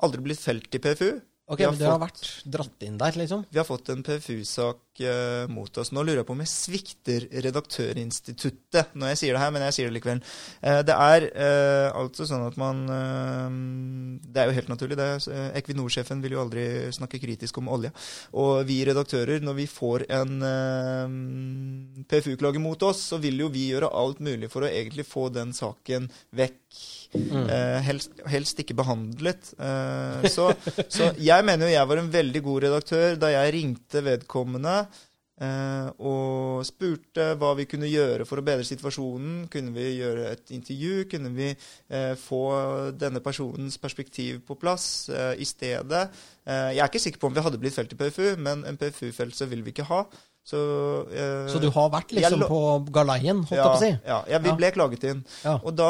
aldri 0.00 0.24
blitt 0.24 0.40
felt 0.40 0.72
i 0.72 0.80
PFU. 0.80 1.10
Ok, 1.46 1.60
men 1.62 1.76
det 1.78 1.86
har 1.86 2.00
vært 2.02 2.24
dratt 2.50 2.80
inn 2.82 2.96
der, 2.98 3.14
liksom? 3.14 3.44
Vi 3.54 3.60
har 3.60 3.66
fått 3.68 3.92
en 3.92 4.00
PFU-sak 4.02 4.98
eh, 4.98 5.44
mot 5.46 5.78
oss. 5.78 5.92
Nå 5.94 6.02
lurer 6.02 6.18
jeg 6.18 6.26
på 6.26 6.34
om 6.34 6.42
jeg 6.42 6.50
svikter 6.50 7.26
Redaktørinstituttet 7.44 8.96
når 8.98 9.12
jeg 9.12 9.20
sier 9.20 9.36
det 9.36 9.42
her, 9.44 9.52
men 9.54 9.62
jeg 9.68 9.76
sier 9.76 9.86
det 9.86 9.94
likevel. 9.94 10.24
Eh, 10.58 10.80
det 10.88 10.96
er 11.04 11.28
eh, 11.30 11.86
altså 11.94 12.26
sånn 12.26 12.48
at 12.48 12.58
man 12.58 12.82
Det 14.26 14.42
er 14.42 14.50
jo 14.50 14.56
helt 14.58 14.74
naturlig, 14.74 14.98
det. 14.98 15.08
Equinor-sjefen 15.62 16.24
vil 16.24 16.34
jo 16.34 16.42
aldri 16.42 16.66
snakke 16.98 17.22
kritisk 17.22 17.62
om 17.62 17.70
olje. 17.78 17.94
Og 18.34 18.66
vi 18.66 18.80
redaktører, 18.90 19.38
når 19.38 19.60
vi 19.60 19.70
får 19.70 20.08
en 20.18 20.36
PFU-klage 22.10 22.58
mot 22.62 22.90
oss, 22.90 23.06
så 23.12 23.22
vil 23.22 23.46
jo 23.46 23.54
vi 23.54 23.68
gjøre 23.70 23.94
alt 23.94 24.18
mulig 24.18 24.50
for 24.50 24.66
å 24.66 24.72
egentlig 24.72 25.06
få 25.06 25.28
den 25.30 25.54
saken 25.54 26.10
vekk. 26.34 26.64
Eh, 27.14 27.80
helst, 27.86 28.10
helst 28.26 28.58
ikke 28.62 28.74
behandlet. 28.78 29.52
Eh, 29.58 30.26
så, 30.32 30.50
så 30.88 31.12
jeg 31.22 31.44
mener 31.46 31.66
jo 31.68 31.74
jeg 31.76 31.88
var 31.92 32.00
en 32.02 32.10
veldig 32.12 32.42
god 32.42 32.62
redaktør 32.66 33.16
da 33.20 33.30
jeg 33.34 33.54
ringte 33.56 34.02
vedkommende 34.06 34.76
eh, 35.40 35.88
og 36.00 36.62
spurte 36.66 37.30
hva 37.40 37.54
vi 37.58 37.66
kunne 37.68 37.88
gjøre 37.90 38.26
for 38.28 38.40
å 38.40 38.46
bedre 38.46 38.64
situasjonen. 38.68 39.46
Kunne 39.52 39.74
vi 39.76 39.88
gjøre 40.00 40.30
et 40.34 40.54
intervju? 40.56 41.04
Kunne 41.12 41.32
vi 41.36 41.50
få 42.22 42.42
denne 42.98 43.20
personens 43.24 43.76
perspektiv 43.82 44.40
på 44.48 44.56
plass 44.60 45.08
i 45.36 45.44
stedet? 45.48 46.06
Jeg 46.46 46.78
er 46.80 46.88
ikke 46.88 47.02
sikker 47.02 47.20
på 47.22 47.28
om 47.30 47.36
vi 47.36 47.44
hadde 47.44 47.60
blitt 47.60 47.76
felt 47.76 47.92
i 47.92 47.98
PFU, 48.00 48.32
men 48.40 48.64
en 48.68 48.78
PFU-felse 48.80 49.48
vil 49.52 49.62
vi 49.66 49.74
ikke 49.76 49.86
ha. 49.90 50.04
Så, 50.46 50.58
eh, 51.10 51.48
Så 51.50 51.58
du 51.58 51.66
har 51.74 51.88
vært 51.90 52.12
liksom 52.14 52.44
på 52.46 52.58
galeien, 52.94 53.40
holdt 53.48 53.50
ja, 53.50 53.64
jeg 53.64 53.66
på 53.66 53.74
å 53.74 53.80
si? 53.82 53.88
Ja, 54.06 54.18
ja, 54.30 54.38
vi 54.38 54.48
Ja. 54.52 54.54
ble 54.54 54.68
klaget 54.76 55.02
inn. 55.10 55.24
Ja. 55.42 55.56
Og 55.58 55.74
da 55.74 55.88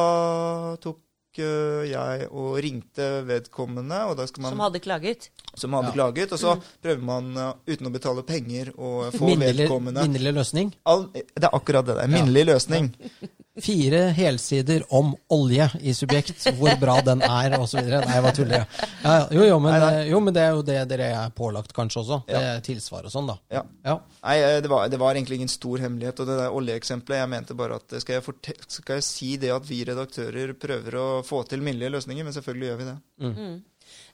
tok 0.81 0.97
jeg 1.43 2.29
og 2.31 2.57
ringte 2.63 3.23
vedkommende, 3.27 3.99
og 4.11 4.17
da 4.17 4.27
skal 4.27 4.43
man, 4.43 4.51
som 4.53 4.61
hadde 4.61 4.81
klaget. 4.81 5.29
som 5.55 5.73
hadde 5.73 5.87
Ja. 5.89 5.93
klaget. 5.93 6.33
Og 6.33 6.39
så 6.39 6.57
prøver 6.83 7.03
man, 7.03 7.37
øh, 7.37 7.53
uten 7.69 7.87
å 7.87 7.93
betale 7.93 8.23
penger, 8.23 8.73
å 8.77 9.11
få 9.13 9.27
Minnelig, 9.27 9.69
vedkommende 9.69 10.03
minnelig 10.03 10.33
løsning. 10.35 10.75
All, 10.87 11.09
Det 11.13 11.45
er 11.45 11.51
akkurat 11.53 11.87
det 11.87 11.97
der. 11.97 12.07
Minnelig 12.09 12.47
løsning. 12.47 12.95
Fire 13.63 14.01
helsider 14.13 14.83
om 14.93 15.15
olje 15.33 15.65
i 15.81 15.95
subjekt, 15.97 16.43
hvor 16.59 16.75
bra 16.81 16.99
den 17.07 17.23
er, 17.25 17.55
osv. 17.59 17.81
Nei, 17.89 18.19
hva 18.21 18.33
tuller. 18.37 18.65
jeg. 18.67 18.89
Ja, 19.03 19.15
ja. 19.15 19.27
jo, 19.33 19.45
jo, 19.49 19.59
men, 19.65 19.75
eh, 19.87 20.01
jo, 20.11 20.21
men 20.21 20.35
det 20.37 20.43
er 20.45 20.51
jo 20.59 20.65
det 20.67 20.77
dere 20.91 21.07
er 21.23 21.31
pålagt, 21.37 21.73
kanskje 21.77 22.03
også. 22.03 22.19
Det 22.29 22.37
Ja. 22.43 22.61
tilsvar 22.61 23.07
og 23.09 23.15
sånn, 23.15 23.31
da. 23.31 23.39
Ja. 23.51 23.63
Ja. 23.85 23.99
Nei, 24.23 24.37
øh, 24.43 24.61
det 24.63 24.69
var, 24.71 24.89
det 24.93 24.99
var 25.01 25.15
egentlig 25.15 25.41
ingen 25.41 25.49
stor 25.53 25.79
hemmelighet. 25.79 26.21
Og 26.21 26.27
det 26.29 26.37
der 26.43 26.53
oljeeksempelet, 26.59 27.23
jeg 27.23 27.29
mente 27.33 27.55
bare 27.57 27.81
at 27.81 27.97
skal 28.03 28.19
jeg, 28.21 28.57
skal 28.69 28.95
jeg 29.01 29.03
si 29.09 29.37
det 29.41 29.51
at 29.57 29.65
vi 29.69 29.85
redaktører 29.89 30.53
prøver 30.61 30.99
å 31.01 31.07
få 31.25 31.43
til 31.49 31.65
minnelige 31.65 31.95
løsninger? 31.97 32.25
Men 32.29 32.37
selvfølgelig 32.37 32.69
gjør 32.69 32.83
vi 32.83 32.91
det. 32.93 32.99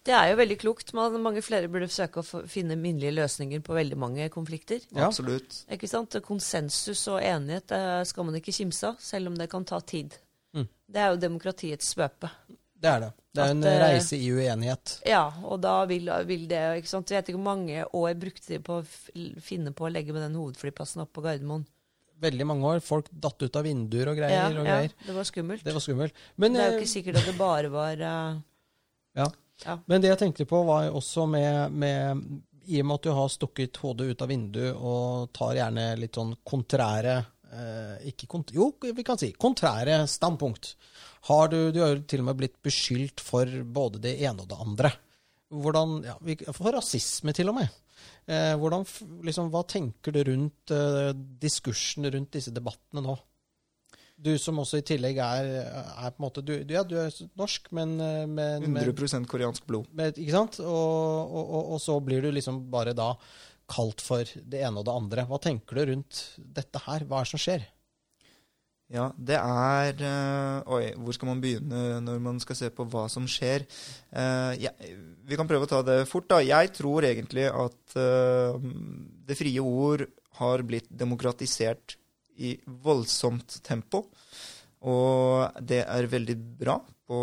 Det 0.03 0.15
er 0.17 0.33
jo 0.33 0.39
veldig 0.41 0.57
klokt. 0.59 0.91
Man, 0.99 1.15
mange 1.23 1.43
flere 1.47 1.71
burde 1.71 1.87
søke 1.93 2.23
å 2.23 2.43
finne 2.51 2.75
minnelige 2.79 3.15
løsninger 3.21 3.63
på 3.63 3.77
veldig 3.77 3.99
mange 4.03 4.27
konflikter. 4.35 4.83
Ja. 4.91 5.07
Absolutt. 5.07 5.61
Ikke 5.71 5.91
sant? 5.91 6.17
Konsensus 6.27 7.05
og 7.13 7.21
enighet 7.23 7.69
det 7.71 7.85
skal 8.11 8.27
man 8.27 8.39
ikke 8.39 8.55
kimse 8.57 8.91
av, 8.91 8.99
selv 9.03 9.31
om 9.31 9.39
det 9.39 9.47
kan 9.53 9.67
ta 9.69 9.79
tid. 9.81 10.17
Mm. 10.57 10.67
Det 10.91 11.05
er 11.05 11.13
jo 11.15 11.23
demokratiets 11.23 11.95
svøpe. 11.95 12.33
Det 12.83 12.91
er 12.91 13.05
det. 13.05 13.11
Det 13.33 13.45
er 13.45 13.53
en 13.55 13.63
At, 13.63 13.69
eh, 13.71 13.81
reise 13.81 14.19
i 14.19 14.27
uenighet. 14.35 14.97
Ja, 15.09 15.23
og 15.47 15.61
da 15.63 15.77
vil, 15.89 16.11
vil 16.27 16.49
det 16.51 16.63
ikke 16.81 16.91
sant? 16.91 17.13
Jeg 17.13 17.23
vet 17.23 17.31
ikke 17.31 17.39
hvor 17.39 17.53
mange 17.55 17.85
år 17.87 18.17
brukte 18.19 18.51
de 18.51 18.59
på 18.59 18.81
å 18.81 19.39
finne 19.41 19.73
på 19.73 19.87
å 19.87 19.93
legge 19.93 20.13
med 20.13 20.27
den 20.27 20.35
hovedflyplassen 20.37 21.05
opp 21.05 21.13
på 21.15 21.23
Gardermoen. 21.25 21.63
Veldig 22.23 22.47
mange 22.47 22.75
år. 22.75 22.83
Folk 22.85 23.09
datt 23.11 23.41
ut 23.43 23.57
av 23.59 23.65
vinduer 23.67 24.11
og 24.13 24.19
greier. 24.19 24.51
Ja, 24.51 24.63
og 24.63 24.67
ja, 24.67 25.07
det 25.07 25.15
var 25.15 25.27
skummelt. 25.27 25.65
Det 25.65 25.75
var 25.75 25.83
skummelt. 25.83 26.19
Men, 26.37 26.59
det 26.59 26.65
er 26.65 26.69
jo 26.73 26.75
eh, 26.75 26.83
ikke 26.83 26.93
sikkert 26.93 27.23
at 27.23 27.31
det 27.31 27.37
bare 27.39 27.71
var 27.73 28.03
uh, 28.03 28.43
ja. 29.19 29.31
Ja. 29.67 29.77
Men 29.87 30.03
det 30.03 30.13
jeg 30.13 30.21
tenkte 30.25 30.49
på, 30.49 30.63
var 30.69 30.87
jo 30.87 30.97
også 31.01 31.27
med, 31.31 31.77
med 31.77 32.25
I 32.67 32.81
og 32.83 32.89
med 32.89 32.99
at 32.99 33.07
du 33.07 33.13
har 33.17 33.31
stukket 33.33 33.81
hodet 33.83 34.13
ut 34.13 34.25
av 34.25 34.33
vinduet 34.33 34.75
og 34.77 35.31
tar 35.37 35.57
gjerne 35.59 35.87
litt 36.01 36.19
sånn 36.19 36.35
kontrære 36.47 37.17
eh, 37.53 38.09
ikke 38.13 38.29
kont 38.31 38.53
Jo, 38.57 38.73
vi 38.83 39.07
kan 39.07 39.21
si 39.21 39.33
kontrære 39.33 40.03
standpunkt. 40.11 40.75
Har 41.29 41.53
du, 41.53 41.59
du 41.75 41.81
har 41.83 41.95
jo 41.95 42.03
til 42.09 42.25
og 42.25 42.31
med 42.31 42.41
blitt 42.41 42.59
beskyldt 42.65 43.23
for 43.23 43.47
både 43.63 44.03
det 44.03 44.17
ene 44.25 44.43
og 44.43 44.51
det 44.51 44.61
andre. 44.65 44.93
Hvordan, 45.53 45.99
ja, 46.09 46.17
For 46.57 46.73
rasisme, 46.73 47.35
til 47.37 47.53
og 47.53 47.59
med. 47.61 47.69
Eh, 48.27 48.55
hvordan, 48.59 48.87
liksom, 49.27 49.51
hva 49.53 49.63
tenker 49.69 50.15
du 50.15 50.23
rundt 50.27 50.73
eh, 50.75 51.13
diskursen 51.43 52.09
rundt 52.11 52.39
disse 52.39 52.55
debattene 52.55 53.05
nå? 53.05 53.17
Du 54.23 54.31
som 54.39 54.61
også 54.63 54.79
i 54.79 54.85
tillegg 54.87 55.17
er, 55.19 55.49
er 55.67 56.13
på 56.15 56.21
en 56.21 56.25
måte 56.29 56.45
du, 56.47 56.53
du- 56.63 56.75
Ja, 56.77 56.85
du 56.87 56.95
er 57.03 57.11
norsk, 57.39 57.71
men, 57.75 57.97
eh, 58.01 58.25
men, 58.31 58.69
men 58.71 58.85
100 58.85 59.27
koreansk 59.31 59.67
blod. 59.67 59.89
med, 59.93 60.15
ikke 60.23 60.37
sant? 60.37 60.61
Og, 60.63 60.69
og, 60.71 61.43
og, 61.43 61.73
og 61.75 61.81
så 61.83 61.97
blir 62.07 62.23
du 62.23 62.31
liksom 62.31 62.61
bare 62.71 62.95
da 62.95 63.13
kalt 63.73 64.03
for 64.05 64.23
det 64.27 64.61
ene 64.63 64.79
og 64.83 64.87
det 64.87 64.95
andre. 64.95 65.25
Hva 65.27 65.39
tenker 65.43 65.79
du 65.81 65.93
rundt 65.93 66.23
dette 66.39 66.83
her? 66.87 67.07
Hva 67.09 67.23
er 67.23 67.27
det 67.27 67.33
som 67.35 67.43
skjer? 67.43 67.65
Ja, 68.93 69.07
det 69.17 69.39
er 69.41 70.03
øh, 70.05 70.73
Oi, 70.77 70.83
hvor 71.01 71.15
skal 71.17 71.31
man 71.31 71.41
begynne 71.41 72.01
når 72.05 72.19
man 72.21 72.41
skal 72.43 72.59
se 72.59 72.69
på 72.77 72.85
hva 72.93 73.07
som 73.09 73.25
skjer? 73.31 73.65
Uh, 74.13 74.53
ja, 74.61 74.71
vi 75.25 75.39
kan 75.41 75.49
prøve 75.49 75.65
å 75.65 75.71
ta 75.71 75.81
det 75.87 76.03
fort, 76.11 76.27
da. 76.29 76.43
Jeg 76.45 76.75
tror 76.77 77.07
egentlig 77.09 77.47
at 77.49 77.97
uh, 77.97 78.59
det 79.25 79.39
frie 79.39 79.65
ord 79.65 80.05
har 80.43 80.65
blitt 80.69 80.91
demokratisert 80.93 81.97
i 82.43 82.55
voldsomt 82.85 83.61
tempo. 83.67 84.07
Og 84.83 85.63
det 85.63 85.85
er 85.85 86.11
veldig 86.11 86.37
bra 86.59 86.81
på 87.07 87.19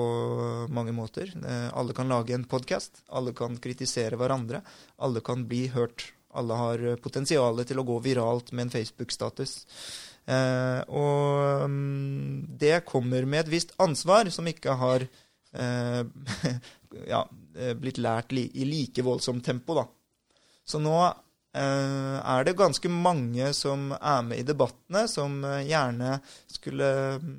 mange 0.72 0.94
måter. 0.96 1.32
Eh, 1.36 1.68
alle 1.76 1.96
kan 1.98 2.12
lage 2.12 2.36
en 2.36 2.48
podkast. 2.48 3.04
Alle 3.16 3.34
kan 3.36 3.58
kritisere 3.60 4.20
hverandre. 4.20 4.62
Alle 5.04 5.24
kan 5.26 5.44
bli 5.50 5.66
hørt. 5.74 6.12
Alle 6.40 6.56
har 6.56 6.86
potensial 7.04 7.64
til 7.66 7.82
å 7.82 7.88
gå 7.88 7.98
viralt 8.06 8.54
med 8.54 8.68
en 8.68 8.76
Facebook-status. 8.78 9.56
Eh, 10.30 10.82
og 10.94 11.66
mm, 11.72 12.58
det 12.62 12.84
kommer 12.88 13.26
med 13.26 13.48
et 13.48 13.54
visst 13.56 13.74
ansvar 13.82 14.30
som 14.34 14.48
ikke 14.48 14.76
har 14.78 15.06
eh, 15.06 16.02
ja, 17.14 17.24
eh, 17.58 17.74
blitt 17.80 17.98
lært 17.98 18.36
i 18.38 18.68
like 18.68 19.06
voldsomt 19.06 19.46
tempo. 19.46 19.80
Da. 19.80 19.88
Så 20.70 20.82
nå 20.84 20.96
eh, 21.02 21.18
er 21.60 22.48
det 22.48 22.58
ganske 22.58 22.90
mange 22.92 23.52
som 23.58 23.90
er 23.98 24.26
med 24.26 24.42
i 24.42 24.48
debattene, 24.48 25.06
som 25.12 25.40
eh, 25.44 25.66
gjerne 25.68 26.18
skulle 26.52 26.90
mm, 27.20 27.38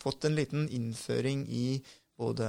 fått 0.00 0.28
en 0.28 0.36
liten 0.38 0.68
innføring 0.72 1.46
i 1.48 1.80
både 2.20 2.48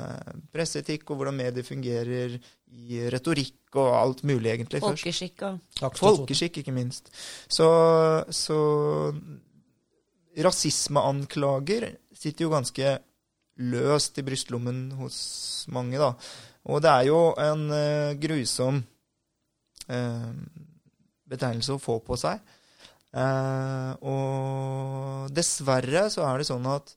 presseetikk 0.52 1.12
og 1.12 1.21
hvordan 1.21 1.38
medier 1.38 1.65
fungerer, 1.67 2.39
i 2.71 3.02
retorikk 3.12 3.76
og 3.82 3.89
alt 3.97 4.21
mulig, 4.28 4.54
egentlig. 4.54 4.80
folkeskikk 4.84 5.41
og 5.47 5.58
Takk 5.76 5.97
Folkeskikk, 6.00 6.62
ikke 6.62 6.76
minst. 6.76 7.10
Så, 7.52 7.67
så 8.32 8.60
rasismeanklager 10.39 11.89
sitter 12.15 12.47
jo 12.47 12.54
ganske 12.54 12.95
løst 13.62 14.19
i 14.19 14.26
brystlommen 14.26 14.86
hos 15.02 15.19
mange, 15.76 16.00
da. 16.00 16.13
Og 16.71 16.82
det 16.84 16.91
er 16.91 17.08
jo 17.10 17.21
en 17.41 17.65
eh, 17.76 18.15
grusom 18.21 18.80
eh, 19.89 20.32
betegnelse 21.31 21.75
å 21.75 21.81
få 21.81 21.99
på 22.05 22.17
seg. 22.19 22.41
Eh, 23.11 23.91
og 24.07 25.31
dessverre 25.35 26.05
så 26.13 26.25
er 26.27 26.41
det 26.41 26.47
sånn 26.47 26.67
at 26.71 26.93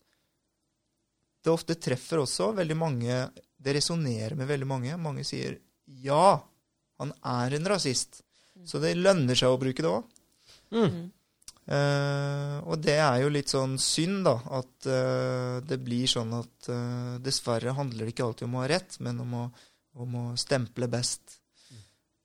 det 1.45 1.53
ofte 1.53 1.75
treffer 1.77 2.23
også 2.23 2.53
veldig 2.57 2.77
mange 2.79 3.17
Det 3.65 3.75
resonnerer 3.75 4.37
med 4.39 4.49
veldig 4.49 4.69
mange. 4.69 4.97
Mange 5.01 5.25
sier 5.25 5.57
ja, 6.05 6.37
han 7.01 7.13
er 7.25 7.57
en 7.57 7.69
rasist. 7.69 8.21
Så 8.69 8.81
det 8.81 8.95
lønner 8.99 9.37
seg 9.39 9.53
å 9.53 9.61
bruke 9.61 9.85
det 9.85 9.91
òg. 9.91 10.11
Mm. 10.75 10.99
Eh, 11.65 12.57
og 12.69 12.77
det 12.85 12.99
er 13.01 13.23
jo 13.23 13.31
litt 13.33 13.53
sånn 13.53 13.79
synd, 13.81 14.25
da. 14.27 14.37
At 14.61 14.89
eh, 14.89 15.63
det 15.65 15.81
blir 15.85 16.11
sånn 16.11 16.35
at 16.37 16.69
eh, 16.73 17.15
dessverre 17.25 17.77
handler 17.77 18.05
det 18.05 18.15
ikke 18.15 18.29
alltid 18.29 18.49
om 18.49 18.59
å 18.59 18.65
ha 18.65 18.71
rett, 18.75 18.99
men 19.05 19.23
om 19.25 19.39
å, 19.41 19.45
om 20.05 20.21
å 20.21 20.27
stemple 20.41 20.91
best. 20.93 21.41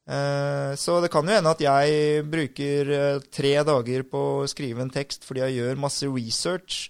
Eh, 0.10 0.76
så 0.76 0.98
det 1.04 1.12
kan 1.14 1.28
jo 1.28 1.36
hende 1.38 1.52
at 1.54 1.62
jeg 1.62 2.24
bruker 2.26 2.92
eh, 2.96 3.24
tre 3.30 3.54
dager 3.62 4.06
på 4.10 4.22
å 4.40 4.50
skrive 4.50 4.82
en 4.82 4.94
tekst 4.94 5.28
fordi 5.28 5.44
jeg 5.44 5.60
gjør 5.60 5.82
masse 5.84 6.10
research. 6.10 6.88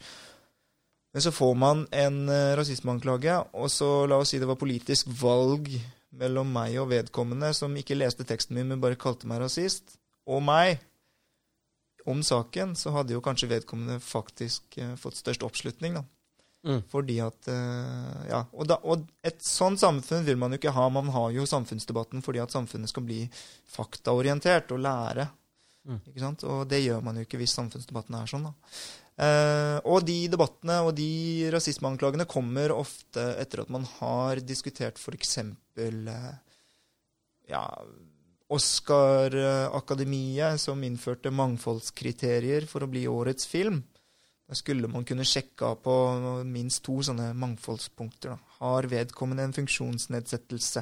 Men 1.12 1.26
så 1.26 1.34
får 1.36 1.56
man 1.60 1.84
en 1.92 2.22
eh, 2.32 2.54
rasismeanklage, 2.60 3.36
og 3.58 3.72
så 3.74 3.90
la 4.08 4.22
oss 4.22 4.32
si 4.32 4.40
det 4.40 4.48
var 4.48 4.60
politisk 4.62 5.10
valg 5.20 5.68
mellom 6.20 6.54
meg 6.54 6.78
og 6.82 6.92
vedkommende 6.94 7.52
som 7.58 7.76
ikke 7.76 7.98
leste 7.98 8.26
teksten 8.30 8.56
min, 8.56 8.70
men 8.72 8.82
bare 8.82 9.00
kalte 9.00 9.28
meg 9.30 9.42
rasist, 9.44 9.98
og 10.30 10.46
meg 10.46 10.80
om 12.10 12.22
saken, 12.26 12.78
så 12.80 12.94
hadde 12.96 13.14
jo 13.14 13.24
kanskje 13.26 13.52
vedkommende 13.52 14.00
faktisk 14.02 14.80
fått 14.98 15.20
størst 15.20 15.44
oppslutning. 15.46 16.00
da. 16.00 16.06
Mm. 16.68 16.82
Fordi 16.92 17.20
at 17.24 17.48
eh, 17.48 18.30
Ja. 18.30 18.42
Og, 18.52 18.68
da, 18.68 18.76
og 18.84 19.06
et 19.24 19.40
sånt 19.46 19.80
samfunn 19.80 20.26
vil 20.28 20.38
man 20.40 20.52
jo 20.52 20.58
ikke 20.60 20.76
ha. 20.76 20.90
Man 20.92 21.10
har 21.16 21.30
jo 21.36 21.48
samfunnsdebatten 21.48 22.20
fordi 22.26 22.40
at 22.44 22.56
samfunnet 22.56 22.90
skal 22.92 23.04
bli 23.08 23.22
faktaorientert 23.72 24.72
og 24.76 24.80
lære. 24.84 25.26
Mm. 25.88 26.02
Ikke 26.12 26.24
sant? 26.24 26.44
Og 26.44 26.68
det 26.70 26.84
gjør 26.84 27.02
man 27.06 27.18
jo 27.18 27.22
ikke 27.28 27.40
hvis 27.40 27.56
samfunnsdebatten 27.58 28.14
er 28.20 28.28
sånn. 28.30 28.50
da. 28.50 28.54
Eh, 29.20 29.78
og 29.84 30.06
de 30.08 30.30
debattene 30.32 30.78
og 30.88 30.94
de 30.96 31.10
rasismeanklagene 31.52 32.26
kommer 32.30 32.72
ofte 32.72 33.20
etter 33.42 33.62
at 33.66 33.70
man 33.74 33.84
har 33.98 34.40
diskutert 34.44 34.98
f.eks. 35.00 35.38
Eh, 35.40 36.34
ja, 37.50 37.64
Oscar-akademiet, 38.50 40.60
som 40.62 40.84
innførte 40.84 41.32
mangfoldskriterier 41.36 42.66
for 42.70 42.84
å 42.86 42.92
bli 42.92 43.08
årets 43.12 43.48
film. 43.50 43.84
Da 44.50 44.58
skulle 44.58 44.90
man 44.90 45.06
kunne 45.06 45.26
sjekke 45.30 45.68
av 45.68 45.76
på 45.86 45.94
minst 46.50 46.82
to 46.88 46.96
sånne 47.06 47.28
mangfoldspunkter. 47.38 48.32
Da. 48.34 48.56
Har 48.64 48.88
vedkommende 48.90 49.44
en 49.46 49.54
funksjonsnedsettelse? 49.54 50.82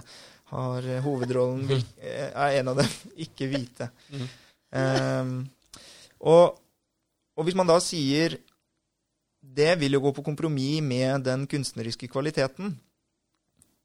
Har 0.53 0.86
eh, 0.88 1.01
hovedrollen 1.03 1.65
hvil- 1.68 1.84
eh, 1.99 2.30
Er 2.32 2.61
en 2.61 2.72
av 2.72 2.80
dem 2.80 2.93
ikke 3.28 3.49
hvite? 3.51 3.89
Mhm. 4.13 4.30
Eh, 4.72 5.34
og, 6.28 6.57
og 7.38 7.45
hvis 7.45 7.55
man 7.59 7.68
da 7.70 7.76
sier 7.84 8.38
det 9.57 9.76
vil 9.80 9.93
jo 9.95 10.01
gå 10.07 10.11
på 10.18 10.24
kompromiss 10.26 10.82
med 10.84 11.24
den 11.28 11.45
kunstneriske 11.47 12.07
kvaliteten, 12.11 12.74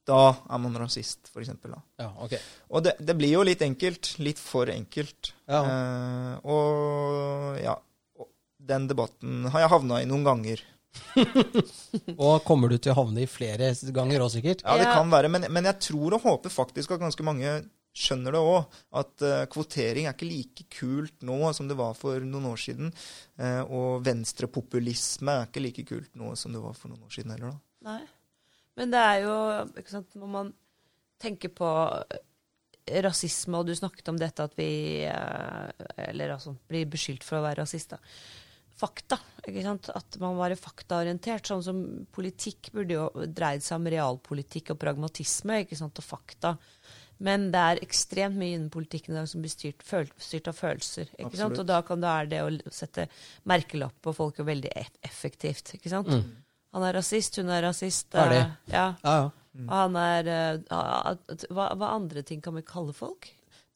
da 0.09 0.33
er 0.51 0.59
man 0.59 0.75
rasist, 0.81 1.29
for 1.31 1.43
eksempel. 1.43 1.75
Da. 1.77 1.83
Ja, 2.03 2.09
okay. 2.25 2.39
Og 2.75 2.83
det, 2.83 2.97
det 2.99 3.15
blir 3.19 3.35
jo 3.37 3.45
litt 3.47 3.63
enkelt. 3.63 4.15
Litt 4.19 4.41
for 4.43 4.71
enkelt. 4.73 5.31
Ja. 5.47 5.61
Eh, 5.63 6.35
og 6.51 7.59
ja 7.63 7.77
Den 8.63 8.87
debatten 8.91 9.49
har 9.51 9.65
jeg 9.65 9.73
havna 9.73 10.01
i 10.03 10.09
noen 10.09 10.27
ganger. 10.27 10.63
Og 12.23 12.43
kommer 12.47 12.71
du 12.73 12.77
til 12.77 12.93
å 12.93 12.99
havne 13.01 13.25
i 13.25 13.31
flere 13.31 13.73
ganger 13.95 14.25
òg, 14.25 14.33
sikkert? 14.35 14.65
Ja, 14.67 14.77
det 14.79 14.91
kan 14.93 15.11
være, 15.13 15.31
men, 15.33 15.49
men 15.51 15.69
jeg 15.71 15.81
tror 15.89 16.19
og 16.19 16.27
håper 16.27 16.53
faktisk 16.53 16.95
at 16.95 17.03
ganske 17.03 17.27
mange 17.27 17.61
skjønner 17.93 18.35
det 18.35 18.41
òg. 18.41 18.81
At 19.03 19.25
uh, 19.25 19.45
kvotering 19.53 20.09
er 20.09 20.17
ikke 20.17 20.29
like 20.29 20.67
kult 20.73 21.25
nå 21.27 21.39
som 21.57 21.69
det 21.71 21.77
var 21.79 21.95
for 21.99 22.25
noen 22.25 22.51
år 22.53 22.61
siden. 22.61 22.93
Uh, 23.41 23.63
og 23.69 24.03
venstrepopulisme 24.07 25.37
er 25.37 25.49
ikke 25.49 25.65
like 25.65 25.87
kult 25.89 26.13
nå 26.19 26.35
som 26.39 26.55
det 26.55 26.63
var 26.63 26.77
for 26.79 26.93
noen 26.93 27.07
år 27.07 27.15
siden 27.15 27.35
heller. 27.37 27.55
da. 27.55 27.93
Nei. 27.93 28.03
Men 28.81 28.93
det 28.93 29.01
er 29.05 29.19
jo 29.27 29.33
ikke 29.77 29.93
sant, 29.93 30.15
Når 30.17 30.31
man 30.33 30.53
tenker 31.21 31.51
på 31.53 31.69
eh, 32.09 33.03
rasisme, 33.05 33.59
og 33.59 33.69
du 33.69 33.75
snakket 33.77 34.09
om 34.09 34.17
dette 34.21 34.47
at 34.47 34.55
vi 34.57 35.05
uh, 35.05 35.69
Eller 36.09 36.33
altså 36.39 36.55
blir 36.71 36.89
beskyldt 36.91 37.27
for 37.27 37.39
å 37.39 37.45
være 37.45 37.63
rasister. 37.63 38.01
Fakta. 38.83 39.19
ikke 39.47 39.63
sant? 39.63 39.89
At 39.95 40.19
man 40.23 40.35
var 40.41 40.55
faktaorientert. 40.59 41.47
Sånn 41.47 41.63
som 41.63 41.83
politikk 42.15 42.73
burde 42.75 42.97
jo 42.99 43.05
dreid 43.31 43.63
seg 43.63 43.79
om 43.79 43.87
realpolitikk 43.95 44.75
og 44.75 44.81
pragmatisme 44.83 45.61
ikke 45.63 45.79
sant? 45.79 46.03
og 46.03 46.07
fakta. 46.07 46.57
Men 47.23 47.51
det 47.55 47.61
er 47.63 47.81
ekstremt 47.85 48.35
mye 48.35 48.57
innen 48.57 48.71
politikken 48.75 49.15
i 49.15 49.21
dag 49.21 49.29
som 49.31 49.43
blir 49.45 49.53
styrt, 49.53 49.85
føl 49.87 50.09
styrt 50.19 50.49
av 50.51 50.57
følelser. 50.59 51.13
ikke 51.15 51.39
sant? 51.39 51.61
Og 51.63 51.69
da, 51.69 51.79
kan, 51.87 52.01
det 52.03 52.11
være 52.11 52.31
det 52.33 52.41
å 52.43 52.73
sette 52.75 53.05
merkelapp 53.47 53.95
på 54.03 54.15
folk 54.17 54.41
jo 54.43 54.47
veldig 54.49 54.73
effektivt. 55.07 55.77
ikke 55.79 55.93
sant? 55.93 56.11
Mm. 56.11 56.25
Han 56.75 56.89
er 56.89 56.97
rasist, 56.99 57.39
hun 57.39 57.53
er 57.55 57.63
rasist. 57.69 58.09
Ferdig. 58.11 58.41
eh, 58.43 58.75
Ja. 58.75 58.89
Ja, 59.05 59.15
ja. 59.21 59.31
Mm. 59.53 59.67
Og 59.69 59.73
han 59.77 59.97
er 60.01 60.29
eh, 60.33 61.47
hva, 61.53 61.67
hva 61.77 61.91
andre 61.93 62.23
ting 62.25 62.41
kan 62.41 62.57
vi 62.57 62.63
kalle 62.67 62.95
folk? 62.97 63.29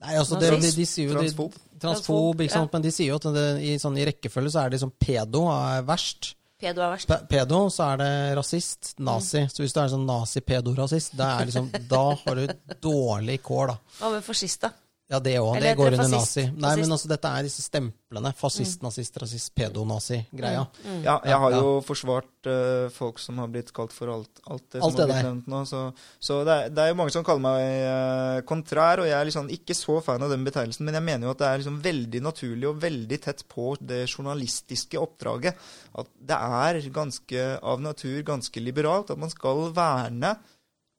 Nei, 0.04 0.16
altså, 0.20 0.38
det, 0.40 0.50
de, 0.60 0.72
de 0.76 0.86
sier 0.88 1.12
jo 1.12 1.20
de, 1.20 1.50
Transfob. 1.80 2.40
Ikke 2.40 2.52
sant? 2.52 2.68
ja. 2.68 2.76
Men 2.76 2.84
de 2.84 2.92
sier 2.92 3.12
jo 3.12 3.20
at 3.20 3.28
det, 3.36 3.46
i, 3.64 3.76
sånn, 3.80 3.96
i 4.00 4.04
rekkefølge 4.08 4.52
så 4.52 4.62
er 4.62 4.70
det 4.70 4.78
liksom 4.78 4.92
pedo 5.00 5.46
er 5.52 5.86
verst. 5.88 6.34
Pedo 6.60 6.80
er 6.84 6.94
verst. 6.94 7.10
Pe 7.10 7.18
pedo, 7.28 7.58
så 7.72 7.90
er 7.90 8.00
det 8.00 8.12
rasist, 8.38 8.94
nazi. 9.04 9.44
Så 9.52 9.60
hvis 9.60 9.76
du 9.76 9.80
er 9.82 9.90
sånn 9.92 10.06
nazi-pedo-rasist, 10.08 11.16
liksom, 11.20 11.68
da 11.90 12.04
har 12.22 12.40
du 12.40 12.76
dårlig 12.80 13.42
kår, 13.44 13.74
da. 13.74 13.96
Hva 14.00 14.12
med 14.14 14.24
fascist, 14.24 14.64
da? 14.64 14.72
Ja, 15.06 15.20
det 15.22 15.36
òg. 15.38 15.60
Det 15.62 15.70
går 15.78 15.92
det 15.94 15.98
under 16.00 16.16
nazi. 16.16 16.42
Nei, 16.58 16.70
men 16.80 16.90
altså, 16.90 17.06
dette 17.06 17.30
er 17.30 17.44
disse 17.46 17.62
stemplene. 17.62 18.32
Fascist, 18.34 18.80
nazist, 18.82 19.14
rasist, 19.22 19.52
pedo-nazi-greia. 19.54 20.64
Mm. 20.82 20.96
Ja, 21.04 21.14
jeg 21.22 21.38
har 21.44 21.54
Ja, 21.54 21.60
jo 21.62 21.76
forsvart 21.86 22.48
uh, 22.50 22.88
folk 22.90 23.20
som 23.22 23.38
har 23.38 23.52
blitt 23.54 23.70
kalt 23.76 23.94
for 23.94 24.10
alt, 24.10 24.40
alt 24.50 24.64
det 24.74 24.82
Alt 24.82 24.96
som 24.96 24.98
har 24.98 25.06
det 25.06 25.06
blitt 25.12 25.16
der. 25.22 25.28
nevnt 25.28 25.46
nå. 25.52 25.60
Så, 25.70 25.84
så 26.18 26.40
det, 26.48 26.56
er, 26.64 26.74
det 26.74 26.82
er 26.82 26.90
jo 26.90 26.98
mange 26.98 27.14
som 27.14 27.22
kaller 27.28 27.44
meg 27.46 27.62
uh, 27.86 28.40
kontrær, 28.50 29.04
og 29.04 29.06
jeg 29.06 29.14
er 29.20 29.30
liksom 29.30 29.52
ikke 29.60 29.78
så 29.78 30.00
fan 30.02 30.26
av 30.26 30.34
den 30.34 30.42
betegnelsen, 30.48 30.84
men 30.90 30.98
jeg 30.98 31.06
mener 31.06 31.28
jo 31.30 31.34
at 31.36 31.42
det 31.44 31.50
er 31.52 31.62
liksom 31.62 31.78
veldig 31.86 32.24
naturlig 32.26 32.70
og 32.72 32.82
veldig 32.82 33.20
tett 33.30 33.46
på 33.54 33.70
det 33.80 34.02
journalistiske 34.10 34.98
oppdraget. 34.98 35.54
At 36.02 36.10
det 36.18 36.42
er 36.66 36.82
ganske 36.90 37.46
av 37.62 37.78
natur 37.86 38.18
ganske 38.26 38.58
liberalt 38.60 39.14
at 39.14 39.22
man 39.22 39.30
skal 39.30 39.68
verne 39.76 40.34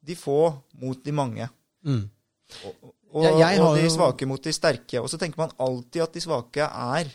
de 0.07 0.15
få 0.15 0.39
mot 0.79 1.03
de 1.03 1.11
mange. 1.11 1.49
Mm. 1.83 2.05
Og, 2.63 2.93
Ja, 3.23 3.33
jeg 3.41 3.61
og 3.63 3.77
de 3.77 3.89
svake 3.91 4.27
mot 4.29 4.43
de 4.43 4.53
sterke. 4.55 5.01
Og 5.01 5.09
så 5.11 5.19
tenker 5.21 5.41
man 5.41 5.55
alltid 5.61 6.03
at 6.05 6.17
de 6.17 6.23
svake 6.23 6.67
er 6.67 7.13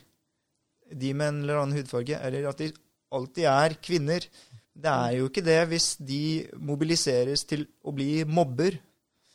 de 0.92 1.12
med 1.16 1.28
en 1.28 1.42
eller 1.44 1.60
annen 1.62 1.78
hudfarge, 1.78 2.18
eller 2.18 2.48
at 2.50 2.60
de 2.60 2.72
alltid 3.12 3.48
er 3.48 3.76
kvinner. 3.84 4.26
Det 4.72 4.92
er 4.92 5.18
jo 5.18 5.28
ikke 5.28 5.44
det 5.44 5.60
hvis 5.68 5.94
de 6.00 6.22
mobiliseres 6.60 7.44
til 7.48 7.66
å 7.84 7.94
bli 7.94 8.24
mobber. 8.28 8.78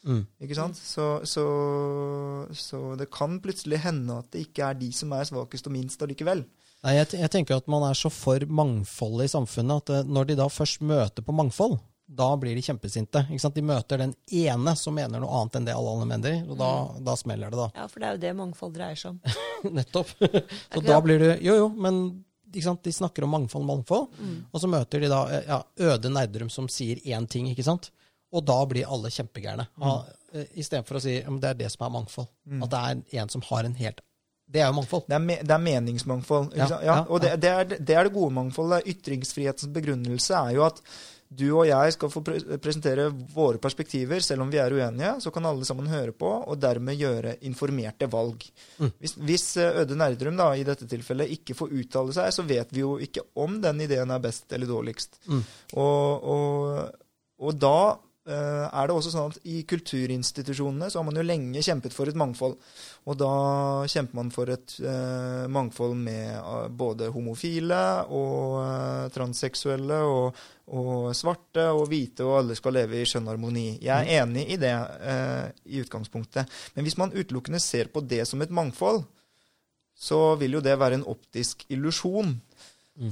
Mm. 0.07 0.23
Ikke 0.43 0.57
sant? 0.57 0.77
Så, 0.79 1.07
så, 1.27 1.45
så 2.55 2.95
det 2.99 3.09
kan 3.13 3.39
plutselig 3.43 3.81
hende 3.83 4.21
at 4.21 4.31
det 4.33 4.47
ikke 4.47 4.69
er 4.69 4.79
de 4.79 4.91
som 4.95 5.11
er 5.17 5.27
svakest 5.29 5.67
og 5.69 5.75
minst 5.75 6.01
allikevel. 6.03 6.45
Nei, 6.85 6.93
jeg, 6.99 7.09
jeg 7.17 7.33
tenker 7.33 7.57
at 7.57 7.69
man 7.71 7.83
er 7.87 7.97
så 7.97 8.09
for 8.13 8.43
mangfold 8.47 9.25
i 9.25 9.31
samfunnet 9.31 9.81
at 9.81 9.93
eh, 9.95 10.09
når 10.09 10.29
de 10.29 10.39
da 10.39 10.47
først 10.51 10.83
møter 10.85 11.25
på 11.25 11.35
mangfold, 11.35 11.79
da 12.07 12.29
blir 12.39 12.55
de 12.55 12.61
kjempesinte. 12.63 13.25
Ikke 13.27 13.41
sant? 13.43 13.55
De 13.57 13.61
møter 13.67 13.99
den 13.99 14.13
ene 14.31 14.73
som 14.79 14.95
mener 14.95 15.19
noe 15.19 15.41
annet 15.41 15.57
enn 15.59 15.65
det 15.67 15.73
alle 15.75 15.91
andre 15.97 16.07
mener, 16.07 16.37
og 16.47 16.55
da, 16.61 16.69
da 17.03 17.15
smeller 17.19 17.51
det, 17.51 17.59
da. 17.59 17.67
Ja, 17.81 17.87
for 17.91 17.99
det 17.99 18.07
er 18.07 18.15
jo 18.15 18.21
det 18.23 18.31
mangfold 18.39 18.73
dreier 18.77 18.95
seg 19.01 19.11
om. 19.17 19.19
Nettopp. 19.77 20.13
Så 20.73 20.83
da 20.87 21.01
blir 21.03 21.19
det 21.19 21.33
Jo, 21.43 21.57
jo, 21.59 21.67
men 21.75 21.99
ikke 22.53 22.63
sant? 22.69 22.79
de 22.87 22.93
snakker 22.95 23.25
om 23.27 23.33
mangfold, 23.35 23.65
mangfold, 23.67 24.07
og 24.55 24.61
så 24.63 24.69
møter 24.71 25.03
de 25.03 25.09
da 25.11 25.17
eh, 25.35 25.49
ja, 25.49 25.57
Øde 25.91 26.09
Nerdrum 26.15 26.47
som 26.49 26.69
sier 26.71 27.01
én 27.11 27.27
ting, 27.27 27.49
ikke 27.51 27.65
sant? 27.67 27.89
Og 28.31 28.45
da 28.47 28.55
blir 28.67 28.87
alle 28.87 29.11
kjempegærne. 29.11 29.65
Ja, 29.83 29.91
eh, 30.31 30.47
Istedenfor 30.63 30.97
å 30.99 31.01
si 31.03 31.17
at 31.19 31.41
det 31.43 31.49
er 31.51 31.59
det 31.65 31.69
som 31.75 31.83
er 31.89 31.91
mangfold. 31.99 32.29
At 32.63 32.71
det 32.71 32.79
er 32.79 33.21
en 33.25 33.33
som 33.35 33.43
har 33.51 33.67
en 33.67 33.75
helt 33.75 33.99
Det 34.47 34.61
er 34.63 34.71
jo 34.71 34.77
mangfold. 34.79 35.03
Det 35.11 35.15
er, 35.19 35.23
me, 35.27 35.35
det 35.43 35.53
er 35.57 35.63
meningsmangfold. 35.67 36.49
Ikke 36.55 36.63
Ja, 36.63 36.67
sant? 36.71 36.87
Ja, 36.87 36.95
ja, 36.95 37.05
og 37.11 37.19
det, 37.25 37.33
det, 37.43 37.51
er, 37.51 37.67
det 37.91 37.95
er 37.99 38.07
det 38.07 38.13
gode 38.15 38.31
mangfoldet. 38.39 38.87
Ytringsfrihetens 38.95 39.67
begrunnelse 39.75 40.39
er 40.39 40.55
jo 40.55 40.63
at 40.69 40.79
du 41.27 41.45
og 41.51 41.65
jeg 41.67 41.93
skal 41.95 42.11
få 42.11 42.21
pre 42.23 42.57
presentere 42.63 43.09
våre 43.33 43.59
perspektiver, 43.61 44.21
selv 44.23 44.45
om 44.45 44.51
vi 44.51 44.59
er 44.61 44.73
uenige. 44.73 45.15
Så 45.23 45.31
kan 45.35 45.45
alle 45.49 45.67
sammen 45.67 45.89
høre 45.91 46.13
på, 46.15 46.29
og 46.47 46.59
dermed 46.61 46.99
gjøre 46.99 47.35
informerte 47.49 48.07
valg. 48.11 48.45
Mm. 48.79 48.91
Hvis, 49.01 49.15
hvis 49.29 49.47
eh, 49.61 49.81
Øde 49.83 49.97
Nerdrum 49.99 50.39
da, 50.39 50.53
i 50.55 50.65
dette 50.67 50.87
tilfellet 50.87 51.33
ikke 51.35 51.57
får 51.57 51.75
uttale 51.81 52.15
seg, 52.15 52.31
så 52.35 52.47
vet 52.47 52.71
vi 52.71 52.85
jo 52.85 52.95
ikke 53.03 53.25
om 53.43 53.59
den 53.63 53.83
ideen 53.83 54.13
er 54.13 54.23
best 54.23 54.55
eller 54.55 54.69
dårligst. 54.71 55.19
Mm. 55.27 55.43
Og, 55.83 56.29
og, 56.33 57.01
og 57.43 57.59
da 57.59 57.77
er 58.27 58.87
det 58.89 58.95
også 58.95 59.11
sånn 59.13 59.31
at 59.31 59.37
i 59.47 59.61
kulturinstitusjonene 59.67 60.89
så 60.91 60.99
har 60.99 61.07
man 61.07 61.15
jo 61.19 61.23
lenge 61.23 61.63
kjempet 61.63 61.95
for 61.95 62.09
et 62.09 62.17
mangfold. 62.19 62.57
Og 63.07 63.15
da 63.15 63.31
kjemper 63.87 64.17
man 64.19 64.29
for 64.35 64.51
et 64.51 64.75
uh, 64.83 65.47
mangfold 65.51 65.95
med 65.95 66.33
eh, 66.35 66.65
både 66.67 67.07
homofile 67.13 67.79
og 68.11 68.57
uh, 68.59 69.05
transseksuelle 69.15 69.99
og, 70.03 70.41
og 70.75 71.13
svarte 71.15 71.69
og 71.71 71.85
hvite, 71.87 72.25
og 72.27 72.41
alle 72.41 72.57
skal 72.59 72.75
leve 72.75 72.99
i 72.99 73.07
skjønn 73.07 73.29
harmoni. 73.31 73.67
Jeg 73.83 73.95
er 73.95 74.25
enig 74.25 74.43
i 74.51 74.59
det 74.59 74.73
uh, 74.75 75.47
i 75.71 75.79
utgangspunktet. 75.85 76.51
Men 76.75 76.87
hvis 76.87 76.99
man 76.99 77.15
utelukkende 77.15 77.63
ser 77.63 77.93
på 77.93 78.03
det 78.03 78.25
som 78.27 78.43
et 78.43 78.51
mangfold, 78.51 79.05
så 79.97 80.35
vil 80.37 80.59
jo 80.59 80.65
det 80.65 80.75
være 80.77 80.99
en 80.99 81.07
optisk 81.09 81.63
illusjon. 81.73 82.35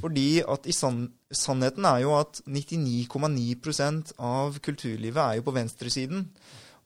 Fordi 0.01 0.41
at 0.41 0.65
i 0.65 0.73
sann 0.73 1.05
sannheten 1.35 1.85
er 1.85 2.03
jo 2.05 2.13
at 2.17 2.39
99,9% 2.47 4.15
av 4.17 4.59
kulturlivet 4.65 5.21
er 5.21 5.39
jo 5.39 5.45
på 5.45 5.53
venstresiden. 5.55 6.29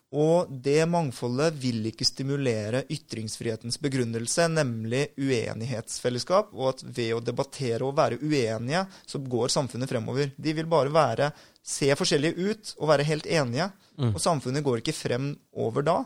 Og 0.09 0.49
det 0.49 0.87
mangfoldet 0.89 1.53
vil 1.61 1.85
ikke 1.85 2.07
stimulere 2.07 2.81
ytringsfrihetens 2.89 3.77
begrunnelse, 3.83 4.47
nemlig 4.49 5.03
uenighetsfellesskap, 5.21 6.49
og 6.57 6.71
at 6.71 6.81
ved 6.87 7.13
å 7.13 7.21
debattere 7.21 7.85
og 7.85 7.93
være 7.99 8.17
uenige, 8.17 8.87
så 9.05 9.21
går 9.21 9.53
samfunnet 9.53 9.91
fremover. 9.91 10.31
De 10.33 10.55
vil 10.57 10.69
bare 10.71 10.93
være, 10.93 11.29
se 11.61 11.91
forskjellige 11.93 12.49
ut 12.49 12.73
og 12.79 12.89
være 12.89 13.05
helt 13.05 13.29
enige, 13.29 13.69
og 14.09 14.17
samfunnet 14.23 14.65
går 14.65 14.81
ikke 14.81 14.97
fremover 14.97 15.85
da. 15.85 15.99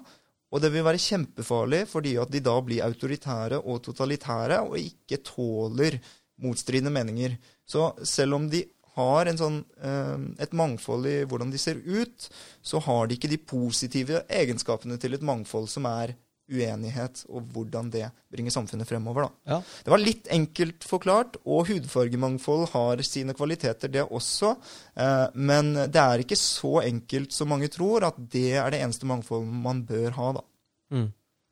Og 0.54 0.62
det 0.62 0.70
vil 0.74 0.86
være 0.86 1.02
kjempefarlig 1.02 1.86
fordi 1.89 2.18
at 2.22 2.30
de 2.34 2.41
da 2.44 2.58
blir 2.62 2.84
autoritære 2.86 3.64
og 3.64 3.80
totalitære 3.88 4.60
og 4.68 4.76
ikke 4.78 5.24
tåler 5.26 5.98
motstridende 6.41 6.93
meninger. 6.93 7.38
Så 7.65 7.91
selv 8.07 8.39
om 8.39 8.49
de 8.49 8.63
har 8.95 9.29
sånn, 9.38 9.63
eh, 9.81 10.17
et 10.43 10.53
mangfold 10.53 11.07
i 11.09 11.15
hvordan 11.25 11.51
de 11.51 11.57
ser 11.57 11.79
ut, 11.81 12.29
så 12.61 12.81
har 12.84 13.07
de 13.07 13.17
ikke 13.17 13.31
de 13.31 13.38
positive 13.38 14.23
egenskapene 14.29 14.99
til 15.01 15.13
et 15.13 15.25
mangfold 15.25 15.69
som 15.71 15.86
er 15.89 16.15
uenighet, 16.53 17.23
og 17.31 17.47
hvordan 17.53 17.89
det 17.89 18.09
bringer 18.31 18.51
samfunnet 18.51 18.88
fremover. 18.88 19.29
Ja. 19.47 19.61
Det 19.84 19.93
var 19.93 20.01
litt 20.01 20.27
enkelt 20.34 20.84
forklart, 20.86 21.38
og 21.47 21.69
hudfargemangfold 21.71 22.67
har 22.73 23.01
sine 23.07 23.34
kvaliteter, 23.34 23.89
det 23.89 24.03
også. 24.03 24.53
Eh, 24.93 25.27
men 25.34 25.73
det 25.88 26.01
er 26.03 26.23
ikke 26.23 26.38
så 26.38 26.81
enkelt 26.84 27.34
som 27.34 27.49
mange 27.53 27.71
tror, 27.73 28.09
at 28.09 28.19
det 28.19 28.51
er 28.59 28.69
det 28.73 28.84
eneste 28.84 29.09
mangfoldet 29.09 29.63
man 29.63 29.86
bør 29.88 30.11
ha. 30.19 30.31
da. 30.39 30.45
Mm. 30.93 31.09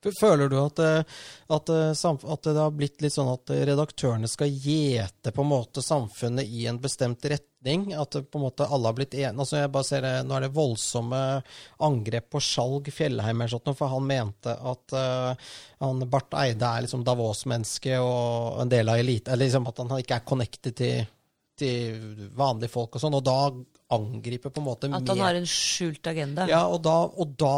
Føler 0.10 0.50
du 0.50 0.58
at, 0.58 0.80
eh, 0.82 1.04
at, 1.54 1.70
eh, 1.70 1.92
at, 2.34 2.44
det 2.44 2.58
har 2.58 2.74
blitt 2.74 3.04
litt 3.04 3.14
sånn 3.14 3.30
at 3.30 3.52
redaktørene 3.54 4.30
skal 4.30 4.50
gjete 4.50 5.34
på 5.36 5.44
en 5.44 5.52
måte 5.52 5.84
samfunnet 5.86 6.50
i 6.50 6.66
en 6.72 6.80
bestemt 6.82 7.26
retning? 7.30 7.92
At 7.94 8.18
på 8.18 8.40
en 8.40 8.46
måte 8.48 8.66
alle 8.66 8.90
har 8.90 8.98
blitt 8.98 9.14
enige? 9.14 9.36
Altså 9.38 9.60
jeg 9.60 9.72
bare 9.76 9.88
ser, 9.88 10.08
Nå 10.26 10.38
er 10.38 10.48
det 10.48 10.56
voldsomme 10.56 11.20
angrep 11.86 12.32
på 12.34 12.42
Skjalg 12.42 12.90
Fjellheim, 12.94 13.46
for 13.70 13.92
han 13.92 14.08
mente 14.10 14.56
at 14.56 14.96
uh, 14.98 15.52
han, 15.86 16.02
Barth 16.10 16.34
Eide 16.42 16.66
er 16.66 16.88
liksom 16.88 17.06
Davos-menneske 17.06 18.00
og 18.02 18.64
en 18.64 18.74
del 18.74 18.90
av 18.90 19.04
elite, 19.04 19.30
eller 19.30 19.46
liksom 19.46 19.70
at 19.70 19.84
han 19.84 19.94
ikke 20.00 20.18
er 20.18 20.26
connected 20.34 20.78
til, 20.82 21.06
til 21.62 22.26
vanlige 22.34 22.74
folk 22.74 22.98
og 22.98 23.06
sånn, 23.06 23.20
og 23.20 23.26
da 23.30 23.38
angriper 23.94 24.50
på 24.50 24.64
en 24.64 24.70
måte 24.72 24.90
At 24.90 25.14
han 25.14 25.22
har 25.22 25.38
en 25.38 25.48
skjult 25.50 26.10
agenda? 26.10 26.50
Ja, 26.50 26.66
og 26.72 26.82
da, 26.86 26.98
og 27.06 27.38
da, 27.38 27.56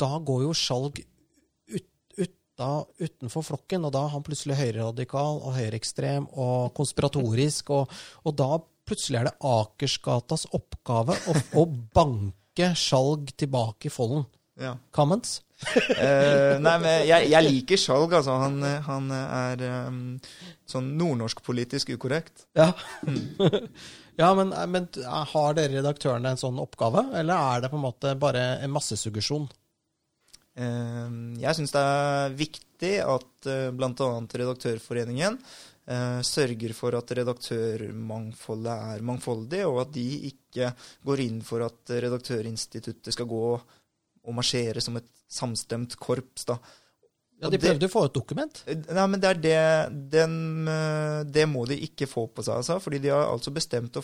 da 0.00 0.12
går 0.20 0.44
jo 0.50 0.54
Skjalg 0.58 1.00
da 2.58 2.84
utenfor 3.00 3.44
flokken, 3.46 3.86
og 3.86 3.94
da 3.94 4.04
er 4.06 4.14
han 4.14 4.24
plutselig 4.26 4.58
høyreradikal 4.58 5.40
og 5.42 5.56
høyreekstrem 5.56 6.28
og 6.30 6.70
konspiratorisk, 6.76 7.72
og, 7.74 7.94
og, 8.22 8.36
da 8.38 8.58
plutselig 8.86 9.20
er 9.20 9.30
det 9.30 9.36
Akersgatas 9.48 10.46
oppgave 10.54 11.16
å, 11.30 11.36
å 11.62 11.66
banke 11.96 12.70
Skjalg 12.78 13.32
tilbake 13.40 13.90
i 13.90 13.92
folden. 13.92 14.26
Ja. 14.60 14.76
Comments? 14.94 15.40
uh, 15.64 16.60
nei, 16.62 16.74
men 16.82 16.92
jeg, 17.08 17.30
jeg 17.32 17.46
liker 17.48 17.80
Skjalg, 17.80 18.14
altså. 18.20 18.36
Han, 18.44 18.60
han 18.86 19.10
er 19.16 19.64
um, 19.88 19.98
sånn 20.70 20.92
nordnorsk-politisk 21.00 21.94
ukorrekt. 21.96 22.46
Ja. 22.54 22.70
ja, 24.20 24.30
men, 24.38 24.54
men 24.70 24.88
har 25.02 25.58
dere 25.58 25.80
redaktørene 25.80 26.34
en 26.34 26.40
sånn 26.40 26.62
oppgave, 26.62 27.08
eller 27.18 27.34
er 27.56 27.64
det 27.64 27.72
på 27.74 27.80
en 27.80 27.86
måte 27.88 28.14
bare 28.20 28.46
en 28.62 28.74
massesuggesjon? 28.76 29.48
Ehm, 30.54 31.34
jeg 31.42 31.56
syns 31.58 31.72
det 31.74 31.82
er 31.82 32.34
viktig 32.38 32.92
at 33.02 33.48
eh, 33.50 33.70
bl.a. 33.74 33.90
Redaktørforeningen 33.90 35.38
eh, 35.90 36.20
sørger 36.26 36.74
for 36.78 36.94
at 36.98 37.10
redaktørmangfoldet 37.18 38.92
er 38.94 39.02
mangfoldig, 39.08 39.64
og 39.66 39.80
at 39.82 39.94
de 39.96 40.06
ikke 40.30 40.70
går 41.06 41.24
inn 41.26 41.42
for 41.46 41.66
at 41.66 41.94
Redaktørinstituttet 42.06 43.16
skal 43.16 43.28
gå 43.30 43.42
og 43.54 44.38
marsjere 44.38 44.82
som 44.84 45.00
et 45.00 45.10
samstemt 45.28 45.98
korps. 45.98 46.46
da. 46.48 46.60
Ja, 47.42 47.50
De 47.50 47.58
prøvde 47.58 47.90
å 47.90 47.92
få 47.92 48.04
et 48.06 48.14
dokument? 48.14 48.62
Eh, 48.70 48.78
nei, 48.94 49.08
men 49.10 49.24
det 49.24 49.32
er 49.32 49.42
det 49.42 49.58
den, 50.14 50.38
Det 51.34 51.48
må 51.50 51.66
de 51.66 51.82
ikke 51.88 52.06
få 52.06 52.28
på 52.30 52.46
seg, 52.46 52.62
altså. 52.62 52.78
Fordi 52.78 53.02
de 53.02 53.10
har 53.10 53.26
altså 53.26 53.50
bestemt, 53.50 53.98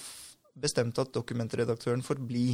bestemt 0.58 0.98
at 0.98 1.14
dokumentredaktøren 1.14 2.02
får 2.02 2.26
bli. 2.26 2.48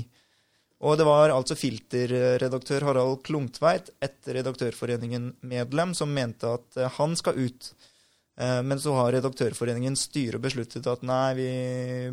Og 0.85 0.99
det 1.01 1.07
var 1.09 1.33
altså 1.33 1.57
filterredaktør 1.57 2.85
Harald 2.91 3.23
Klungtveit, 3.25 3.89
et 4.05 4.29
Redaktørforeningen-medlem, 4.29 5.95
som 5.97 6.13
mente 6.13 6.51
at 6.59 6.81
eh, 6.81 6.97
han 6.99 7.17
skal 7.17 7.41
ut. 7.47 7.71
Eh, 8.37 8.61
men 8.61 8.81
så 8.81 8.93
har 8.99 9.15
Redaktørforeningens 9.17 10.05
styre 10.11 10.41
besluttet 10.43 10.89
at 10.91 11.05
nei, 11.07 11.29
vi 11.39 11.51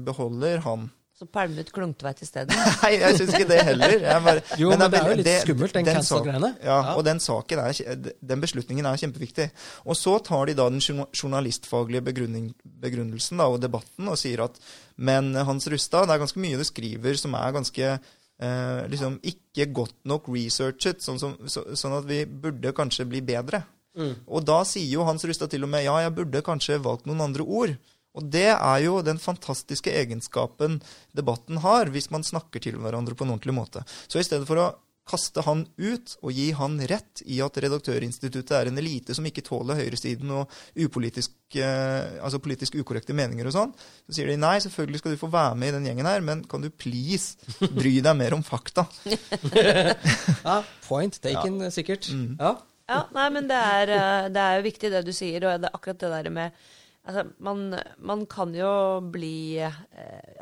beholder 0.07 0.63
han. 0.63 0.87
Så 1.13 1.27
pælmer 1.29 1.61
ut 1.61 1.73
Klungtveit 1.75 2.23
i 2.23 2.29
stedet? 2.29 2.55
nei, 2.81 2.93
jeg 2.95 3.19
syns 3.19 3.35
ikke 3.35 3.49
det 3.51 3.59
heller. 3.67 3.97
Bare, 4.23 4.45
jo, 4.63 4.71
men, 4.71 4.79
men, 4.79 4.95
det 4.95 5.01
er 5.01 5.11
jo 5.11 5.19
litt 5.19 5.27
det, 5.27 5.35
skummelt, 5.43 5.75
den, 5.75 5.89
den 5.89 5.99
cancel-greiene. 5.99 6.53
Ja, 6.63 6.79
ja, 6.79 6.95
og 6.95 7.03
den, 7.05 7.19
saken 7.23 7.65
er, 7.67 8.09
den 8.31 8.47
beslutningen 8.47 8.87
er 8.87 9.03
kjempeviktig. 9.03 9.51
Og 9.83 9.99
så 9.99 10.15
tar 10.23 10.47
de 10.47 10.55
da 10.57 10.71
den 10.71 10.81
journalistfaglige 11.11 12.07
begrunnelsen 12.07 13.43
da, 13.43 13.51
og 13.51 13.59
debatten 13.61 14.07
og 14.07 14.19
sier 14.23 14.47
at 14.47 14.59
men 14.95 15.33
Hans 15.35 15.67
Rustad, 15.67 16.07
det 16.07 16.15
er 16.15 16.23
ganske 16.23 16.41
mye 16.41 16.57
du 16.59 16.63
skriver 16.67 17.17
som 17.19 17.35
er 17.35 17.55
ganske 17.55 17.95
eh, 18.43 18.83
liksom 18.91 19.17
ikke 19.23 19.69
godt 19.75 19.95
nok 20.09 20.27
researchet, 20.33 21.01
sånn, 21.03 21.21
som, 21.21 21.37
så, 21.47 21.65
sånn, 21.79 21.97
at 21.99 22.09
vi 22.09 22.23
burde 22.27 22.75
kanskje 22.75 23.07
bli 23.09 23.23
bedre. 23.25 23.63
Mm. 23.97 24.13
Og 24.25 24.45
da 24.45 24.61
sier 24.67 24.89
jo 24.89 25.05
Hans 25.07 25.25
Rustad 25.29 25.51
til 25.53 25.65
og 25.65 25.71
med 25.71 25.85
ja, 25.85 25.95
jeg 26.01 26.15
burde 26.17 26.45
kanskje 26.45 26.81
valgt 26.83 27.09
noen 27.09 27.23
andre 27.27 27.45
ord. 27.45 27.75
Og 28.13 28.25
det 28.29 28.51
er 28.53 28.79
jo 28.83 28.99
den 29.05 29.17
fantastiske 29.21 29.89
egenskapen 29.89 30.79
debatten 31.17 31.61
har, 31.63 31.89
hvis 31.93 32.11
man 32.13 32.25
snakker 32.25 32.61
til 32.61 32.77
hverandre 32.81 33.17
på 33.17 33.25
en 33.25 33.33
ordentlig 33.33 33.55
måte. 33.57 33.81
Så 34.05 34.21
i 34.21 34.25
stedet 34.25 34.45
for 34.49 34.61
å 34.61 34.67
kaste 35.07 35.43
han 35.43 35.65
ut 35.77 36.15
og 36.23 36.31
gi 36.31 36.49
han 36.55 36.77
rett 36.87 37.23
i 37.27 37.39
at 37.43 37.57
Redaktørinstituttet 37.59 38.53
er 38.55 38.69
en 38.69 38.79
elite 38.79 39.15
som 39.15 39.25
ikke 39.27 39.43
tåler 39.45 39.81
høyresiden 39.81 40.31
og 40.31 40.51
upolitisk, 40.79 41.33
eh, 41.59 42.19
altså 42.23 42.39
politisk 42.43 42.77
ukorrekte 42.79 43.15
meninger 43.17 43.49
og 43.49 43.55
sånn. 43.55 43.73
Så 44.07 44.17
sier 44.17 44.31
de 44.31 44.37
nei, 44.39 44.55
selvfølgelig 44.63 45.01
skal 45.01 45.15
du 45.15 45.21
få 45.21 45.31
være 45.33 45.57
med 45.59 45.73
i 45.73 45.75
den 45.77 45.89
gjengen 45.89 46.09
her, 46.09 46.23
men 46.25 46.45
kan 46.47 46.63
du 46.63 46.69
please 46.71 47.35
bry 47.75 47.97
deg 48.05 48.15
mer 48.19 48.37
om 48.37 48.45
fakta? 48.47 48.85
ja, 50.47 50.61
point 50.87 51.19
taken, 51.19 51.59
ja. 51.67 51.73
sikkert. 51.73 52.07
Mm. 52.13 52.37
Ja. 52.39 52.55
ja. 52.93 53.01
nei, 53.17 53.27
men 53.35 53.51
det 53.51 53.59
er, 53.59 53.93
eh, 53.97 54.29
det 54.31 54.45
er, 54.45 54.61
jo 54.61 54.69
viktig 54.69 54.93
det 54.95 55.03
du 55.07 55.11
sier, 55.15 55.43
og 55.43 55.59
det 55.59 55.71
er 55.71 55.77
akkurat 55.81 56.05
det 56.05 56.15
der 56.15 56.33
med 56.33 56.63
Altså, 57.03 57.25
man, 57.43 57.73
man 57.99 58.21
kan 58.31 58.53
jo 58.55 59.01
bli 59.11 59.59
eh, 59.59 59.73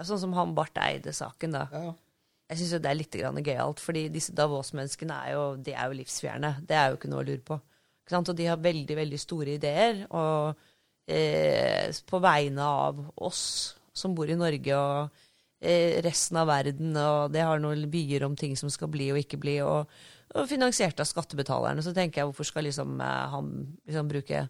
Sånn 0.05 0.20
som 0.22 0.36
han 0.38 0.51
Barth 0.53 0.78
Eide-saken, 0.78 1.55
da. 1.57 1.64
Ja. 1.74 1.95
Jeg 2.52 2.60
syns 2.60 2.82
det 2.84 2.89
er 2.89 2.97
litt 2.99 3.16
gøyalt, 3.16 3.80
fordi 3.80 4.10
disse 4.12 4.34
Davos-menneskene 4.36 5.18
er, 5.24 5.36
jo, 5.38 5.43
jo 5.64 5.95
livsfjerne. 5.95 6.58
Det 6.68 6.76
er 6.76 6.89
jo 6.91 6.97
ikke 6.97 7.12
noe 7.12 7.24
å 7.24 7.28
lure 7.30 7.43
på. 7.47 7.56
Og 8.12 8.34
de 8.36 8.47
har 8.49 8.60
veldig, 8.60 8.95
veldig 8.97 9.20
store 9.22 9.54
ideer 9.56 10.02
og, 10.10 10.58
eh, 11.08 11.88
på 12.04 12.20
vegne 12.20 12.66
av 12.66 12.99
oss 13.16 13.43
som 13.95 14.16
bor 14.16 14.28
i 14.28 14.36
Norge 14.36 14.76
og 14.76 15.22
eh, 15.64 16.02
resten 16.04 16.41
av 16.41 16.49
verden. 16.52 16.91
Og 16.91 17.32
det 17.32 17.45
har 17.47 17.62
noen 17.64 17.86
byer 17.93 18.26
om 18.28 18.36
ting 18.36 18.58
som 18.60 18.72
skal 18.74 18.91
bli 18.91 19.08
og 19.14 19.22
ikke 19.22 19.39
bli, 19.39 19.56
og, 19.64 19.88
og 20.36 20.49
finansiert 20.52 20.99
av 20.99 21.08
skattebetalerne. 21.08 21.86
Så 21.86 21.95
tenker 21.95 22.20
jeg, 22.20 22.34
hvorfor 22.34 22.52
skal 22.52 22.68
liksom, 22.68 22.99
eh, 22.99 23.32
han 23.32 23.54
liksom 23.86 24.12
bruke 24.12 24.43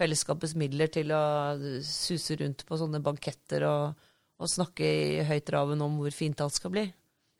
fellesskapets 0.00 0.56
midler 0.56 0.88
til 0.88 1.12
å 1.12 1.22
suse 1.84 2.40
rundt 2.40 2.64
på 2.64 2.80
sånne 2.80 3.02
banketter 3.04 3.68
og, 3.68 4.08
og 4.40 4.50
snakke 4.50 4.88
i 4.88 5.22
høyt 5.28 5.52
raven 5.52 5.84
om 5.84 6.00
hvor 6.00 6.16
fint 6.16 6.40
alt 6.40 6.56
skal 6.56 6.72
bli? 6.72 6.88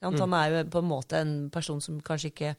Mm. 0.03 0.19
Han 0.25 0.35
er 0.39 0.51
jo 0.51 0.65
på 0.75 0.83
en 0.83 0.91
måte 0.91 1.21
en 1.23 1.37
person 1.55 1.81
som 1.81 2.01
kanskje 2.03 2.33
ikke 2.33 2.55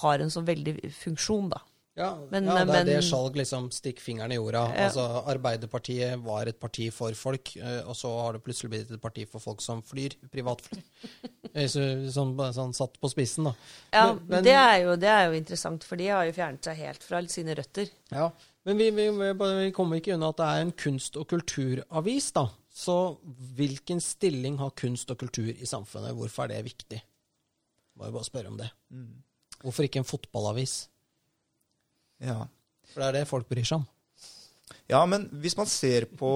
har 0.00 0.22
en 0.22 0.30
så 0.30 0.42
veldig 0.46 0.76
funksjon, 0.94 1.50
da. 1.50 1.64
Ja, 1.98 2.10
men, 2.30 2.46
ja, 2.46 2.54
det 2.54 2.60
er 2.62 2.68
men, 2.70 2.86
det 2.86 2.98
Skjalg 3.04 3.34
liksom 3.36 3.66
stikker 3.74 4.02
fingeren 4.04 4.32
i 4.32 4.38
jorda. 4.38 4.62
Ja. 4.72 4.86
Altså, 4.86 5.04
Arbeiderpartiet 5.28 6.22
var 6.24 6.48
et 6.48 6.60
parti 6.62 6.86
for 6.94 7.16
folk, 7.18 7.50
eh, 7.58 7.80
og 7.82 7.96
så 7.98 8.12
har 8.22 8.36
det 8.36 8.44
plutselig 8.46 8.70
blitt 8.72 8.94
et 8.94 9.02
parti 9.02 9.26
for 9.28 9.42
folk 9.42 9.60
som 9.64 9.84
flyr 9.86 10.16
privatfly. 10.32 10.82
Eh, 11.50 11.66
sånn, 11.66 12.36
sånn 12.54 12.70
satt 12.70 12.92
på 13.02 13.08
spissen, 13.10 13.48
da. 13.48 13.50
Ja, 13.90 14.02
men, 14.14 14.44
det, 14.46 14.52
er 14.54 14.84
jo, 14.84 14.92
det, 15.02 15.08
er 15.10 15.24
jo, 15.26 15.32
interessant, 15.34 15.82
for 15.82 15.98
de 15.98 16.06
har 16.06 16.28
jo 16.28 16.34
fjernet 16.36 16.68
seg 16.68 16.78
helt 16.78 17.02
fra 17.02 17.18
sine 17.26 17.56
røtter. 17.58 17.90
Ja, 18.14 18.28
Men 18.68 18.78
vi, 18.78 18.86
vi, 18.94 19.08
vi 19.10 19.72
kommer 19.74 19.98
ikke 19.98 20.14
unna 20.14 20.28
at 20.30 20.38
det 20.38 20.46
er 20.46 20.62
en 20.62 20.70
kunst- 20.78 21.18
og 21.18 21.26
kulturavis, 21.32 22.28
da. 22.38 22.44
Så 22.80 22.96
hvilken 23.58 24.00
stilling 24.00 24.56
har 24.60 24.72
kunst 24.78 25.10
og 25.12 25.20
kultur 25.20 25.50
i 25.50 25.68
samfunnet? 25.68 26.16
Hvorfor 26.16 26.46
er 26.46 26.54
det 26.54 26.70
viktig? 26.70 27.00
Må 27.98 28.08
jo 28.08 28.16
bare 28.16 28.28
spørre 28.28 28.52
om 28.52 28.56
det. 28.56 28.70
Mm. 28.88 29.20
Hvorfor 29.60 29.84
ikke 29.84 30.00
en 30.00 30.08
fotballavis? 30.08 30.76
Ja. 32.24 32.46
For 32.90 33.02
det 33.02 33.08
er 33.08 33.18
det 33.18 33.28
folk 33.28 33.48
bryr 33.50 33.66
seg 33.66 33.82
om. 33.82 33.88
Ja, 34.90 35.00
men 35.06 35.28
hvis 35.42 35.54
man 35.58 35.68
ser 35.70 36.06
på 36.18 36.30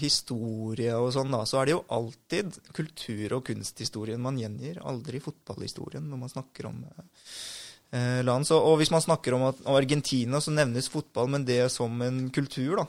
historie 0.00 0.94
og 0.98 1.12
sånn, 1.14 1.30
da, 1.30 1.44
så 1.46 1.60
er 1.60 1.68
det 1.68 1.74
jo 1.76 1.84
alltid 1.94 2.56
kultur- 2.74 3.36
og 3.36 3.44
kunsthistorien 3.46 4.22
man 4.22 4.38
gjengir. 4.40 4.80
Aldri 4.88 5.20
fotballhistorien 5.22 6.06
når 6.10 6.22
man 6.24 6.32
snakker 6.32 6.70
om 6.70 6.80
eh, 6.88 8.20
land. 8.24 8.48
Så, 8.48 8.58
og 8.58 8.80
hvis 8.80 8.92
man 8.94 9.04
snakker 9.04 9.36
om, 9.36 9.46
at, 9.50 9.60
om 9.66 9.78
Argentina, 9.78 10.40
så 10.42 10.54
nevnes 10.54 10.90
fotball, 10.90 11.30
men 11.34 11.46
det 11.46 11.60
som 11.74 12.02
en 12.02 12.24
kultur, 12.34 12.80
da. 12.80 12.88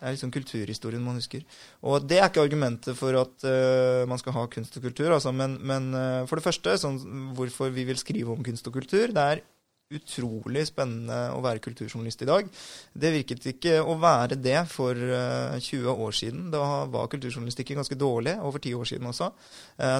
Det 0.00 0.08
er 0.08 0.14
liksom 0.16 0.32
kulturhistorien 0.32 1.02
man 1.04 1.18
husker. 1.20 1.44
Og 1.84 2.06
det 2.08 2.18
er 2.18 2.30
ikke 2.30 2.40
argumentet 2.40 2.96
for 2.96 3.12
at 3.20 3.44
uh, 3.44 4.08
man 4.08 4.20
skal 4.20 4.32
ha 4.32 4.46
kunst 4.48 4.78
og 4.80 4.86
kultur. 4.86 5.12
Altså, 5.12 5.28
men, 5.36 5.58
men 5.60 5.90
uh, 5.92 6.24
for 6.24 6.40
det 6.40 6.46
første, 6.46 6.78
sånn, 6.80 6.96
hvorfor 7.36 7.68
vi 7.74 7.84
vil 7.84 8.00
skrive 8.00 8.32
om 8.32 8.40
kunst 8.46 8.70
og 8.70 8.78
kultur, 8.78 9.12
det 9.12 9.26
er 9.34 9.42
utrolig 9.90 10.68
spennende 10.68 11.16
å 11.34 11.40
være 11.42 11.62
kulturjournalist 11.64 12.22
i 12.22 12.28
dag. 12.28 12.50
Det 12.94 13.10
virket 13.14 13.46
ikke 13.52 13.78
å 13.82 13.96
være 13.98 14.38
det 14.38 14.58
for 14.70 14.94
20 14.94 15.90
år 15.90 16.14
siden. 16.14 16.44
Da 16.52 16.62
var 16.90 17.10
kulturjournalistikken 17.10 17.80
ganske 17.80 17.98
dårlig, 17.98 18.36
over 18.46 18.62
ti 18.62 18.70
år 18.76 18.86
siden 18.86 19.10
også. 19.10 19.30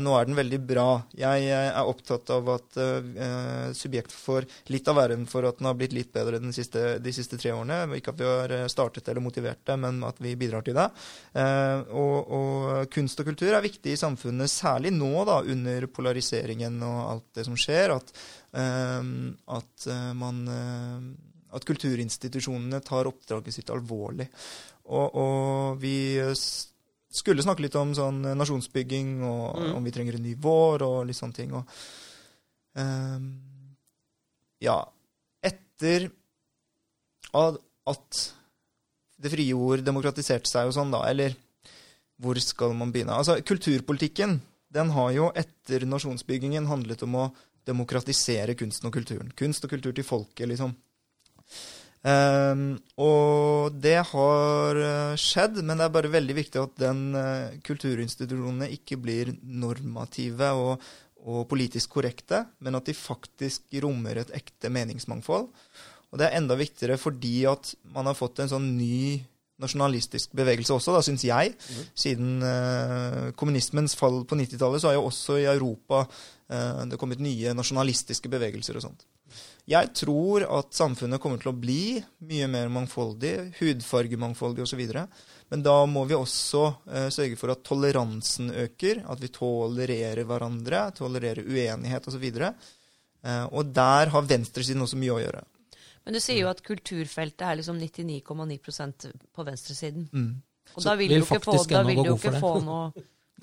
Nå 0.05 0.15
er 0.15 0.29
den 0.29 0.39
veldig 0.39 0.61
bra. 0.69 0.87
Jeg 1.19 1.49
er 1.51 1.81
opptatt 1.83 2.31
av 2.35 2.53
at 2.55 2.79
Subjekt 3.77 4.15
får 4.15 4.47
litt 4.71 4.89
av 4.91 5.01
æren 5.03 5.27
for 5.31 5.49
at 5.49 5.59
den 5.59 5.71
har 5.71 5.79
blitt 5.79 5.97
litt 5.97 6.13
bedre 6.15 6.39
siste, 6.55 7.01
de 7.03 7.15
siste 7.15 7.41
tre 7.41 7.55
årene. 7.57 7.83
Ikke 7.99 8.15
at 8.15 8.23
vi 8.23 8.31
har 8.31 8.55
startet 8.71 9.11
eller 9.11 9.25
motivert 9.25 9.65
det, 9.67 9.79
men 9.83 10.03
at 10.07 10.23
vi 10.23 10.37
bidrar 10.39 10.67
til 10.67 10.79
det. 10.79 10.87
Og, 11.91 12.31
og 12.39 12.95
kunst 12.95 13.23
og 13.23 13.33
kultur 13.33 13.51
er 13.51 13.67
viktig 13.67 13.97
i 13.97 13.99
samfunnet, 13.99 14.53
særlig 14.53 14.95
nå 14.95 15.27
da, 15.27 15.41
under 15.43 15.91
polariseringen 15.91 16.79
og 16.87 17.01
alt 17.09 17.29
det 17.41 17.49
som 17.51 17.59
skjer. 17.59 17.97
at 17.99 18.15
at 18.51 19.87
eh, 19.87 20.13
man 20.19 20.41
eh, 20.51 21.05
at 21.55 21.67
kulturinstitusjonene 21.67 22.81
tar 22.87 23.09
oppdraget 23.11 23.55
sitt 23.55 23.71
alvorlig. 23.75 24.29
Og, 24.91 25.17
og, 25.19 25.81
vi 25.83 26.19
skulle 27.11 27.43
snakke 27.43 27.65
litt 27.65 27.75
om 27.79 27.91
sånn 27.95 28.23
nasjonsbygging, 28.39 29.17
og 29.27 29.59
mm. 29.59 29.73
om 29.75 29.87
vi 29.87 29.93
trenger 29.95 30.19
en 30.19 30.25
ny 30.27 30.37
vår, 30.39 30.85
og 30.87 31.09
litt 31.09 31.19
sånne 31.19 31.37
ting. 31.37 31.55
Og, 31.59 31.81
um, 32.79 33.27
ja 34.63 34.79
Etter 35.43 36.07
at 37.35 38.21
det 39.21 39.33
frie 39.33 39.55
ord 39.57 39.83
demokratiserte 39.87 40.51
seg 40.51 40.71
og 40.71 40.77
sånn, 40.77 40.95
da, 40.95 41.03
eller 41.11 41.35
hvor 42.21 42.39
skal 42.43 42.75
man 42.77 42.93
begynne? 42.93 43.17
Altså, 43.17 43.39
Kulturpolitikken 43.47 44.39
den 44.71 44.93
har 44.95 45.11
jo 45.17 45.31
etter 45.35 45.87
nasjonsbyggingen 45.89 46.69
handlet 46.71 47.03
om 47.07 47.17
å 47.19 47.29
demokratisere 47.69 48.57
kunsten 48.59 48.89
og 48.89 48.95
kulturen. 48.95 49.31
Kunst 49.37 49.65
og 49.67 49.73
kultur 49.75 49.95
til 49.97 50.07
folket, 50.07 50.49
liksom. 50.51 50.73
Um, 52.01 52.79
og 52.97 53.75
det 53.77 53.99
har 54.09 54.79
uh, 54.81 55.19
skjedd, 55.21 55.59
men 55.61 55.77
det 55.77 55.85
er 55.85 55.93
bare 55.93 56.13
veldig 56.15 56.37
viktig 56.39 56.61
at 56.63 56.79
den 56.81 57.03
uh, 57.13 57.53
kulturinstitusjonene 57.67 58.71
ikke 58.73 58.97
blir 58.97 59.35
normative 59.45 60.49
og, 60.57 60.87
og, 61.21 61.43
politisk 61.51 61.99
korrekte, 61.99 62.47
men 62.65 62.79
at 62.79 62.89
de 62.89 62.97
faktisk 62.97 63.69
rommer 63.85 64.23
et 64.23 64.33
ekte 64.39 64.73
meningsmangfold. 64.73 65.51
Og 66.11 66.19
det 66.19 66.27
er 66.27 66.39
enda 66.41 66.57
viktigere 66.59 66.97
fordi 66.99 67.43
at 67.51 67.75
man 67.93 68.09
har 68.09 68.17
fått 68.17 68.41
en 68.41 68.55
sånn 68.55 68.73
ny 68.79 69.21
nasjonalistisk 69.63 70.35
bevegelse 70.37 70.75
også, 70.77 70.97
da, 70.97 71.05
syns 71.05 71.25
jeg. 71.29 71.55
Siden 71.99 72.41
uh, 72.45 73.31
kommunismens 73.39 73.97
fall 73.99 74.23
på 74.29 74.39
90-tallet, 74.39 74.83
så 74.83 74.91
har 74.91 74.99
jo 74.99 75.07
også 75.09 75.39
i 75.41 75.49
Europa 75.51 76.05
uh, 76.07 76.83
det 76.91 76.99
kommet 77.01 77.23
nye 77.23 77.55
nasjonalistiske 77.57 78.33
bevegelser 78.33 78.81
og 78.81 78.89
sånt. 78.89 79.07
Jeg 79.71 79.93
tror 79.95 80.43
at 80.49 80.73
samfunnet 80.75 81.21
kommer 81.23 81.39
til 81.39 81.53
å 81.53 81.59
bli 81.59 82.01
mye 82.27 82.49
mer 82.51 82.71
mangfoldig, 82.73 83.35
hudfargemangfoldig 83.61 84.65
osv. 84.65 84.83
Men 85.51 85.63
da 85.67 85.77
må 85.87 86.05
vi 86.09 86.19
også 86.19 86.65
uh, 86.91 87.07
sørge 87.13 87.39
for 87.39 87.55
at 87.55 87.63
toleransen 87.67 88.51
øker, 88.65 89.05
at 89.11 89.23
vi 89.23 89.33
tolererer 89.35 90.27
hverandre, 90.27 90.89
tolererer 90.97 91.47
uenighet 91.47 92.11
osv. 92.11 92.27
Uh, 92.41 93.47
og 93.53 93.73
der 93.77 94.11
har 94.15 94.27
venstresiden 94.27 94.83
også 94.87 94.99
mye 94.99 95.17
å 95.17 95.23
gjøre. 95.23 95.45
Men 96.11 96.19
du 96.19 96.25
sier 96.25 96.41
jo 96.41 96.49
at 96.51 96.59
kulturfeltet 96.67 97.45
er 97.47 97.61
liksom 97.61 97.77
99,9% 97.79 99.05
på 99.31 99.45
venstresiden. 99.47 100.09
Mm. 100.11 100.31
Og 100.75 100.83
da 100.83 100.95
vil 100.99 101.13
du 101.13 101.21
ikke 101.21 101.39
få, 101.45 101.55
da 101.71 101.85
vil 101.87 102.01
du 102.03 102.09
ikke 102.17 102.33
få 102.43 102.51
noe 102.67 102.89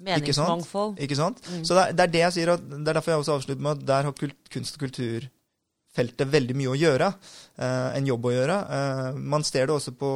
meningsmangfold. 0.04 0.98
Ikke 1.06 1.16
sant? 1.16 1.40
Ikke 1.40 1.48
sant? 1.48 1.62
Mm. 1.62 1.62
Så 1.64 1.78
det 1.78 1.86
er, 1.86 1.96
det 1.96 2.04
er, 2.04 2.12
det 2.12 2.22
jeg 2.26 2.36
sier, 2.36 2.52
og 2.52 2.66
det 2.68 2.92
er 2.92 2.98
derfor 3.00 3.14
jeg 3.14 3.22
også 3.24 3.38
avslutter 3.38 3.64
med 3.64 3.72
at 3.72 3.86
der 3.88 4.10
har 4.10 4.16
kunst- 4.52 4.76
og 4.76 4.84
kulturfeltet 4.84 6.34
veldig 6.34 6.58
mye 6.60 6.74
å 6.74 6.76
gjøre. 6.76 7.08
Eh, 7.56 7.88
en 8.02 8.10
jobb 8.12 8.28
å 8.28 8.34
gjøre. 8.36 8.58
Eh, 8.80 9.22
man 9.36 9.48
ser 9.48 9.72
det 9.72 9.78
også 9.78 9.96
på 10.04 10.12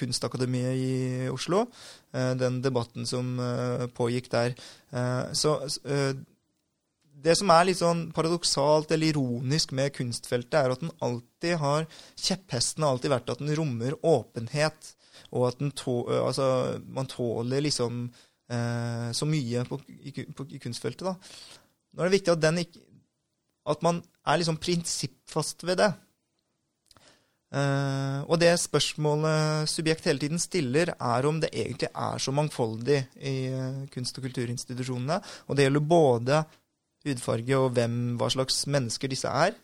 Kunstakademiet 0.00 0.80
i 0.80 0.96
Oslo. 1.28 1.66
Eh, 2.16 2.32
den 2.40 2.62
debatten 2.64 3.04
som 3.04 3.36
pågikk 4.00 4.32
der. 4.32 4.56
Så 5.36 5.58
det 7.26 7.34
som 7.38 7.50
er 7.50 7.66
litt 7.66 7.80
sånn 7.80 8.06
paradoksalt 8.14 8.92
eller 8.94 9.10
ironisk 9.10 9.74
med 9.76 9.94
kunstfeltet, 9.96 10.58
er 10.60 10.74
at 10.74 10.84
den 10.84 10.94
alltid 11.02 11.58
har 11.62 11.88
Kjepphesten 12.14 12.86
har 12.86 12.94
alltid 12.94 13.12
vært 13.12 13.34
at 13.34 13.42
den 13.42 13.54
rommer 13.58 13.96
åpenhet, 14.06 14.92
og 15.34 15.48
at 15.48 15.62
tå, 15.78 15.98
altså, 16.22 16.46
man 16.86 17.08
tåler 17.10 17.64
liksom 17.66 18.04
eh, 18.52 19.08
så 19.16 19.28
mye 19.28 19.64
på, 19.68 19.80
i, 19.88 20.12
på, 20.30 20.46
i, 20.54 20.60
kunstfeltet. 20.62 21.06
da. 21.08 21.16
Nå 21.92 22.02
er 22.02 22.10
det 22.10 22.18
viktig 22.20 22.34
at, 22.36 22.60
ikke, 22.62 22.84
at 23.72 23.86
man 23.86 24.02
er 24.26 24.42
liksom 24.42 24.60
prinsippfast 24.62 25.66
ved 25.66 25.80
det. 25.82 25.92
Uh, 27.46 28.26
og 28.26 28.40
det 28.42 28.50
spørsmålet 28.58 29.70
subjekt 29.70 30.08
hele 30.08 30.18
tiden 30.20 30.40
stiller, 30.42 30.90
er 30.98 31.28
om 31.28 31.38
det 31.40 31.52
egentlig 31.54 31.88
er 31.94 32.18
så 32.20 32.34
mangfoldig 32.34 32.98
i 33.22 33.34
uh, 33.54 33.84
kunst- 33.94 34.18
og 34.18 34.26
kulturinstitusjonene. 34.26 35.20
Og 35.46 35.56
det 35.56 35.68
gjelder 35.68 35.86
både 35.94 36.40
hudfarge 37.06 37.58
og 37.58 37.72
hvem, 37.76 38.16
hva 38.20 38.30
slags 38.32 38.64
mennesker 38.70 39.12
disse 39.12 39.30
er. 39.30 39.56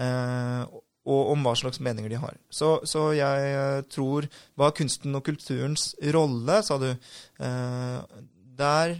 Eh, 0.00 0.80
og 1.04 1.32
om 1.34 1.42
hva 1.44 1.52
slags 1.58 1.82
meninger 1.84 2.14
de 2.14 2.20
har. 2.20 2.36
Så, 2.48 2.78
så, 2.88 3.10
jeg 3.16 3.48
eh, 3.54 3.82
tror 3.92 4.28
Hva 4.56 4.70
er 4.70 4.78
kunsten 4.78 5.16
og 5.16 5.24
kulturens 5.26 5.90
rolle, 6.16 6.62
sa 6.64 6.78
du. 6.80 6.88
Eh, 6.90 8.22
der 8.54 8.96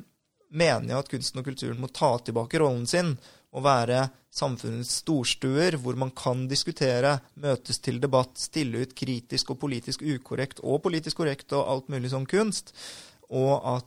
mener 0.55 0.91
jeg 0.91 1.01
at 1.01 1.11
kunsten 1.11 1.41
og 1.41 1.49
kulturen 1.49 1.81
må 1.83 1.91
ta 1.91 2.13
tilbake 2.23 2.61
rollen 2.63 2.85
sin 2.91 3.17
og 3.55 3.63
være 3.63 4.09
samfunnets 4.35 4.97
storstuer, 5.05 5.77
hvor 5.79 5.95
man 5.99 6.11
kan 6.17 6.49
diskutere, 6.51 7.21
møtes 7.39 7.79
til 7.79 8.01
debatt, 8.03 8.35
stille 8.43 8.83
ut 8.83 8.95
kritisk 8.99 9.53
og 9.55 9.61
politisk 9.63 10.03
ukorrekt 10.03 10.63
og 10.67 10.83
politisk 10.83 11.21
korrekt 11.23 11.55
og 11.55 11.69
alt 11.71 11.93
mulig 11.95 12.11
sånn 12.11 12.27
kunst. 12.31 12.75
Og 13.31 13.55
at 13.77 13.87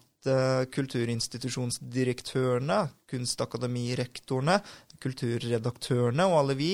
kulturinstitusjonsdirektørene, 0.74 2.80
kunstakademirektorene, 3.12 4.56
kulturredaktørene 5.04 6.26
og 6.28 6.36
alle 6.40 6.56
vi 6.58 6.72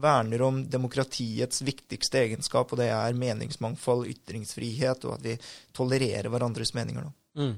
verner 0.00 0.42
om 0.46 0.70
demokratiets 0.70 1.62
viktigste 1.66 2.18
egenskap, 2.24 2.72
og 2.72 2.78
det 2.80 2.90
er 2.94 3.18
meningsmangfold, 3.18 4.06
ytringsfrihet, 4.12 5.04
og 5.08 5.12
at 5.18 5.26
vi 5.26 5.34
tolererer 5.76 6.28
hverandres 6.32 6.72
meninger. 6.76 7.04
Mm. 7.36 7.56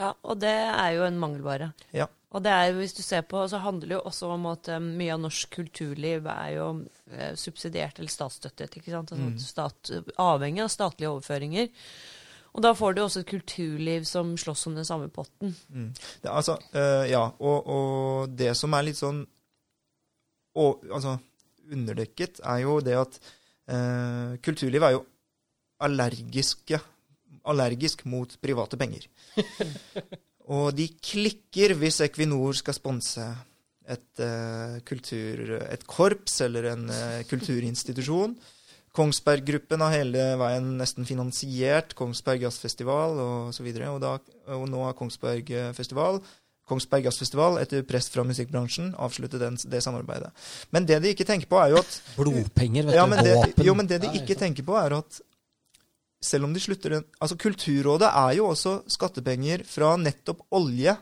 Ja, 0.00 0.14
og 0.24 0.40
det 0.40 0.54
er 0.54 0.96
jo 0.96 1.04
en 1.06 1.20
mangelvare. 1.20 1.72
Ja. 1.92 2.06
Og 2.30 2.44
det 2.44 2.52
er 2.54 2.68
jo, 2.70 2.78
hvis 2.78 2.94
du 2.94 3.02
ser 3.02 3.24
på, 3.26 3.42
så 3.50 3.58
handler 3.58 3.90
det 3.90 3.96
jo 3.96 4.04
også 4.06 4.28
om 4.36 4.46
at 4.52 4.70
um, 4.76 4.86
mye 4.96 5.16
av 5.16 5.22
norsk 5.24 5.50
kulturliv 5.56 6.28
er 6.30 6.52
jo 6.54 6.68
uh, 6.86 7.32
subsidiert 7.38 7.98
eller 7.98 8.12
statsstøttet. 8.12 8.78
ikke 8.78 8.94
sant? 8.94 9.12
Altså, 9.12 9.26
mm. 9.26 9.38
stat, 9.42 9.90
avhengig 10.22 10.62
av 10.64 10.70
statlige 10.72 11.10
overføringer. 11.10 11.68
Og 12.54 12.62
da 12.64 12.72
får 12.74 12.96
du 12.96 13.02
også 13.04 13.22
et 13.22 13.30
kulturliv 13.30 14.06
som 14.08 14.32
slåss 14.38 14.66
om 14.70 14.78
den 14.78 14.86
samme 14.86 15.10
potten. 15.12 15.54
Mm. 15.68 15.90
Det, 15.94 16.30
altså, 16.30 16.56
øh, 16.74 17.04
ja, 17.10 17.22
og, 17.38 17.58
og, 17.66 18.32
det 18.38 18.56
som 18.58 18.74
er 18.74 18.88
litt 18.88 18.98
sånn 18.98 19.22
og, 20.58 20.82
altså, 20.90 21.14
underdekket, 21.70 22.40
er 22.42 22.64
jo 22.64 22.80
det 22.82 22.96
at 22.98 23.20
øh, 23.70 24.32
kulturlivet 24.42 24.88
er 24.88 24.96
jo 24.96 25.04
allergiske, 25.86 26.80
allergisk 27.46 28.02
mot 28.10 28.34
private 28.42 28.76
penger. 28.80 29.06
og 30.56 30.74
de 30.74 30.88
klikker 30.98 31.76
hvis 31.78 32.02
Equinor 32.04 32.58
skal 32.58 32.76
sponse 32.76 33.28
et, 33.90 34.22
uh, 34.22 34.76
kultur, 34.86 35.54
et 35.62 35.86
korps 35.88 36.40
eller 36.44 36.68
en 36.74 36.90
kulturinstitusjon. 37.30 38.34
Kongsberg 38.96 39.44
Gruppen 39.46 39.82
har 39.84 39.94
hele 39.94 40.24
veien 40.40 40.72
nesten 40.80 41.06
finansiert 41.06 41.94
Kongsberg 41.98 42.42
Jazzfestival 42.42 43.20
osv. 43.22 43.68
Og, 43.70 43.82
og, 43.86 43.98
da, 44.02 44.16
og 44.56 44.64
nå 44.70 44.82
har 44.82 44.96
Kongsberg 44.98 45.52
eh, 45.54 45.72
Festival 45.76 46.18
Kongsberg 46.70 47.08
Jazzfestival, 47.08 47.58
etter 47.62 47.82
press 47.86 48.06
fra 48.12 48.22
musikkbransjen, 48.26 48.92
avsluttet 49.02 49.42
den, 49.42 49.56
det 49.72 49.80
samarbeidet. 49.82 50.30
Men 50.74 50.86
det 50.86 51.00
de 51.02 51.10
ikke 51.14 51.26
tenker 51.26 51.50
på, 51.50 51.58
er 51.58 51.72
jo 51.72 51.80
at 51.80 51.96
Blodpenger, 52.14 52.86
vet 52.86 52.98
ja, 52.98 53.06
du. 53.10 53.16
Det, 53.26 53.66
jo, 53.66 53.74
men 53.78 53.90
det 53.90 53.98
de 54.04 54.12
ikke 54.20 54.38
tenker 54.38 54.66
på, 54.66 54.76
er 54.78 54.94
at 55.00 55.18
selv 56.22 56.46
om 56.46 56.54
de 56.54 56.62
slutter 56.62 56.98
Altså, 57.00 57.38
Kulturrådet 57.40 58.10
er 58.12 58.36
jo 58.38 58.50
også 58.52 58.76
skattepenger 58.92 59.64
fra 59.66 59.94
nettopp 59.98 60.44
olje 60.54 60.94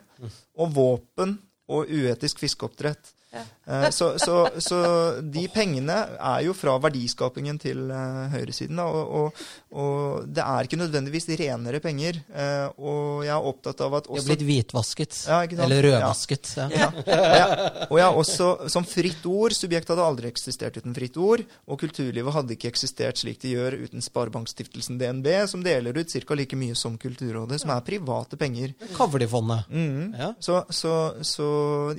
og 0.57 0.73
våpen 0.73 1.37
og 1.69 1.91
uetisk 1.93 2.41
fiskeoppdrett. 2.41 3.13
Eh, 3.31 3.89
så, 3.89 4.19
så, 4.19 4.49
så, 4.57 4.79
de 5.21 5.43
pengene 5.53 5.95
er 6.17 6.41
jo 6.47 6.55
fra 6.57 6.73
verdiskapingen 6.81 7.59
til 7.61 7.85
uh, 7.91 8.25
høyresiden. 8.33 8.79
Og, 8.81 9.11
og, 9.19 9.43
og, 9.69 10.25
det 10.25 10.41
er 10.41 10.65
ikke 10.65 10.79
nødvendigvis 10.79 11.29
renere 11.39 11.81
penger. 11.83 12.17
Uh, 12.33 12.81
og 12.81 13.27
jeg 13.27 13.33
er 13.35 13.49
opptatt 13.51 13.83
av 13.85 13.99
at 13.99 14.09
også 14.09 14.23
De 14.23 14.25
har 14.25 14.31
blitt 14.33 14.47
hvitvasket. 14.47 15.19
Ja, 15.29 15.43
eller 15.45 15.85
rødvasket. 15.85 16.53
Ja. 16.57 16.89
Ja. 17.09 17.47
Og 17.89 17.99
jeg 17.99 18.05
er 18.07 18.17
også 18.17 18.49
som 18.71 18.85
fritt 18.87 19.25
ord 19.29 19.53
Subjekt 19.55 19.89
hadde 19.91 20.03
aldri 20.05 20.29
eksistert 20.31 20.77
uten 20.79 20.95
fritt 20.97 21.17
ord. 21.19 21.43
Og 21.69 21.79
kulturlivet 21.81 22.33
hadde 22.33 22.55
ikke 22.55 22.71
eksistert 22.71 23.21
slik 23.21 23.41
de 23.43 23.53
gjør 23.53 23.77
uten 23.83 24.03
Sparebankstiftelsen 24.03 24.97
DNB, 24.99 25.27
som 25.51 25.63
deler 25.65 25.97
ut 25.97 26.09
ca. 26.09 26.37
like 26.37 26.57
mye 26.57 26.77
som 26.77 26.97
Kulturrådet, 26.99 27.61
som 27.61 27.73
er 27.73 27.85
private 27.85 28.39
penger. 28.39 28.73
Kavlifondet. 28.97 29.69
Mm. 29.69 30.17
Så, 30.41 30.63
så, 30.73 31.43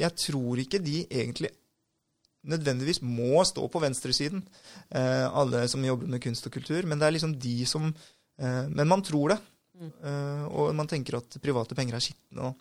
jeg 0.01 0.13
tror 0.19 0.61
ikke 0.65 0.81
de 0.83 1.05
egentlig 1.23 1.53
nødvendigvis 2.49 3.03
må 3.05 3.43
stå 3.45 3.67
på 3.69 3.83
venstresiden, 3.83 4.43
eh, 4.89 5.27
alle 5.29 5.67
som 5.69 5.85
jobber 5.85 6.09
med 6.09 6.23
kunst 6.25 6.47
og 6.47 6.55
kultur. 6.55 6.87
Men 6.89 7.01
det 7.01 7.09
er 7.09 7.17
liksom 7.17 7.35
de 7.41 7.57
som 7.67 7.91
eh, 7.91 8.69
Men 8.69 8.89
man 8.89 9.03
tror 9.03 9.35
det. 9.35 9.41
Eh, 9.81 10.45
og 10.49 10.75
man 10.77 10.89
tenker 10.89 11.17
at 11.17 11.37
private 11.43 11.75
penger 11.75 11.97
er 11.97 12.05
skitne. 12.05 12.55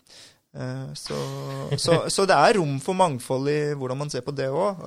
eh, 0.54 0.92
så, 0.94 1.16
så, 1.78 1.96
så 2.08 2.26
det 2.26 2.36
er 2.36 2.58
rom 2.58 2.78
for 2.80 2.96
mangfold 2.96 3.48
i 3.48 3.72
hvordan 3.72 3.98
man 3.98 4.10
ser 4.10 4.20
på 4.20 4.36
det 4.36 4.50
òg. 4.50 4.84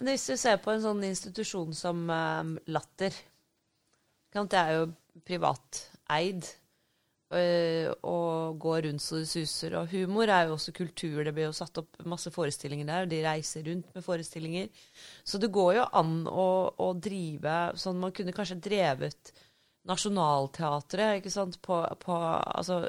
Hvis 0.00 0.26
du 0.26 0.36
ser 0.36 0.56
på 0.56 0.72
en 0.72 0.82
sånn 0.82 1.04
institusjon 1.04 1.74
som 1.74 2.06
Latter 2.66 3.12
Det 4.32 4.58
er 4.58 4.76
jo 4.78 4.90
privateid. 5.26 6.48
Eh, 7.36 7.88
og 8.08 8.58
går 8.62 8.86
rundt 8.86 9.02
så 9.02 9.20
det 9.20 9.28
suser. 9.30 9.76
Og 9.78 9.92
humor 9.92 10.30
er 10.30 10.48
jo 10.48 10.56
også 10.56 10.74
kultur. 10.76 11.22
Det 11.24 11.34
blir 11.34 11.48
jo 11.48 11.56
satt 11.56 11.80
opp 11.82 12.00
masse 12.08 12.32
forestillinger 12.34 12.88
der. 12.88 13.06
og 13.06 13.12
De 13.12 13.22
reiser 13.24 13.66
rundt 13.68 13.92
med 13.94 14.06
forestillinger. 14.06 14.68
Så 15.24 15.40
det 15.42 15.52
går 15.54 15.76
jo 15.80 15.86
an 16.00 16.16
å, 16.28 16.48
å 16.76 16.92
drive 16.98 17.56
sånn 17.80 18.00
Man 18.02 18.14
kunne 18.16 18.34
kanskje 18.36 18.60
drevet 18.62 19.32
Nationaltheatret 19.88 21.18
ikke 21.18 21.32
sant, 21.34 21.56
på, 21.64 21.80
på 22.04 22.16
altså, 22.16 22.84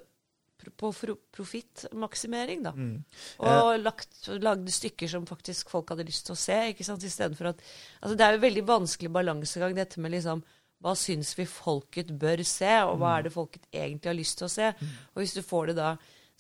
på 0.78 0.92
profittmaksimering, 1.34 2.64
da. 2.64 2.72
Mm. 2.72 3.04
Og 3.44 3.80
lagt, 3.82 4.28
lagde 4.40 4.72
stykker 4.72 5.10
som 5.12 5.26
faktisk 5.28 5.72
folk 5.74 5.92
hadde 5.92 6.06
lyst 6.08 6.28
til 6.28 6.36
å 6.36 6.40
se. 6.40 6.60
ikke 6.72 6.86
sant, 6.88 7.04
Istedenfor 7.04 7.52
at 7.52 7.64
altså 8.00 8.18
Det 8.18 8.26
er 8.26 8.38
jo 8.38 8.46
veldig 8.46 8.66
vanskelig 8.68 9.12
balansegang, 9.12 9.76
dette 9.76 10.00
med 10.00 10.14
liksom 10.16 10.44
hva 10.84 10.96
syns 11.00 11.32
vi 11.38 11.46
folket 11.48 12.12
bør 12.20 12.44
se, 12.48 12.74
og 12.90 12.98
hva 13.00 13.18
er 13.18 13.28
det 13.28 13.34
folket 13.34 13.64
egentlig 13.72 14.12
har 14.12 14.20
lyst 14.20 14.42
til 14.42 14.50
å 14.50 14.52
se? 14.52 14.74
Og 15.14 15.24
hvis 15.24 15.36
du 15.38 15.42
får 15.46 15.72
det 15.72 15.78
da 15.80 15.94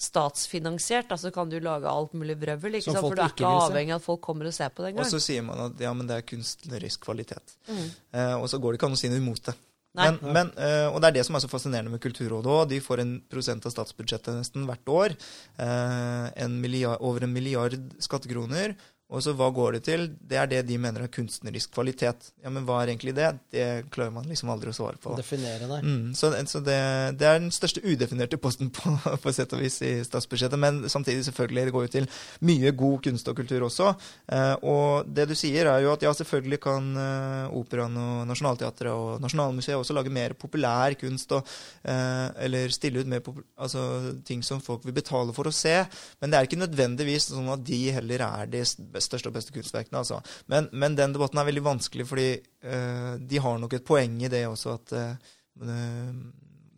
statsfinansiert, 0.03 1.07
da, 1.07 1.17
så 1.17 1.31
kan 1.31 1.51
du 1.51 1.59
lage 1.63 1.89
alt 1.89 2.15
mulig 2.17 2.35
vrøvl. 2.41 2.79
ikke 2.79 2.89
Som 2.89 2.97
sant? 2.97 3.05
For 3.05 3.19
du 3.19 3.23
er 3.23 3.35
ikke 3.35 3.51
avhengig 3.51 3.93
av 3.93 4.01
at 4.01 4.07
folk 4.07 4.23
kommer 4.25 4.49
og 4.49 4.55
ser 4.55 4.73
på 4.73 4.83
det 4.85 4.95
Og 4.97 5.05
så 5.07 5.21
sier 5.23 5.45
man 5.45 5.69
at 5.69 5.83
ja, 5.83 5.93
men 5.95 6.09
det 6.09 6.17
er 6.17 6.25
kunstnerisk 6.27 7.05
kvalitet. 7.05 7.55
Mm. 7.69 7.85
Eh, 8.17 8.33
og 8.39 8.49
så 8.51 8.59
går 8.59 8.73
det 8.73 8.81
ikke 8.81 8.89
an 8.91 8.97
å 8.97 8.99
si 8.99 9.11
noe 9.13 9.21
imot 9.21 9.45
det. 9.47 9.55
Men, 9.93 10.17
men, 10.25 10.49
eh, 10.57 10.87
og 10.89 10.97
det 11.03 11.11
er 11.11 11.15
det 11.19 11.23
som 11.27 11.37
er 11.37 11.43
så 11.43 11.49
fascinerende 11.51 11.93
med 11.93 12.01
Kulturrådet 12.01 12.49
òg. 12.49 12.63
De 12.71 12.79
får 12.81 13.03
en 13.03 13.11
prosent 13.29 13.67
av 13.69 13.75
statsbudsjettet 13.75 14.33
nesten 14.39 14.65
hvert 14.65 14.89
år. 14.89 15.13
Eh, 15.61 16.25
en 16.45 16.55
milliard, 16.63 16.97
over 17.05 17.27
en 17.27 17.35
milliard 17.35 17.77
skattekroner. 18.01 18.73
Og 19.13 19.21
så 19.21 19.35
hva 19.37 19.49
går 19.53 19.77
det 19.77 19.83
til? 19.85 20.07
Det 20.17 20.37
er 20.41 20.49
det 20.49 20.63
de 20.65 20.77
mener 20.81 21.05
er 21.05 21.11
kunstnerisk 21.13 21.75
kvalitet. 21.75 22.31
Ja, 22.41 22.49
Men 22.49 22.65
hva 22.65 22.79
er 22.81 22.89
egentlig 22.89 23.13
det? 23.17 23.29
Det 23.53 23.67
klarer 23.93 24.13
man 24.15 24.25
liksom 24.29 24.49
aldri 24.49 24.71
å 24.71 24.75
svare 24.75 24.97
på. 25.01 25.13
Definere 25.19 25.67
det. 25.69 25.81
Mm, 25.85 26.13
så 26.17 26.31
så 26.49 26.61
det, 26.65 26.79
det 27.19 27.27
er 27.29 27.37
den 27.37 27.51
største 27.53 27.83
udefinerte 27.85 28.39
posten 28.41 28.71
på, 28.73 28.95
på 29.23 29.33
sett 29.35 29.53
og 29.53 29.61
vis 29.61 29.77
i 29.85 29.91
statsbudsjettet. 30.05 30.59
Men 30.59 30.81
samtidig, 30.89 31.25
selvfølgelig, 31.27 31.67
det 31.67 31.75
går 31.75 31.85
jo 31.85 31.93
til 31.97 32.09
mye 32.49 32.73
god 32.79 33.03
kunst 33.05 33.29
og 33.29 33.37
kultur 33.37 33.67
også. 33.67 33.91
Eh, 34.33 34.55
og 34.65 35.13
det 35.13 35.27
du 35.29 35.35
sier, 35.37 35.69
er 35.69 35.85
jo 35.85 35.93
at 35.93 36.05
ja, 36.07 36.15
selvfølgelig 36.17 36.61
kan 36.63 36.89
eh, 37.05 37.53
Operaen 37.53 37.99
og 38.01 38.25
Nationaltheatret 38.29 38.91
og 38.93 39.21
Nasjonalmuseet 39.23 39.77
også 39.77 39.97
lage 39.97 40.13
mer 40.13 40.33
populær 40.39 40.97
kunst, 40.99 41.37
og, 41.37 41.53
eh, 41.85 42.27
eller 42.47 42.73
stille 42.73 43.03
ut 43.03 43.13
mer 43.13 43.21
altså, 43.61 43.85
ting 44.25 44.41
som 44.45 44.61
folk 44.63 44.87
vil 44.87 44.97
betale 44.97 45.37
for 45.37 45.49
å 45.49 45.53
se. 45.53 45.77
Men 46.21 46.33
det 46.33 46.39
er 46.39 46.49
ikke 46.49 46.63
nødvendigvis 46.63 47.29
sånn 47.29 47.53
at 47.53 47.63
de 47.67 47.81
heller 47.93 48.25
er 48.25 48.49
de 48.49 48.65
største 49.05 49.31
og 49.31 49.35
beste 49.37 49.55
kunstverkene. 49.55 50.01
Altså. 50.01 50.19
Men, 50.51 50.69
men 50.71 50.97
den 50.99 51.15
debatten 51.15 51.41
er 51.41 51.49
veldig 51.49 51.65
vanskelig, 51.65 52.07
fordi 52.09 52.29
uh, 52.67 53.15
de 53.19 53.41
har 53.43 53.59
nok 53.61 53.75
et 53.77 53.87
poeng 53.87 54.15
i 54.23 54.31
det 54.31 54.45
også, 54.49 54.77
at 54.79 54.95
eh, 54.97 55.33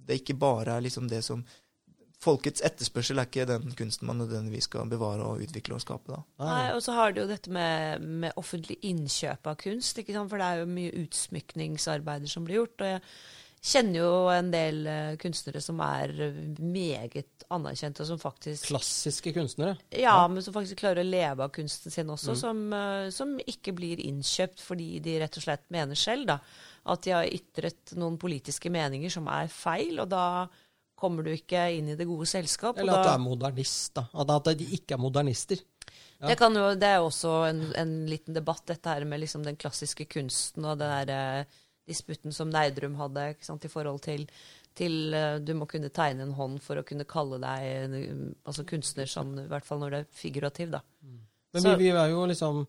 det 0.06 0.20
ikke 0.20 0.36
bare 0.40 0.76
er 0.76 0.84
liksom 0.86 1.08
det 1.12 1.24
som 1.26 1.46
Folkets 2.26 2.64
etterspørsel 2.66 3.20
er 3.22 3.28
ikke 3.28 3.46
den 3.46 3.74
kunsten 3.78 4.08
man 4.10 4.18
nødvendigvis 4.18 4.66
skal 4.70 4.88
bevare 4.90 5.22
og 5.22 5.44
utvikle 5.46 5.76
og 5.78 5.84
skape. 5.84 6.16
da. 6.16 6.22
Nei, 6.42 6.64
og 6.74 6.82
så 6.82 6.96
har 6.98 7.14
du 7.14 7.22
jo 7.22 7.28
dette 7.30 7.52
med, 7.54 8.02
med 8.02 8.40
offentlig 8.40 8.80
innkjøp 8.88 9.50
av 9.52 9.60
kunst, 9.62 10.00
ikke 10.02 10.16
sant? 10.16 10.32
for 10.32 10.42
det 10.42 10.48
er 10.48 10.64
jo 10.64 10.72
mye 10.72 10.94
utsmykningsarbeider 11.04 12.32
som 12.32 12.48
blir 12.48 12.64
gjort. 12.64 12.82
og 12.82 12.94
jeg 12.96 13.04
kjenner 13.66 14.00
jo 14.00 14.12
en 14.30 14.52
del 14.54 14.82
eh, 14.90 15.16
kunstnere 15.22 15.62
som 15.64 15.80
er 15.84 16.14
eh, 16.28 16.38
meget 16.62 17.46
anerkjente, 17.54 18.04
og 18.04 18.10
som 18.12 18.22
faktisk 18.22 18.70
Klassiske 18.70 19.34
kunstnere. 19.36 19.76
Ja, 19.96 20.18
men 20.32 20.44
som 20.46 20.56
faktisk 20.56 20.80
klarer 20.84 21.02
å 21.02 21.08
leve 21.08 21.48
av 21.48 21.54
kunsten 21.56 21.94
sin 21.94 22.12
også, 22.14 22.38
som, 22.40 22.62
eh, 22.74 23.10
som 23.16 23.36
ikke 23.42 23.76
blir 23.78 24.02
innkjøpt 24.06 24.62
fordi 24.64 25.00
de 25.06 25.18
rett 25.24 25.40
og 25.40 25.48
slett 25.48 25.66
mener 25.74 26.00
selv 26.00 26.30
da, 26.30 26.40
at 26.94 27.06
de 27.06 27.16
har 27.16 27.32
ytret 27.32 27.96
noen 27.98 28.20
politiske 28.22 28.70
meninger 28.74 29.14
som 29.14 29.30
er 29.34 29.50
feil, 29.52 29.98
og 30.04 30.12
da 30.14 30.46
kommer 30.96 31.26
du 31.26 31.34
ikke 31.34 31.68
inn 31.76 31.92
i 31.92 31.98
det 32.00 32.08
gode 32.08 32.28
selskap. 32.30 32.78
Eller 32.80 33.02
at 33.02 33.10
du 33.10 33.14
er 33.18 33.24
modernist, 33.24 33.98
da. 33.98 34.06
At 34.14 34.54
de 34.56 34.68
ikke 34.78 34.96
er 34.96 35.02
modernister. 35.02 35.60
Ja. 36.22 36.30
det, 36.30 36.38
kan 36.40 36.56
jo, 36.56 36.70
det 36.80 36.88
er 36.88 37.02
jo 37.02 37.10
også 37.10 37.32
en, 37.50 37.60
en 37.76 37.92
liten 38.08 38.38
debatt, 38.38 38.64
dette 38.70 38.90
her 38.90 39.04
med 39.06 39.20
liksom 39.22 39.44
den 39.44 39.58
klassiske 39.60 40.08
kunsten 40.08 40.64
og 40.66 40.80
det 40.80 40.88
der 40.88 41.12
eh, 41.12 41.58
disputten 41.88 42.34
som 42.36 42.52
Neidrum 42.52 42.98
hadde 43.00 43.30
ikke 43.36 43.48
sant, 43.48 43.66
i 43.66 43.72
forhold 43.72 44.02
til, 44.06 44.26
til 44.78 45.16
uh, 45.16 45.38
du 45.44 45.54
må 45.58 45.68
kunne 45.70 45.92
tegne 45.94 46.26
en 46.26 46.36
hånd 46.38 46.60
for 46.64 46.82
å 46.82 46.86
kunne 46.88 47.08
kalle 47.10 47.40
deg 47.44 47.70
en, 47.70 48.28
altså 48.46 48.66
kunstner, 48.68 49.10
sånn, 49.10 49.36
i 49.46 49.48
hvert 49.52 49.68
fall 49.68 49.82
når 49.84 49.96
det 49.96 50.04
er 50.04 50.12
figurativ. 50.24 50.76
da. 50.78 50.84
Men 51.56 51.70
vi, 51.70 51.86
vi 51.86 51.94
er 51.96 52.12
jo 52.12 52.26
liksom 52.28 52.66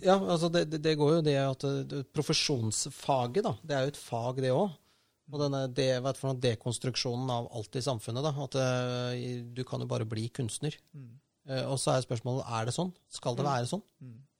Ja, 0.00 0.16
altså 0.16 0.48
det, 0.48 0.66
det, 0.72 0.80
det 0.84 0.96
går 0.96 1.18
jo 1.18 1.26
det 1.26 1.36
at 1.42 1.68
eh, 1.68 1.82
det, 1.90 2.06
profesjonsfaget, 2.16 3.44
da, 3.44 3.54
det 3.60 3.76
er 3.76 3.84
jo 3.84 3.92
et 3.92 4.00
fag, 4.00 4.40
det 4.44 4.54
òg. 4.54 4.74
Og 5.26 5.40
denne 5.42 5.66
det 5.74 5.90
for 6.14 6.30
noe, 6.30 6.38
dekonstruksjonen 6.38 7.30
av 7.34 7.48
alt 7.58 7.76
i 7.76 7.82
samfunnet, 7.82 8.24
da. 8.24 8.30
At 8.46 8.56
uh, 8.56 9.40
du 9.52 9.64
kan 9.66 9.82
jo 9.82 9.88
bare 9.90 10.06
bli 10.08 10.28
kunstner. 10.30 10.76
Eh, 11.46 11.64
og 11.66 11.78
så 11.82 11.94
er 11.94 12.04
spørsmålet 12.04 12.46
er 12.58 12.68
det 12.68 12.74
sånn. 12.76 12.92
Skal 13.12 13.38
det 13.38 13.46
være 13.46 13.68
sånn? 13.70 13.82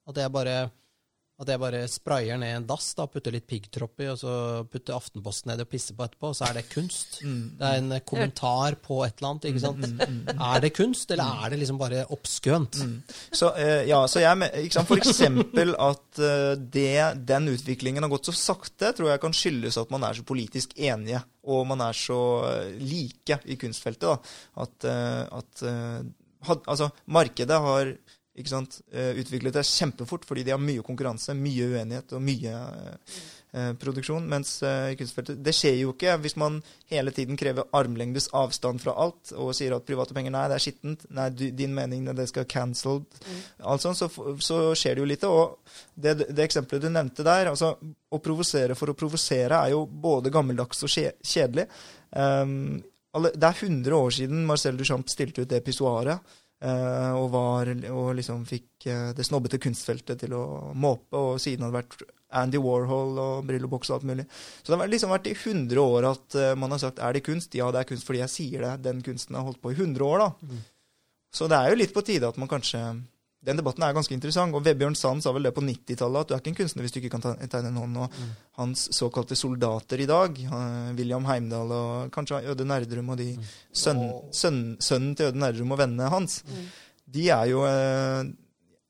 At 0.06 0.16
det 0.18 0.24
er 0.24 0.32
bare 0.34 0.56
at 1.36 1.50
jeg 1.52 1.60
bare 1.60 1.82
sprayer 1.92 2.38
ned 2.40 2.54
en 2.56 2.66
dass, 2.68 2.86
da, 2.96 3.04
putter 3.12 3.34
litt 3.34 3.44
piggtropp 3.48 4.00
i, 4.00 4.08
og 4.08 4.16
så 4.22 4.32
putter 4.72 4.96
Aftenposten 4.96 5.50
ned 5.50 5.60
og 5.66 5.68
pisser 5.68 5.96
på 5.96 6.06
etterpå, 6.06 6.30
og 6.32 6.38
så 6.38 6.46
er 6.48 6.56
det 6.56 6.64
kunst. 6.70 7.18
Det 7.20 7.68
er 7.68 7.82
en 7.82 7.92
eh, 7.92 8.04
kommentar 8.08 8.78
på 8.80 9.02
et 9.04 9.18
eller 9.18 9.34
annet. 9.34 9.48
ikke 9.50 9.64
sant? 9.66 9.84
Er 10.32 10.64
det 10.64 10.72
kunst, 10.78 11.12
eller 11.12 11.44
er 11.44 11.52
det 11.52 11.60
liksom 11.60 11.80
bare 11.80 12.06
oppskønt? 12.16 12.80
Så, 13.28 13.52
uh, 13.52 13.82
ja, 13.84 14.00
så 14.08 14.24
jeg, 14.24 14.50
ikke 14.64 14.78
sant, 14.78 14.88
For 14.88 15.02
eksempel 15.02 15.76
at 15.76 16.22
uh, 16.24 16.56
det, 16.56 16.90
den 17.28 17.52
utviklingen 17.52 18.06
har 18.06 18.12
gått 18.16 18.30
så 18.30 18.36
sakte, 18.36 18.94
tror 18.96 19.12
jeg 19.12 19.24
kan 19.26 19.36
skyldes 19.36 19.80
at 19.82 19.92
man 19.92 20.08
er 20.08 20.16
så 20.16 20.24
politisk 20.24 20.72
enige, 20.80 21.20
og 21.44 21.66
man 21.68 21.84
er 21.84 21.96
så 21.96 22.20
like 22.80 23.42
i 23.44 23.60
kunstfeltet. 23.60 24.08
da, 24.08 24.64
At, 24.64 24.88
uh, 24.88 25.42
at 25.42 25.66
had, 26.46 26.64
altså, 26.64 26.88
markedet 27.12 27.60
har 27.68 27.92
ikke 28.36 28.52
sant, 28.52 28.80
eh, 28.92 29.16
utviklet 29.20 29.56
seg 29.56 29.70
kjempefort 29.86 30.26
fordi 30.28 30.44
de 30.46 30.52
har 30.54 30.60
mye 30.60 30.84
konkurranse, 30.84 31.34
mye 31.36 31.66
uenighet 31.72 32.12
og 32.16 32.22
mye 32.24 32.52
eh, 32.52 33.16
eh, 33.56 33.70
produksjon. 33.80 34.26
Mens 34.28 34.58
eh, 34.66 34.92
kunstfeltet 34.98 35.40
Det 35.44 35.54
skjer 35.56 35.78
jo 35.80 35.94
ikke 35.94 36.16
hvis 36.22 36.36
man 36.40 36.58
hele 36.92 37.14
tiden 37.16 37.38
krever 37.40 37.68
armlengdes 37.76 38.28
avstand 38.36 38.82
fra 38.84 38.96
alt 39.06 39.32
og 39.34 39.54
sier 39.56 39.76
at 39.76 39.86
private 39.88 40.16
penger 40.16 40.34
nei, 40.34 40.46
det 40.52 40.58
er 40.58 40.64
skittent, 40.66 41.06
nei, 41.16 41.28
du, 41.32 41.46
din 41.50 41.74
mening 41.76 42.08
det 42.16 42.28
skal 42.30 42.48
cancelled. 42.50 43.06
alt 43.62 43.84
sånt, 43.84 44.00
så, 44.00 44.10
så 44.44 44.60
skjer 44.76 44.96
det 44.96 45.04
jo 45.04 45.10
lite. 45.12 45.30
Og 45.32 45.78
det, 45.94 46.18
det 46.28 46.44
eksempelet 46.44 46.84
du 46.84 46.90
nevnte 46.92 47.26
der, 47.26 47.52
altså 47.54 47.72
å 47.80 48.20
provosere 48.22 48.76
for 48.78 48.92
å 48.92 48.98
provosere, 48.98 49.62
er 49.62 49.72
jo 49.74 49.86
både 49.86 50.32
gammeldags 50.34 50.84
og 50.84 50.92
kjedelig. 50.92 51.66
Um, 52.16 52.82
alle, 53.16 53.32
det 53.32 53.48
er 53.48 53.62
100 53.64 53.96
år 53.96 54.12
siden 54.12 54.44
Marcel 54.48 54.76
Duchamp 54.76 55.08
stilte 55.08 55.44
ut 55.44 55.50
det 55.50 55.62
pissoaret. 55.64 56.36
Eh, 56.62 57.12
og, 57.16 57.30
var, 57.34 57.70
og 57.92 58.12
liksom 58.18 58.44
fikk 58.48 58.86
eh, 58.90 59.08
det 59.16 59.26
snobbete 59.26 59.60
kunstfeltet 59.62 60.22
til 60.24 60.36
å 60.36 60.44
måpe, 60.74 61.16
og 61.16 61.42
siden 61.42 61.66
hadde 61.66 61.80
vært 61.80 61.98
Andy 62.36 62.58
Warhol 62.60 63.18
og 63.22 63.48
brilleboks 63.48 63.90
og 63.90 63.98
alt 63.98 64.08
mulig. 64.10 64.26
Så 64.62 64.72
det 64.72 64.80
har 64.80 64.90
liksom 64.90 65.12
vært 65.14 65.28
i 65.30 65.36
100 65.36 65.82
år 65.82 66.08
at 66.10 66.38
eh, 66.38 66.54
man 66.58 66.74
har 66.74 66.82
sagt 66.82 67.02
er 67.02 67.16
det 67.16 67.26
kunst? 67.26 67.54
Ja, 67.58 67.70
det 67.74 67.82
er 67.82 67.90
kunst 67.90 68.08
fordi 68.08 68.22
jeg 68.24 68.32
sier 68.32 68.66
det. 68.66 68.72
Den 68.88 69.04
kunsten 69.06 69.38
har 69.38 69.46
holdt 69.46 69.62
på 69.62 69.72
i 69.72 69.78
100 69.78 70.06
år, 70.06 70.24
da. 70.24 70.58
Så 71.36 71.50
det 71.50 71.58
er 71.58 71.72
jo 71.72 71.78
litt 71.82 71.94
på 71.94 72.04
tide 72.06 72.28
at 72.28 72.38
man 72.40 72.50
kanskje 72.50 72.80
Den 73.46 73.60
debatten 73.60 73.84
er 73.86 73.94
ganske 73.94 74.14
interessant. 74.16 74.54
Og 74.58 74.64
Vebjørn 74.66 74.96
Sand 74.98 75.22
sa 75.22 75.32
vel 75.34 75.46
det 75.46 75.52
på 75.54 75.62
90-tallet, 75.62 76.24
at 76.24 76.30
du 76.30 76.34
er 76.34 76.42
ikke 76.42 76.52
en 76.54 76.58
kunstner 76.60 76.86
hvis 76.86 76.96
du 76.96 76.98
ikke 77.00 77.12
kan 77.14 77.22
tegne 77.22 77.70
en 77.70 77.78
hånd. 77.82 78.00
Og 78.02 78.16
hans 78.58 78.88
såkalte 78.96 79.38
soldater 79.38 80.02
i 80.02 80.08
dag, 80.10 80.40
William 80.98 81.28
Heimdal 81.28 81.70
og 81.76 82.10
kanskje 82.14 82.42
Øde 82.50 82.66
Nerdrum 82.66 83.14
og 83.14 83.20
de 83.22 83.28
sønn, 83.70 84.02
sønn, 84.34 84.60
sønnen 84.82 85.14
til 85.16 85.30
Øde 85.30 85.42
Nerdrum 85.42 85.76
og 85.76 85.80
vennene 85.84 86.10
hans, 86.10 86.40
de 87.06 87.28
er 87.30 87.46
jo 87.52 87.60
eh, 87.68 88.26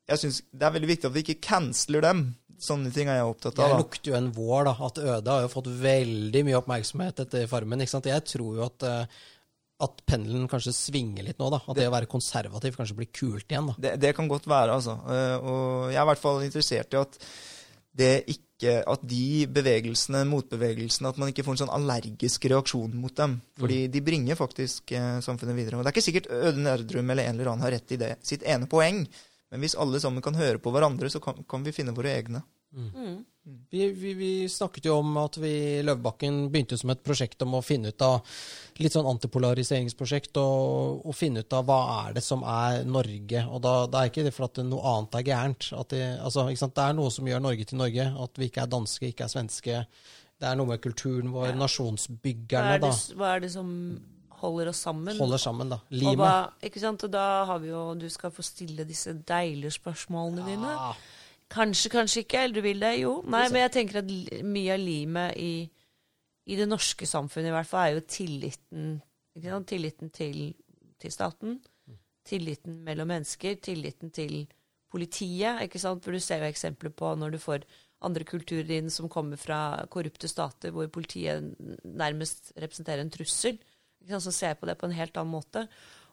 Jeg 0.09 0.22
syns 0.22 0.38
det 0.54 0.64
er 0.64 0.72
veldig 0.72 0.88
viktig 0.88 1.09
at 1.11 1.14
vi 1.16 1.24
ikke 1.26 1.40
canceler 1.44 2.04
dem. 2.07 2.26
Sånne 2.62 2.88
ting 2.94 3.11
er 3.12 3.18
jeg 3.18 3.28
opptatt 3.28 3.59
av. 3.61 3.74
Jeg 3.74 3.82
lukter 3.82 4.12
jo 4.12 4.16
en 4.16 4.30
vår, 4.32 4.68
da. 4.70 4.74
At 4.86 5.00
Øde 5.02 5.34
har 5.34 5.42
jo 5.44 5.50
fått 5.52 5.68
veldig 5.82 6.44
mye 6.46 6.61
oppmerksomhet 6.62 7.20
etter 7.26 7.48
Farmen. 7.50 7.82
ikke 7.84 7.92
sant? 7.92 8.09
Jeg 8.09 8.24
tror 8.24 8.54
jo 8.57 8.64
at, 8.64 8.86
eh, 8.88 9.26
at 9.84 9.98
pendelen 10.08 10.46
kanskje 10.48 10.72
svinger 10.72 11.26
litt 11.26 11.38
nå. 11.42 11.50
da. 11.52 11.58
At 11.68 11.76
det, 11.76 11.84
å 11.90 11.92
være 11.92 12.08
konservativ 12.08 12.78
kanskje 12.78 12.96
blir 12.96 13.10
kult 13.12 13.44
igjen. 13.50 13.66
da. 13.72 13.74
Det, 13.84 13.92
det 14.00 14.14
kan 14.16 14.28
godt 14.30 14.48
være, 14.48 14.78
altså. 14.78 14.94
Eh, 15.04 15.36
Og 15.44 15.92
jeg 15.92 16.00
er 16.00 16.06
i 16.06 16.10
hvert 16.12 16.22
fall 16.22 16.42
interessert 16.46 16.96
i 16.96 17.00
at 17.02 17.18
det 17.96 18.10
ikke 18.28 18.42
At 18.88 19.02
de 19.04 19.44
bevegelsene, 19.52 20.22
motbevegelsene, 20.30 21.10
at 21.12 21.18
man 21.20 21.28
ikke 21.28 21.42
får 21.44 21.52
en 21.58 21.60
sånn 21.66 21.72
allergisk 21.76 22.46
reaksjon 22.48 22.94
mot 22.96 23.12
dem. 23.12 23.34
Fordi 23.60 23.82
de 23.92 24.00
bringer 24.00 24.38
faktisk 24.38 24.94
eh, 24.96 25.18
samfunnet 25.20 25.58
videre. 25.58 25.76
Og 25.76 25.84
det 25.84 25.90
er 25.90 25.96
ikke 25.98 26.04
sikkert 26.06 26.30
Øde 26.32 26.64
Erdrum 26.72 27.12
eller 27.12 27.28
en 27.28 27.36
eller 27.36 27.50
annen 27.52 27.66
har 27.66 27.74
rett 27.76 27.92
i 27.92 27.98
det. 28.00 28.14
Sitt 28.24 28.46
ene 28.48 28.64
poeng. 28.64 29.02
Men 29.52 29.60
hvis 29.60 29.76
alle 29.76 30.00
sammen 30.00 30.24
kan 30.24 30.34
høre 30.40 30.56
på 30.58 30.72
hverandre, 30.72 31.10
så 31.12 31.20
kan, 31.20 31.44
kan 31.44 31.68
vi 31.68 31.74
finne 31.76 31.92
våre 31.94 32.14
egne. 32.16 32.40
Mm. 32.72 33.18
Vi, 33.47 33.88
vi, 33.94 34.12
vi 34.18 34.49
snakket 34.51 34.88
jo 34.88 34.97
om 34.99 35.12
at 35.22 35.36
vi 35.38 35.51
i 35.76 35.82
Løvebakken 35.86 36.49
begynte 36.51 36.74
som 36.80 36.90
et 36.90 37.03
prosjekt 37.07 37.44
om 37.47 37.53
å 37.55 37.62
finne 37.62 37.92
ut 37.94 38.03
av 38.03 38.26
litt 38.82 38.97
sånn 38.97 39.07
antipolariseringsprosjekt 39.07 40.40
og, 40.42 41.05
og 41.07 41.14
finne 41.14 41.44
ut 41.44 41.55
av 41.55 41.68
hva 41.68 41.78
er 42.01 42.16
det 42.16 42.24
som 42.26 42.42
er 42.42 42.82
Norge. 42.90 43.44
Og 43.47 43.62
da, 43.62 43.74
da 43.86 44.03
er 44.03 44.11
ikke 44.11 44.24
det 44.26 44.34
for 44.34 44.49
at 44.49 44.59
noe 44.66 44.82
annet 44.97 45.14
er 45.20 45.26
gærent. 45.30 45.68
At 45.78 45.94
det, 45.94 46.03
altså, 46.26 46.49
det 46.51 46.86
er 46.88 46.99
noe 46.99 47.14
som 47.14 47.30
gjør 47.30 47.44
Norge 47.47 47.68
til 47.70 47.78
Norge. 47.78 48.09
At 48.26 48.42
vi 48.42 48.51
ikke 48.51 48.64
er 48.66 48.72
danske, 48.74 49.12
ikke 49.12 49.28
er 49.28 49.34
svenske. 49.36 49.80
Det 50.36 50.51
er 50.51 50.59
noe 50.59 50.72
med 50.72 50.82
kulturen 50.82 51.30
vår, 51.32 51.53
Ja. 51.53 51.57
Nasjonsbyggerne, 51.62 52.76
hva 52.76 52.80
det, 52.82 52.90
da. 52.90 53.18
hva 53.20 53.32
er 53.36 53.47
det 53.47 53.53
som 53.55 53.70
holder 54.42 54.72
oss 54.72 54.82
sammen? 54.84 55.16
Holder 55.22 55.40
sammen, 55.40 55.70
da. 55.70 55.78
Og, 55.86 56.01
Limet. 56.03 56.59
ikke 56.66 56.82
sant? 56.82 57.07
og 57.07 57.14
da 57.14 57.44
har 57.49 57.62
vi 57.62 57.70
jo 57.70 57.84
Du 57.94 58.09
skal 58.12 58.34
få 58.34 58.42
stille 58.44 58.84
disse 58.84 59.14
deilige 59.22 59.78
spørsmålene 59.78 60.44
dine. 60.51 60.74
Kanskje, 61.53 61.90
kanskje 61.92 62.24
ikke. 62.24 62.42
Eller 62.42 62.59
du 62.59 62.64
vil 62.64 62.82
det? 62.82 62.92
Jo. 63.01 63.16
Nei, 63.30 63.47
men 63.53 63.62
jeg 63.66 63.74
tenker 63.78 64.01
at 64.03 64.12
mye 64.47 64.74
av 64.74 64.82
limet 64.82 65.38
i, 65.38 65.53
i 66.47 66.59
det 66.59 66.66
norske 66.68 67.07
samfunnet 67.09 67.53
i 67.53 67.57
hvert 67.57 67.70
fall 67.70 67.86
er 67.86 67.97
jo 67.97 68.05
tilliten. 68.11 68.97
Tilliten 69.68 70.12
til, 70.14 70.53
til 71.03 71.14
staten. 71.14 71.59
Tilliten 72.26 72.80
mellom 72.86 73.12
mennesker. 73.14 73.59
Tilliten 73.62 74.11
til 74.14 74.47
politiet. 74.92 75.62
ikke 75.66 75.82
sant? 75.82 76.05
For 76.05 76.14
du 76.14 76.22
ser 76.22 76.42
jo 76.42 76.51
eksempler 76.51 76.94
på 76.97 77.14
når 77.18 77.36
du 77.36 77.42
får 77.42 77.66
andre 78.07 78.26
kulturer 78.28 78.74
inn 78.76 78.90
som 78.92 79.09
kommer 79.09 79.40
fra 79.40 79.86
korrupte 79.90 80.28
stater, 80.28 80.74
hvor 80.74 80.88
politiet 80.92 81.55
nærmest 81.86 82.53
representerer 82.59 83.03
en 83.05 83.12
trussel. 83.12 83.61
Ikke 84.03 84.14
sant? 84.16 84.26
Så 84.26 84.34
ser 84.34 84.55
jeg 84.55 84.61
på 84.61 84.68
det 84.68 84.76
på 84.80 84.90
en 84.90 84.99
helt 84.99 85.16
annen 85.16 85.36
måte. 85.36 85.66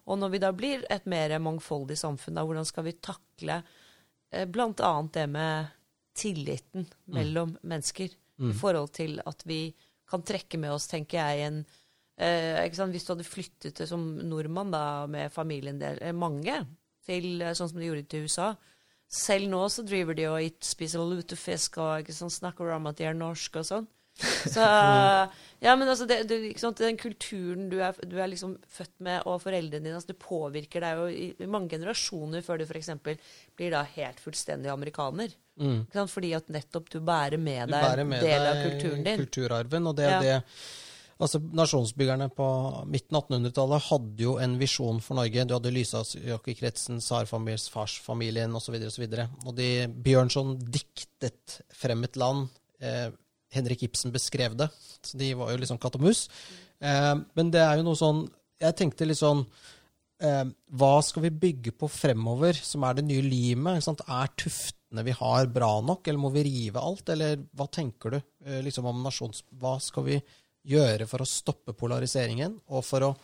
Og 0.04 0.20
når 0.20 0.34
vi 0.34 0.40
da 0.42 0.50
blir 0.52 0.84
et 0.92 1.06
mer 1.08 1.32
mangfoldig 1.40 1.96
samfunn, 1.96 2.36
da, 2.36 2.44
hvordan 2.44 2.66
skal 2.68 2.86
vi 2.86 2.98
takle 3.00 3.62
blant 4.50 4.80
annet 4.84 5.16
det 5.16 5.26
med 5.30 5.72
tilliten 6.16 6.86
mellom 7.10 7.56
mennesker? 7.62 8.12
I 8.42 8.52
forhold 8.58 8.90
til 8.96 9.20
at 9.22 9.44
vi 9.46 9.68
kan 10.10 10.24
trekke 10.26 10.58
med 10.58 10.74
oss, 10.74 10.88
tenker 10.90 11.20
jeg, 11.20 11.46
en 11.48 11.60
eh? 12.18 12.60
Hvis 12.90 13.06
du 13.06 13.14
hadde 13.14 13.26
flyttet 13.26 13.82
som 13.88 14.02
nordmann 14.26 14.72
da, 14.74 15.06
med 15.10 15.32
familien 15.32 15.78
del, 15.80 16.00
eh, 16.02 16.12
mange, 16.14 16.64
til 17.06 17.42
eh, 17.42 17.54
sånn 17.54 17.70
som 17.70 17.80
de 17.80 17.88
gjorde 17.90 18.06
til 18.08 18.26
USA 18.28 18.54
Selv 19.14 19.50
nå 19.52 19.60
så 19.68 19.84
driver 19.86 20.16
de 20.16 20.24
og 20.30 20.62
spiser 20.64 21.02
lutefisk 21.04 21.78
og 21.78 22.02
ikke 22.02 22.16
sant, 22.16 22.32
snakker 22.32 22.72
om 22.74 22.88
at 22.90 22.98
de 22.98 23.06
er 23.06 23.14
norske 23.14 23.60
og 23.60 23.68
sånn. 23.68 23.86
Så 24.20 24.64
Ja, 25.64 25.72
men 25.80 25.88
altså, 25.88 26.04
det, 26.04 26.26
det, 26.28 26.38
den 26.76 26.98
kulturen 27.00 27.70
du 27.72 27.78
er, 27.80 27.96
du 28.04 28.18
er 28.20 28.28
liksom 28.28 28.58
født 28.68 28.92
med, 29.06 29.22
og 29.24 29.40
foreldrene 29.40 29.86
dine, 29.86 29.94
altså, 29.96 30.12
det 30.12 30.18
påvirker 30.20 30.84
deg 30.84 30.98
jo 31.00 31.06
i, 31.08 31.28
i 31.40 31.48
mange 31.48 31.72
generasjoner 31.72 32.44
før 32.44 32.60
du 32.60 32.66
f.eks. 32.66 32.90
blir 33.56 33.72
da 33.72 33.80
helt 33.94 34.20
fullstendig 34.20 34.68
amerikaner. 34.68 35.32
Mm. 35.56 35.86
Fordi 36.10 36.34
at 36.36 36.50
nettopp 36.52 36.90
du 36.92 36.98
bærer 37.00 37.40
med 37.40 37.70
deg 37.72 37.86
bærer 37.86 38.08
med 38.10 38.26
del 38.26 38.48
av 38.50 38.60
kulturen 38.66 39.06
din. 39.06 39.22
kulturarven, 39.24 39.88
og 39.88 39.96
det 39.96 40.10
er 40.10 40.16
Ja. 40.18 40.20
det 40.24 40.42
Altså, 41.22 41.38
Nasjonsbyggerne 41.38 42.26
på 42.34 42.46
midten 42.90 43.16
av 43.16 43.28
1800-tallet 43.28 43.84
hadde 43.86 44.24
jo 44.24 44.32
en 44.42 44.56
visjon 44.58 44.98
for 45.00 45.14
Norge. 45.14 45.44
Du 45.46 45.54
hadde 45.54 45.70
Lysaker-kretsen, 45.70 46.98
tsarfamiliens 46.98 47.68
farsfamilien 47.70 48.50
osv. 48.58 48.74
Og, 48.80 48.90
så 48.90 49.00
videre. 49.00 49.28
og 49.46 49.54
de, 49.54 49.86
Bjørnson 49.88 50.56
diktet 50.58 51.60
frem 51.72 52.02
et 52.08 52.18
land. 52.18 52.48
Eh, 52.82 53.12
Henrik 53.54 53.86
Ibsen 53.86 54.12
beskrev 54.14 54.56
det. 54.58 54.68
Så 55.04 55.18
de 55.20 55.32
var 55.38 55.52
jo 55.52 55.60
liksom 55.62 55.80
katt 55.82 55.98
og 55.98 56.04
mus. 56.06 56.26
Eh, 56.80 57.14
men 57.38 57.52
det 57.54 57.62
er 57.62 57.78
jo 57.78 57.86
noe 57.86 57.98
sånn 57.98 58.24
Jeg 58.60 58.74
tenkte 58.78 59.06
litt 59.06 59.20
sånn 59.20 59.44
eh, 60.22 60.46
Hva 60.74 60.94
skal 61.06 61.26
vi 61.26 61.30
bygge 61.44 61.74
på 61.78 61.88
fremover, 61.90 62.58
som 62.58 62.86
er 62.86 62.98
det 62.98 63.06
nye 63.06 63.24
limet? 63.24 63.86
Er 64.04 64.32
tuftene 64.38 65.04
vi 65.06 65.14
har, 65.16 65.46
bra 65.52 65.78
nok, 65.84 66.06
eller 66.08 66.22
må 66.22 66.32
vi 66.34 66.46
rive 66.48 66.82
alt? 66.82 67.08
Eller 67.14 67.38
hva 67.54 67.68
tenker 67.70 68.16
du 68.16 68.18
eh, 68.18 68.60
liksom 68.66 68.90
om 68.90 69.02
nasjons... 69.06 69.44
Hva 69.60 69.78
skal 69.82 70.08
vi 70.10 70.18
gjøre 70.64 71.06
for 71.08 71.20
å 71.20 71.28
stoppe 71.28 71.74
polariseringen, 71.76 72.56
og 72.72 72.86
for 72.86 73.10
å 73.10 73.14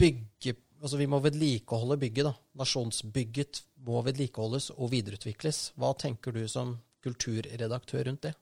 bygge 0.00 0.56
Altså, 0.84 0.98
vi 1.00 1.06
må 1.08 1.16
vedlikeholde 1.24 1.96
bygget, 1.96 2.26
da. 2.26 2.34
Nasjonsbygget 2.60 3.62
må 3.86 4.02
vedlikeholdes 4.04 4.66
og 4.74 4.90
videreutvikles. 4.92 5.70
Hva 5.80 5.94
tenker 5.96 6.34
du 6.36 6.42
som 6.50 6.74
kulturredaktør 7.00 8.04
rundt 8.10 8.26
det? 8.26 8.34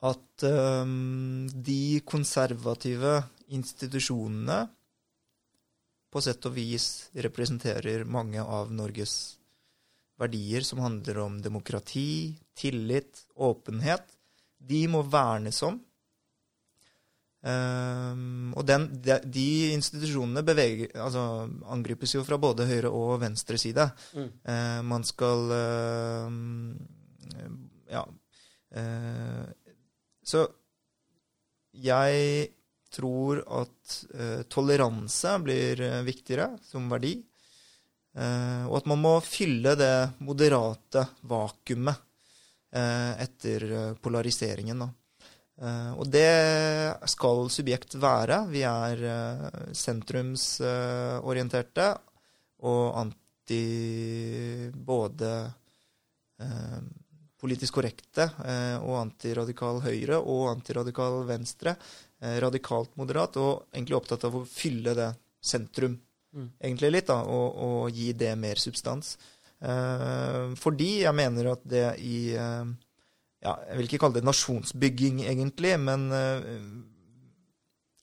At 0.00 0.44
um, 0.48 1.44
de 1.52 2.00
konservative 2.08 3.18
institusjonene 3.52 4.62
på 6.10 6.22
sett 6.24 6.46
og 6.48 6.54
vis 6.56 6.86
representerer 7.22 8.06
mange 8.08 8.42
av 8.42 8.72
Norges 8.74 9.14
verdier 10.20 10.64
som 10.66 10.80
handler 10.84 11.20
om 11.22 11.36
demokrati, 11.42 12.34
tillit, 12.56 13.26
åpenhet. 13.36 14.04
De 14.58 14.82
må 14.90 15.02
vernes 15.06 15.60
om. 15.64 15.78
Um, 17.40 18.50
og 18.52 18.66
den, 18.68 18.82
de, 19.00 19.16
de 19.24 19.46
institusjonene 19.72 20.42
beveger, 20.44 20.90
altså, 21.00 21.22
angripes 21.72 22.12
jo 22.12 22.24
fra 22.26 22.36
både 22.40 22.66
høyre 22.68 22.90
og 22.92 23.14
venstre 23.22 23.56
side. 23.60 23.86
Uh, 24.12 24.80
man 24.84 25.06
skal 25.08 25.46
uh, 25.54 26.26
Ja. 27.90 28.04
eh, 28.70 29.46
så 30.30 30.46
jeg 31.70 32.50
tror 32.90 33.38
at 33.60 34.06
eh, 34.14 34.42
toleranse 34.50 35.38
blir 35.44 35.80
eh, 35.80 36.02
viktigere 36.06 36.58
som 36.66 36.88
verdi. 36.90 37.22
Eh, 38.18 38.64
og 38.66 38.76
at 38.80 38.86
man 38.90 39.00
må 39.04 39.20
fylle 39.22 39.76
det 39.78 40.10
moderate 40.26 41.04
vakuumet 41.30 41.94
eh, 42.74 43.12
etter 43.22 43.60
eh, 43.70 43.94
polariseringen. 44.02 44.82
Eh, 44.82 45.92
og 45.94 46.10
det 46.10 46.34
skal 47.14 47.46
subjekt 47.52 47.94
være. 48.02 48.46
Vi 48.50 48.62
er 48.66 48.96
sentrumsorienterte 49.76 51.94
og 52.66 52.98
anti 53.00 53.64
både 54.74 55.52
politisk 57.40 57.78
korrekte 57.78 58.28
eh, 58.44 58.76
og 58.80 58.98
antiradikal 59.00 59.80
høyre 59.84 60.20
og 60.20 60.50
antiradikal 60.52 61.22
venstre. 61.28 61.74
Eh, 62.20 62.36
radikalt 62.42 62.94
moderat 63.00 63.38
og 63.40 63.66
egentlig 63.72 63.98
opptatt 63.98 64.28
av 64.28 64.38
å 64.40 64.46
fylle 64.48 64.96
det 64.98 65.10
sentrum 65.40 65.98
Mm. 66.30 66.44
egentlig 66.62 66.92
litt, 66.92 67.08
da, 67.08 67.16
og, 67.26 67.56
og 67.58 67.90
gi 67.90 68.12
det 68.14 68.36
mer 68.38 68.60
substans. 68.62 69.16
Eh, 69.58 70.52
fordi 70.54 71.00
jeg 71.00 71.16
mener 71.18 71.48
at 71.50 71.64
det 71.66 71.88
i 72.06 72.20
ja, 72.30 73.54
Jeg 73.66 73.76
vil 73.80 73.88
ikke 73.88 73.98
kalle 74.04 74.20
det 74.20 74.28
nasjonsbygging, 74.28 75.24
egentlig, 75.26 75.72
men 75.82 76.06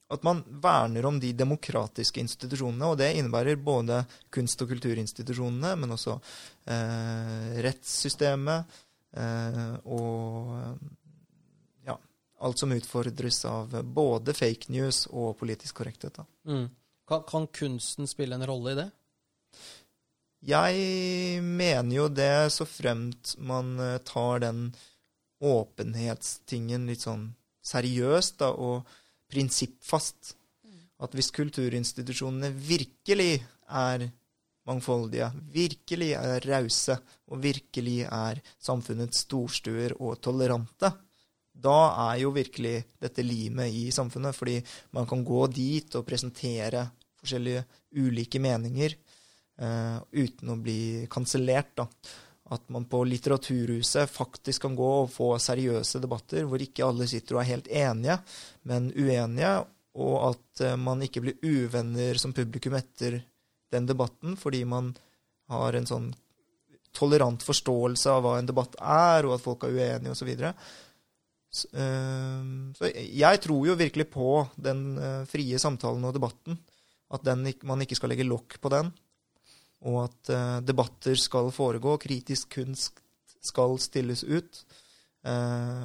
at 0.09 0.23
man 0.23 0.43
verner 0.63 1.05
om 1.05 1.19
de 1.19 1.33
demokratiske 1.35 2.21
institusjonene. 2.23 2.89
Og 2.89 2.97
det 2.99 3.11
innebærer 3.17 3.59
både 3.59 4.01
kunst- 4.33 4.61
og 4.63 4.71
kulturinstitusjonene, 4.71 5.75
men 5.79 5.95
også 5.95 6.15
eh, 6.71 7.61
rettssystemet 7.67 8.79
og 9.15 10.51
ja, 11.87 11.95
alt 12.43 12.59
som 12.59 12.73
utfordres 12.75 13.39
av 13.49 13.71
både 13.83 14.35
fake 14.35 14.73
news 14.73 15.05
og 15.09 15.37
politisk 15.39 15.79
korrekthet. 15.79 16.19
Da. 16.19 16.25
Mm. 16.49 16.67
Kan, 17.07 17.23
kan 17.29 17.47
kunsten 17.47 18.07
spille 18.09 18.35
en 18.35 18.47
rolle 18.47 18.73
i 18.73 18.79
det? 18.81 18.89
Jeg 20.47 21.41
mener 21.41 21.95
jo 21.95 22.07
det 22.13 22.51
så 22.53 22.67
fremt 22.69 23.33
man 23.41 23.73
eh, 23.81 23.97
tar 24.05 24.43
den 24.43 24.67
åpenhetstingen 25.41 26.85
litt 26.89 27.05
sånn 27.05 27.31
seriøst 27.65 28.39
da, 28.43 28.51
og 28.53 28.85
prinsippfast. 29.31 30.35
At 31.03 31.13
hvis 31.13 31.29
kulturinstitusjonene 31.35 32.51
virkelig 32.53 33.41
er 33.69 34.07
mangfoldige, 34.67 35.31
virkelig 35.53 36.13
er 36.19 36.43
rause 36.51 36.97
og 37.31 37.41
virkelig 37.43 38.01
er 38.05 38.41
samfunnets 38.59 39.25
storstuer 39.25 39.95
og 39.99 40.19
tolerante, 40.23 40.91
da 41.57 41.77
er 42.11 42.21
jo 42.21 42.31
virkelig 42.35 42.75
dette 43.01 43.25
limet 43.25 43.73
i 43.73 43.87
samfunnet. 43.93 44.35
Fordi 44.37 44.59
man 44.95 45.07
kan 45.09 45.23
gå 45.25 45.47
dit 45.53 45.95
og 45.97 46.05
presentere 46.07 46.85
forskjellige 47.17 47.63
ulike 47.97 48.41
meninger 48.43 48.93
eh, 48.93 49.97
uten 50.13 50.53
å 50.53 50.59
bli 50.61 51.07
kansellert. 51.11 51.81
At 52.47 52.69
man 52.71 52.85
på 52.87 53.01
Litteraturhuset 53.03 54.07
faktisk 54.11 54.67
kan 54.67 54.77
gå 54.77 54.91
og 55.01 55.09
få 55.11 55.33
seriøse 55.41 55.99
debatter 56.03 56.45
hvor 56.47 56.61
ikke 56.63 56.85
alle 56.85 57.09
sitter 57.09 57.35
og 57.35 57.43
er 57.43 57.51
helt 57.55 57.67
enige, 57.67 58.19
men 58.69 58.91
uenige, 58.95 59.57
og 59.97 60.15
at 60.29 60.63
eh, 60.63 60.77
man 60.79 61.01
ikke 61.03 61.25
blir 61.25 61.41
uvenner 61.41 62.21
som 62.21 62.35
publikum 62.37 62.77
etter 62.77 63.19
den 63.73 63.87
debatten 63.89 64.37
fordi 64.39 64.63
man 64.67 64.93
har 65.51 65.77
en 65.77 65.87
sånn 65.87 66.11
tolerant 66.97 67.43
forståelse 67.45 68.11
av 68.11 68.23
hva 68.25 68.35
en 68.39 68.49
debatt 68.49 68.77
er, 68.81 69.27
og 69.27 69.37
at 69.37 69.43
folk 69.43 69.67
er 69.67 69.75
uenige 69.75 70.13
osv. 70.13 70.21
Så, 70.21 70.27
videre. 70.27 70.53
så, 71.53 71.67
eh, 71.83 72.47
så 72.77 72.91
jeg 72.93 73.41
tror 73.43 73.67
jo 73.69 73.77
virkelig 73.79 74.07
på 74.13 74.31
den 74.55 74.87
eh, 74.97 75.21
frie 75.29 75.59
samtalen 75.61 76.07
og 76.07 76.15
debatten. 76.17 76.57
At 77.13 77.23
den, 77.23 77.45
man 77.63 77.83
ikke 77.83 77.95
skal 77.95 78.11
legge 78.11 78.27
lokk 78.27 78.57
på 78.59 78.71
den. 78.73 78.91
og 79.85 80.07
at 80.07 80.29
eh, 80.33 80.59
debatter 80.65 81.15
skal 81.21 81.51
foregå, 81.53 81.99
kritisk 82.01 82.55
kunst 82.57 83.03
skal 83.45 83.77
stilles 83.77 84.23
ut, 84.25 84.63
eh, 85.21 85.83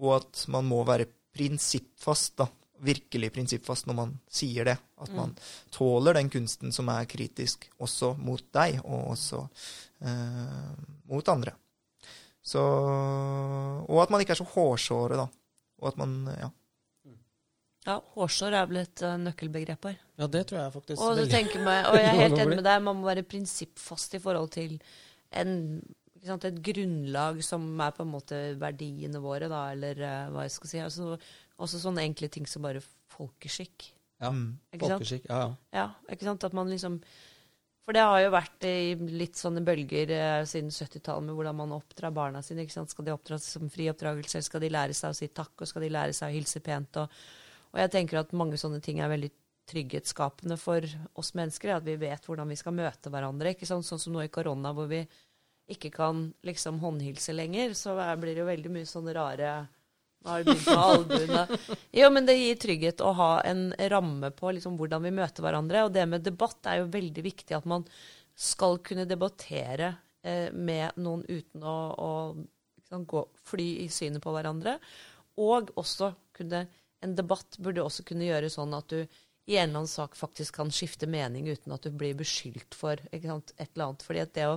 og 0.00 0.14
at 0.16 0.46
man 0.52 0.64
må 0.64 0.80
være 0.88 1.08
prinsippfast, 1.36 2.38
da, 2.40 2.46
virkelig 2.80 3.28
prinsippfast 3.34 3.88
når 3.88 3.98
man 3.98 4.14
sier 4.24 4.70
det. 4.70 4.78
At 4.96 5.12
man 5.12 5.34
tåler 5.74 6.16
den 6.16 6.30
kunsten 6.32 6.72
som 6.72 6.88
er 6.88 7.04
kritisk, 7.10 7.66
også 7.84 8.14
mot 8.16 8.40
deg, 8.56 8.78
og 8.84 9.10
også 9.12 9.42
eh, 10.00 10.70
mot 11.10 11.28
andre. 11.28 11.52
Så, 12.46 12.62
og 12.62 13.98
at 14.02 14.12
man 14.14 14.22
ikke 14.22 14.32
er 14.36 14.40
så 14.40 14.46
hårsåre, 14.48 15.18
da. 15.18 15.26
Og 15.82 15.90
at 15.90 15.98
man 16.00 16.14
Ja. 16.38 16.50
Ja, 17.86 18.00
hårsår 18.16 18.54
er 18.58 18.64
vel 18.66 18.80
et 18.80 19.02
uh, 19.06 19.12
nøkkelbegrep 19.22 19.84
her. 19.86 19.98
Ja, 20.18 20.26
det 20.26 20.40
tror 20.48 20.58
jeg 20.58 20.72
faktisk 20.74 21.02
Og, 21.02 21.12
du 21.14 21.20
veldig- 21.22 21.60
meg, 21.62 21.84
og 21.86 21.94
jeg 21.94 22.08
er 22.08 22.18
helt 22.18 22.38
enig 22.42 22.56
med 22.58 22.64
deg, 22.66 22.82
man 22.82 22.96
må 22.98 23.06
være 23.06 23.22
prinsippfast 23.22 24.16
i 24.18 24.22
forhold 24.24 24.50
til 24.56 24.74
en, 25.38 25.52
sant, 26.26 26.48
et 26.48 26.58
grunnlag 26.66 27.38
som 27.46 27.68
er 27.78 27.94
på 27.94 28.02
en 28.02 28.10
måte 28.10 28.40
verdiene 28.58 29.22
våre, 29.22 29.46
da, 29.52 29.60
eller 29.70 30.02
uh, 30.02 30.32
hva 30.34 30.48
jeg 30.48 30.56
skal 30.56 30.72
si. 30.72 30.80
Altså, 30.82 31.12
også 31.62 31.78
sånne 31.84 32.02
enkle 32.08 32.26
ting 32.32 32.48
som 32.50 32.66
bare 32.66 32.82
folkeskikk. 33.14 33.92
Ja, 34.20 34.30
Mm. 34.32 34.58
Folkeskikk. 34.80 35.26
Ja, 35.28 35.38
ja. 35.42 35.56
Ja, 35.72 35.86
ikke 36.12 36.24
sant? 36.24 36.44
At 36.44 36.54
man 36.56 36.70
liksom 36.72 37.00
For 37.86 37.92
det 37.94 38.02
har 38.02 38.18
jo 38.18 38.30
vært 38.34 38.64
i 38.66 38.94
litt 39.14 39.36
sånne 39.38 39.60
bølger 39.62 40.10
eh, 40.10 40.44
siden 40.44 40.72
70-tallet 40.74 41.22
med 41.22 41.36
hvordan 41.36 41.54
man 41.54 41.74
oppdrar 41.76 42.10
barna 42.10 42.40
sine. 42.42 42.64
ikke 42.64 42.72
sant? 42.74 42.90
Skal 42.90 43.04
de 43.06 43.12
oppdras 43.14 43.44
som 43.54 43.68
fri 43.70 43.86
oppdragelse, 43.92 44.38
eller 44.38 44.42
skal 44.48 44.60
de 44.64 44.70
lære 44.74 44.96
seg 44.96 45.12
å 45.12 45.18
si 45.20 45.28
takk, 45.28 45.52
og 45.60 45.68
skal 45.70 45.84
de 45.86 45.90
lære 45.94 46.12
seg 46.16 46.32
å 46.32 46.34
hilse 46.34 46.60
pent? 46.66 46.96
Og, 46.98 47.20
og 47.70 47.78
jeg 47.78 47.92
tenker 47.94 48.18
at 48.18 48.32
mange 48.34 48.58
sånne 48.58 48.80
ting 48.82 48.98
er 48.98 49.12
veldig 49.12 49.30
trygghetsskapende 49.70 50.56
for 50.58 50.82
oss 51.14 51.30
mennesker. 51.38 51.76
At 51.76 51.86
vi 51.86 51.94
vet 52.00 52.26
hvordan 52.26 52.48
vi 52.50 52.58
skal 52.58 52.74
møte 52.74 53.12
hverandre. 53.12 53.52
ikke 53.54 53.68
sant? 53.70 53.86
Sånn 53.86 54.02
som 54.02 54.16
nå 54.16 54.24
i 54.24 54.32
korona, 54.34 54.72
hvor 54.74 54.90
vi 54.90 55.04
ikke 55.70 55.90
kan 55.94 56.32
liksom 56.46 56.78
håndhilse 56.82 57.34
lenger, 57.34 57.74
så 57.74 57.94
blir 58.18 58.34
det 58.34 58.42
jo 58.42 58.50
veldig 58.50 58.70
mye 58.70 58.86
sånne 58.86 59.14
rare 59.14 59.54
nå 60.26 60.32
har 60.34 60.44
begynt 60.44 60.66
med 60.66 60.82
albuene. 60.82 61.76
Jo, 61.96 62.10
men 62.12 62.26
det 62.28 62.36
gir 62.38 62.58
trygghet 62.60 63.02
å 63.04 63.12
ha 63.16 63.30
en 63.46 63.68
ramme 63.92 64.32
på 64.34 64.52
liksom 64.56 64.76
hvordan 64.80 65.06
vi 65.06 65.14
møter 65.14 65.46
hverandre. 65.46 65.86
Og 65.86 65.94
det 65.94 66.06
med 66.10 66.26
debatt 66.26 66.66
er 66.68 66.82
jo 66.82 66.90
veldig 66.92 67.24
viktig 67.24 67.56
at 67.56 67.68
man 67.68 67.86
skal 68.36 68.80
kunne 68.84 69.06
debattere 69.08 69.94
eh, 70.26 70.50
med 70.52 70.98
noen 71.00 71.22
uten 71.28 71.64
å, 71.64 71.76
å 71.96 72.10
sant, 72.88 73.06
gå, 73.08 73.22
fly 73.46 73.68
i 73.84 73.88
synet 73.92 74.24
på 74.24 74.34
hverandre. 74.34 74.78
Og 75.42 75.72
også 75.76 76.14
kunne 76.36 76.66
En 77.04 77.12
debatt 77.12 77.58
burde 77.60 77.82
også 77.84 78.06
kunne 78.08 78.24
gjøre 78.24 78.48
sånn 78.50 78.72
at 78.74 78.86
du 78.88 79.02
i 79.46 79.58
en 79.60 79.68
eller 79.68 79.82
annen 79.82 79.90
sak 79.90 80.14
faktisk 80.16 80.56
kan 80.56 80.70
skifte 80.74 81.06
mening 81.06 81.44
uten 81.46 81.74
at 81.74 81.84
du 81.84 81.92
blir 81.92 82.16
beskyldt 82.18 82.74
for 82.74 82.98
sant, 83.22 83.52
et 83.60 83.68
eller 83.74 83.84
annet. 83.84 84.02
Fordi 84.02 84.22
at 84.24 84.32
det 84.34 84.46
å 84.48 84.54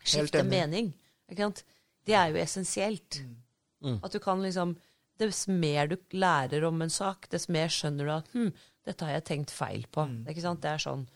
skifte 0.00 0.42
mening, 0.48 0.88
det 1.28 2.16
er 2.16 2.32
jo 2.32 2.40
essensielt. 2.40 3.20
Mm. 3.84 4.00
At 4.02 4.16
du 4.16 4.18
kan 4.18 4.42
liksom 4.42 4.74
Dess 5.18 5.46
mer 5.50 5.88
du 5.90 5.96
lærer 6.14 6.64
om 6.68 6.82
en 6.84 6.92
sak, 6.92 7.28
dess 7.32 7.48
mer 7.50 7.70
skjønner 7.72 8.06
du 8.06 8.12
at 8.14 8.28
hm, 8.34 8.52
dette 8.86 9.04
har 9.06 9.16
jeg 9.18 9.24
tenkt 9.32 9.50
feil 9.54 9.86
på. 9.90 10.04
Mm. 10.06 10.20
Ikke 10.30 10.44
sant? 10.44 10.62
Det 10.62 10.70
er 10.70 10.84
sånn. 10.84 11.06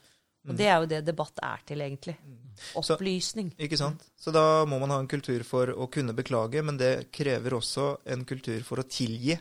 Og 0.43 0.57
det 0.59 0.67
er 0.67 0.81
jo 0.83 0.89
det 0.91 0.99
debatt 1.07 1.39
er 1.47 1.61
til, 1.69 1.79
egentlig. 1.85 2.17
Så- 2.59 2.97
Opplysning. 2.97 3.53
Ikke 3.63 3.79
sant? 3.79 4.03
Så 4.19 4.33
da 4.35 4.65
må 4.67 4.81
man 4.83 4.91
ha 4.91 4.99
en 4.99 5.07
kultur 5.11 5.45
for 5.47 5.71
å 5.71 5.87
kunne 5.91 6.15
beklage, 6.19 6.65
men 6.67 6.77
det 6.81 7.13
krever 7.15 7.55
også 7.55 7.93
en 8.11 8.25
kultur 8.27 8.59
for 8.67 8.83
å 8.83 8.89
tilgi. 8.89 9.39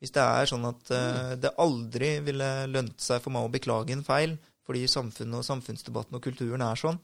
Hvis 0.00 0.14
det 0.14 0.22
er 0.24 0.46
sånn 0.48 0.64
at 0.64 0.90
uh, 0.94 1.34
det 1.36 1.52
aldri 1.58 2.14
ville 2.24 2.48
lønt 2.70 2.96
seg 3.02 3.20
for 3.20 3.34
meg 3.34 3.44
å 3.44 3.52
beklage 3.52 3.92
en 3.92 4.04
feil, 4.06 4.38
fordi 4.64 4.86
samfunnet 4.88 5.40
og 5.42 5.44
samfunnsdebatten 5.44 6.16
og 6.16 6.22
kulturen 6.22 6.62
er 6.64 6.80
sånn, 6.80 6.98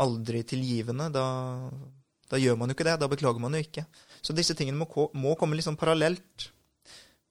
aldri 0.00 0.42
tilgivende, 0.48 1.10
da, 1.12 1.26
da 2.30 2.40
gjør 2.40 2.56
man 2.60 2.70
jo 2.70 2.76
ikke 2.78 2.86
det. 2.88 2.96
Da 3.02 3.08
beklager 3.10 3.42
man 3.42 3.56
jo 3.56 3.62
ikke. 3.64 3.84
Så 4.24 4.36
disse 4.36 4.56
tingene 4.56 4.80
må, 4.80 4.88
må 5.12 5.34
komme 5.40 5.58
liksom 5.58 5.76
parallelt. 5.80 6.48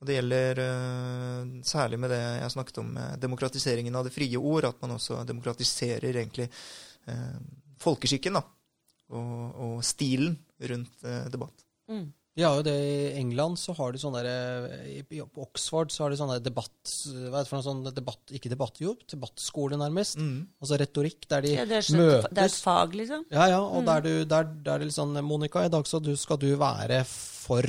Og 0.01 0.07
det 0.09 0.17
gjelder 0.17 0.59
uh, 0.61 1.53
særlig 1.65 1.99
med 2.03 2.11
det 2.13 2.21
jeg 2.21 2.53
snakket 2.53 2.81
om, 2.83 2.89
med 2.97 3.21
demokratiseringen 3.23 3.95
av 3.95 4.07
det 4.07 4.13
frie 4.13 4.39
ord, 4.39 4.67
at 4.69 4.81
man 4.83 4.97
også 4.97 5.21
demokratiserer 5.27 6.11
egentlig 6.11 6.49
uh, 7.09 7.39
folkeskikken, 7.81 8.37
da. 8.37 8.43
Og, 9.13 9.39
og 9.61 9.79
stilen 9.85 10.35
rundt 10.63 11.03
debatt. 11.29 11.65
Mm. 11.91 12.07
De 12.35 12.41
har 12.41 12.55
jo 12.57 12.63
det 12.65 12.73
i 12.73 13.19
England, 13.19 13.59
så 13.61 13.75
har 13.77 13.91
de 13.93 13.99
sånn 14.01 14.15
der 14.17 14.27
i- 14.89 15.03
i- 15.13 15.21
Oxford 15.37 15.91
så 15.93 16.03
har 16.07 16.09
de 16.09 16.17
sånn 16.17 16.31
der 16.33 16.39
debatt... 16.41 16.71
Hva 16.83 17.37
heter 17.37 17.43
det 17.43 17.49
for 17.51 17.59
noe 17.59 17.65
sånn 17.67 17.83
debatt... 17.93 18.33
Ikke 18.33 18.49
debatt, 18.49 18.79
jo. 18.81 18.95
Debattskole, 19.11 19.77
nærmest. 19.77 20.17
Mm. 20.17 20.47
Altså 20.59 20.79
retorikk, 20.81 21.27
der 21.29 21.45
de 21.45 21.51
Ja, 21.53 21.65
det, 21.69 21.77
er 21.83 21.85
sånn, 21.85 22.01
det 22.33 22.41
er 22.41 22.49
et 22.49 22.57
fag, 22.65 22.95
liksom. 22.97 23.27
Ja, 23.29 23.45
ja, 23.53 23.59
og 23.61 23.85
der, 23.85 24.01
du, 24.01 24.13
der, 24.25 24.47
der 24.65 24.73
er 24.73 24.81
det 24.81 24.87
litt 24.89 24.97
sånn 24.97 25.13
Monica, 25.21 25.61
i 25.67 25.69
dag 25.69 25.85
så 25.85 26.01
du, 26.01 26.15
skal 26.17 26.41
du 26.41 26.49
være 26.57 27.03
for 27.05 27.61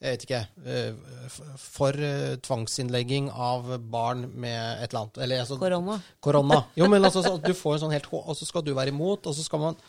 Jeg 0.00 0.12
vet 0.14 0.22
ikke 0.24 0.42
eh, 0.64 1.32
For 1.60 1.96
eh, 1.96 2.34
tvangsinnlegging 2.44 3.30
av 3.32 3.66
barn 3.92 4.26
med 4.32 4.82
et 4.84 4.92
eller 4.92 5.06
annet 5.06 5.18
Eller 5.24 5.40
altså 5.46 5.56
Korona. 5.60 5.96
korona. 6.24 6.60
Jo, 6.80 6.88
men 6.92 7.04
altså, 7.04 7.24
så, 7.24 7.34
du 7.40 7.52
får 7.56 7.78
en 7.78 7.82
sånn 7.86 7.96
helt 7.96 8.08
Og 8.12 8.36
så 8.36 8.44
skal 8.48 8.64
du 8.64 8.74
være 8.76 8.92
imot, 8.94 9.24
og 9.28 9.36
så 9.36 9.44
skal 9.44 9.60
man 9.64 9.80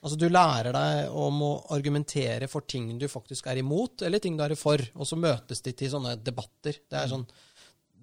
Altså, 0.00 0.16
du 0.16 0.30
lærer 0.32 0.72
deg 0.72 1.16
om 1.20 1.42
å 1.44 1.52
argumentere 1.76 2.48
for 2.48 2.64
ting 2.64 2.94
du 2.98 3.04
faktisk 3.10 3.50
er 3.52 3.60
imot, 3.60 4.06
eller 4.06 4.22
ting 4.22 4.38
du 4.38 4.44
er 4.46 4.56
for, 4.56 4.80
og 4.96 5.08
så 5.08 5.18
møtes 5.20 5.60
de 5.66 5.74
til 5.76 5.92
sånne 5.92 6.14
debatter. 6.24 6.78
Det 6.88 6.96
er 6.96 7.10
sånn 7.10 7.26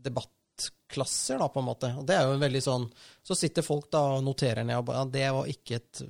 debattklasser, 0.06 1.42
da, 1.42 1.50
på 1.50 1.64
en 1.64 1.70
måte. 1.72 1.90
Og 1.98 2.06
det 2.06 2.20
er 2.20 2.28
jo 2.28 2.38
en 2.38 2.46
veldig 2.46 2.62
sånn 2.64 2.86
Så 3.26 3.36
sitter 3.36 3.66
folk 3.66 3.90
da 3.92 4.04
og 4.16 4.24
noterer 4.28 4.64
ned 4.68 4.78
og 4.78 4.86
bare 4.88 5.02
Ja, 5.02 5.12
det 5.18 5.28
var 5.40 5.50
ikke 5.52 5.82
et 5.82 6.04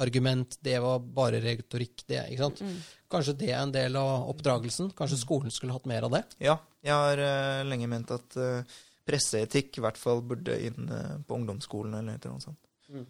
argument, 0.00 0.56
det 0.64 0.78
var 0.80 1.02
bare 1.02 1.42
retorikk, 1.44 2.06
det, 2.08 2.22
ikke 2.32 2.46
sant. 2.46 2.62
Kanskje 3.10 3.34
det 3.42 3.50
er 3.50 3.58
en 3.60 3.74
del 3.74 3.98
av 4.00 4.30
oppdragelsen? 4.32 4.94
Kanskje 4.96 5.18
skolen 5.20 5.52
skulle 5.52 5.74
hatt 5.76 5.88
mer 5.90 6.06
av 6.06 6.14
det? 6.14 6.22
Ja, 6.40 6.56
jeg 6.86 6.94
har 6.96 7.20
uh, 7.20 7.66
lenge 7.68 7.90
ment 7.90 8.12
at 8.14 8.38
uh, 8.40 8.78
presseetikk 9.04 9.76
i 9.76 9.84
hvert 9.84 10.00
fall 10.00 10.22
burde 10.24 10.56
inn 10.56 10.88
uh, 10.88 11.18
på 11.26 11.36
ungdomsskolen 11.36 11.98
eller 12.00 12.30
noe 12.30 12.40
sånt. 12.40 12.60
Mm. 12.88 13.04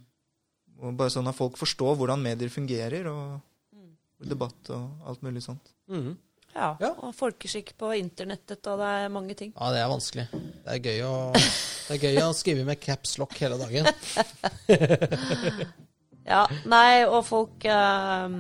Og 0.81 0.97
bare 0.97 1.13
sånn 1.13 1.29
at 1.29 1.37
folk 1.37 1.59
forstår 1.61 1.97
hvordan 2.01 2.23
medier 2.25 2.53
fungerer, 2.53 3.09
og 3.13 3.41
debatt 4.21 4.71
og 4.75 5.09
alt 5.09 5.23
mulig 5.25 5.43
sånt. 5.45 5.73
Mm. 5.93 6.15
Ja. 6.55 6.73
Ja. 6.83 6.91
Og 7.07 7.13
folkeskikk 7.15 7.75
på 7.79 7.93
internettet, 7.99 8.65
og 8.67 8.81
det 8.81 8.89
er 9.03 9.13
mange 9.13 9.37
ting. 9.39 9.53
Ja, 9.55 9.71
det 9.75 9.85
er 9.85 9.93
vanskelig. 9.93 10.27
Det 10.33 10.75
er 10.75 10.81
gøy 10.83 11.05
å, 11.07 11.15
det 11.37 11.97
er 11.97 12.03
gøy 12.09 12.25
å 12.25 12.33
skrive 12.37 12.67
med 12.69 12.81
caps 12.83 13.17
lock 13.23 13.37
hele 13.41 13.61
dagen. 13.61 13.89
Ja, 16.31 16.45
nei, 16.69 17.03
og 17.09 17.25
folk 17.27 17.65
um, 17.65 18.35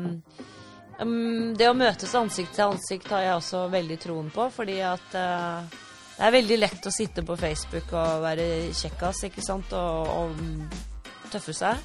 um, 1.00 1.54
Det 1.58 1.66
å 1.66 1.74
møtes 1.74 2.12
ansikt 2.14 2.52
til 2.54 2.68
ansikt 2.68 3.08
har 3.10 3.24
jeg 3.24 3.38
også 3.38 3.64
veldig 3.72 3.96
troen 4.02 4.28
på, 4.30 4.46
fordi 4.54 4.76
at 4.84 5.16
uh, 5.16 5.64
det 6.14 6.28
er 6.28 6.36
veldig 6.36 6.58
lett 6.60 6.86
å 6.86 6.92
sitte 6.92 7.24
på 7.26 7.38
Facebook 7.40 7.90
og 7.96 8.22
være 8.22 8.46
kjekkas, 8.76 9.24
ikke 9.30 9.42
sant, 9.42 9.72
og, 9.74 10.12
og 10.12 10.89
tøffe 11.32 11.54
seg. 11.56 11.80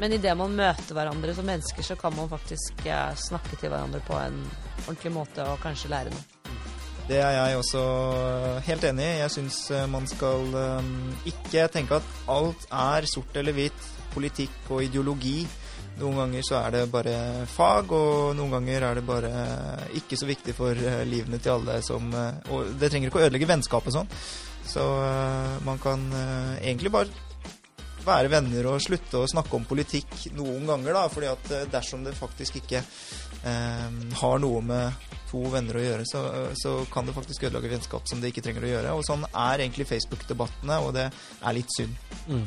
Men 0.00 0.16
idet 0.16 0.32
man 0.38 0.56
møter 0.56 0.96
hverandre 0.96 1.34
som 1.36 1.48
mennesker, 1.48 1.84
så 1.84 1.96
kan 2.00 2.14
man 2.16 2.30
faktisk 2.30 2.84
eh, 2.88 3.14
snakke 3.20 3.58
til 3.60 3.72
hverandre 3.72 4.00
på 4.06 4.16
en 4.16 4.42
ordentlig 4.86 5.12
måte 5.14 5.44
og 5.44 5.60
kanskje 5.62 5.92
lære 5.92 6.14
noe. 6.14 6.26
Det 7.10 7.18
er 7.18 7.32
jeg 7.34 7.58
også 7.58 7.80
helt 8.64 8.84
enig 8.86 9.04
i. 9.04 9.18
Jeg 9.24 9.34
syns 9.34 9.62
man 9.90 10.06
skal 10.08 10.60
eh, 10.64 10.92
ikke 11.32 11.66
tenke 11.74 11.98
at 12.00 12.14
alt 12.30 12.68
er 12.70 13.08
sort 13.10 13.36
eller 13.36 13.56
hvitt, 13.56 13.90
politikk 14.14 14.70
og 14.70 14.84
ideologi. 14.86 15.42
Noen 16.00 16.16
ganger 16.16 16.44
så 16.46 16.60
er 16.62 16.74
det 16.74 16.84
bare 16.92 17.14
fag, 17.50 17.90
og 17.92 18.36
noen 18.38 18.54
ganger 18.54 18.86
er 18.88 18.98
det 18.98 19.04
bare 19.08 19.32
ikke 19.98 20.16
så 20.16 20.28
viktig 20.28 20.54
for 20.56 20.76
eh, 20.76 21.02
livene 21.08 21.40
til 21.42 21.58
alle 21.58 21.80
som 21.84 22.06
eh, 22.16 22.52
Og 22.54 22.70
det 22.80 22.88
trenger 22.92 23.10
ikke 23.10 23.20
å 23.20 23.26
ødelegge 23.26 23.50
vennskapet 23.50 23.96
sånn. 23.96 24.08
Så 24.70 24.84
eh, 25.04 25.58
man 25.66 25.80
kan 25.82 26.06
eh, 26.16 26.54
egentlig 26.70 26.92
bare 26.94 27.28
være 28.04 28.30
venner 28.32 28.68
og 28.70 28.82
slutte 28.82 29.20
å 29.20 29.28
snakke 29.30 29.56
om 29.58 29.66
politikk 29.68 30.30
noen 30.36 30.66
ganger, 30.68 30.96
da. 30.96 31.04
fordi 31.12 31.30
at 31.30 31.52
eh, 31.56 31.68
dersom 31.72 32.04
det 32.06 32.16
faktisk 32.18 32.60
ikke 32.62 32.80
eh, 32.80 33.88
har 34.22 34.42
noe 34.42 34.64
med 34.64 35.08
to 35.30 35.44
venner 35.52 35.78
å 35.78 35.84
gjøre, 35.84 36.08
så, 36.08 36.24
så 36.58 36.74
kan 36.92 37.06
det 37.06 37.14
faktisk 37.16 37.46
ødelegge 37.46 37.76
vennskap 37.76 38.08
som 38.10 38.22
det 38.22 38.32
ikke 38.32 38.44
trenger 38.46 38.66
å 38.66 38.72
gjøre. 38.74 38.98
Og 38.98 39.06
sånn 39.06 39.24
er 39.30 39.62
egentlig 39.62 39.88
Facebook-debattene, 39.90 40.80
og 40.82 40.94
det 40.98 41.08
er 41.10 41.56
litt 41.56 41.76
synd. 41.76 41.96
Mm. 42.26 42.46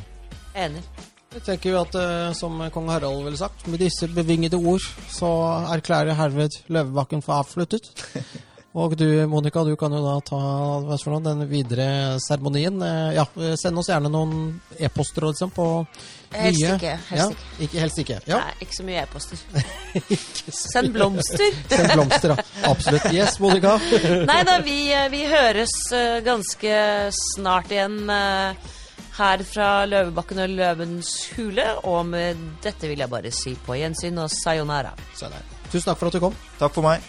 Enig. 0.66 0.86
Jeg 1.34 1.46
tenker 1.48 1.72
jo 1.72 1.82
at, 1.82 1.96
eh, 1.98 2.32
som 2.38 2.60
kong 2.74 2.90
Harald 2.94 3.24
ville 3.26 3.40
sagt, 3.40 3.66
med 3.72 3.82
disse 3.82 4.10
bevingede 4.14 4.60
ord, 4.60 4.84
så 5.10 5.30
erklærer 5.74 6.12
jeg 6.14 6.22
herved 6.22 6.58
Løvebakken 6.76 7.24
for 7.26 7.42
avsluttet. 7.42 7.90
Og 8.74 8.96
du, 8.98 9.06
Monica, 9.30 9.62
du 9.64 9.76
kan 9.78 9.94
jo 9.94 10.00
da 10.02 10.16
ta 10.26 10.38
noe, 10.82 11.20
den 11.22 11.44
videre 11.50 12.18
seremonien. 12.24 12.82
Eh, 12.82 13.14
Ja, 13.20 13.26
eh, 13.38 13.54
send 13.62 13.78
oss 13.78 13.92
gjerne 13.92 14.10
noen 14.10 14.60
e-poster 14.82 15.28
liksom, 15.28 15.52
på 15.54 15.68
Helst 16.34 16.58
nye 16.64 16.72
ikke. 16.80 16.96
Helst 17.12 17.20
ja, 17.20 17.28
ikke. 17.30 17.62
ikke. 17.68 17.80
Helst 17.84 18.02
ikke. 18.02 18.20
Ja, 18.26 18.40
Nei, 18.42 18.56
ikke 18.66 18.78
så 18.80 18.88
mye 18.88 19.04
e-poster. 19.04 19.44
Send 20.74 20.94
blomster. 20.96 21.60
Send 21.76 21.94
blomster, 21.94 22.34
ja. 22.34 22.48
Absolutt. 22.72 23.10
Yes, 23.14 23.38
Monica. 23.44 23.78
Nei 24.32 24.42
da, 24.50 24.58
vi, 24.66 24.80
vi 25.14 25.24
høres 25.30 25.78
eh, 25.94 26.18
ganske 26.26 26.76
snart 27.22 27.70
igjen 27.78 28.02
eh, 28.10 28.70
her 29.20 29.46
fra 29.46 29.72
Løvebakken 29.86 30.48
og 30.48 30.56
Løvens 30.58 31.14
hule. 31.38 31.70
Og 31.86 32.08
med 32.10 32.42
dette 32.66 32.90
vil 32.90 33.06
jeg 33.06 33.14
bare 33.14 33.30
si 33.30 33.54
på 33.54 33.78
gjensyn 33.78 34.18
og 34.26 34.34
sayonara. 34.34 34.98
Tusen 35.14 35.92
takk 35.92 36.00
for 36.00 36.10
at 36.10 36.18
du 36.18 36.24
kom. 36.26 36.42
Takk 36.58 36.74
for 36.74 36.90
meg. 36.90 37.06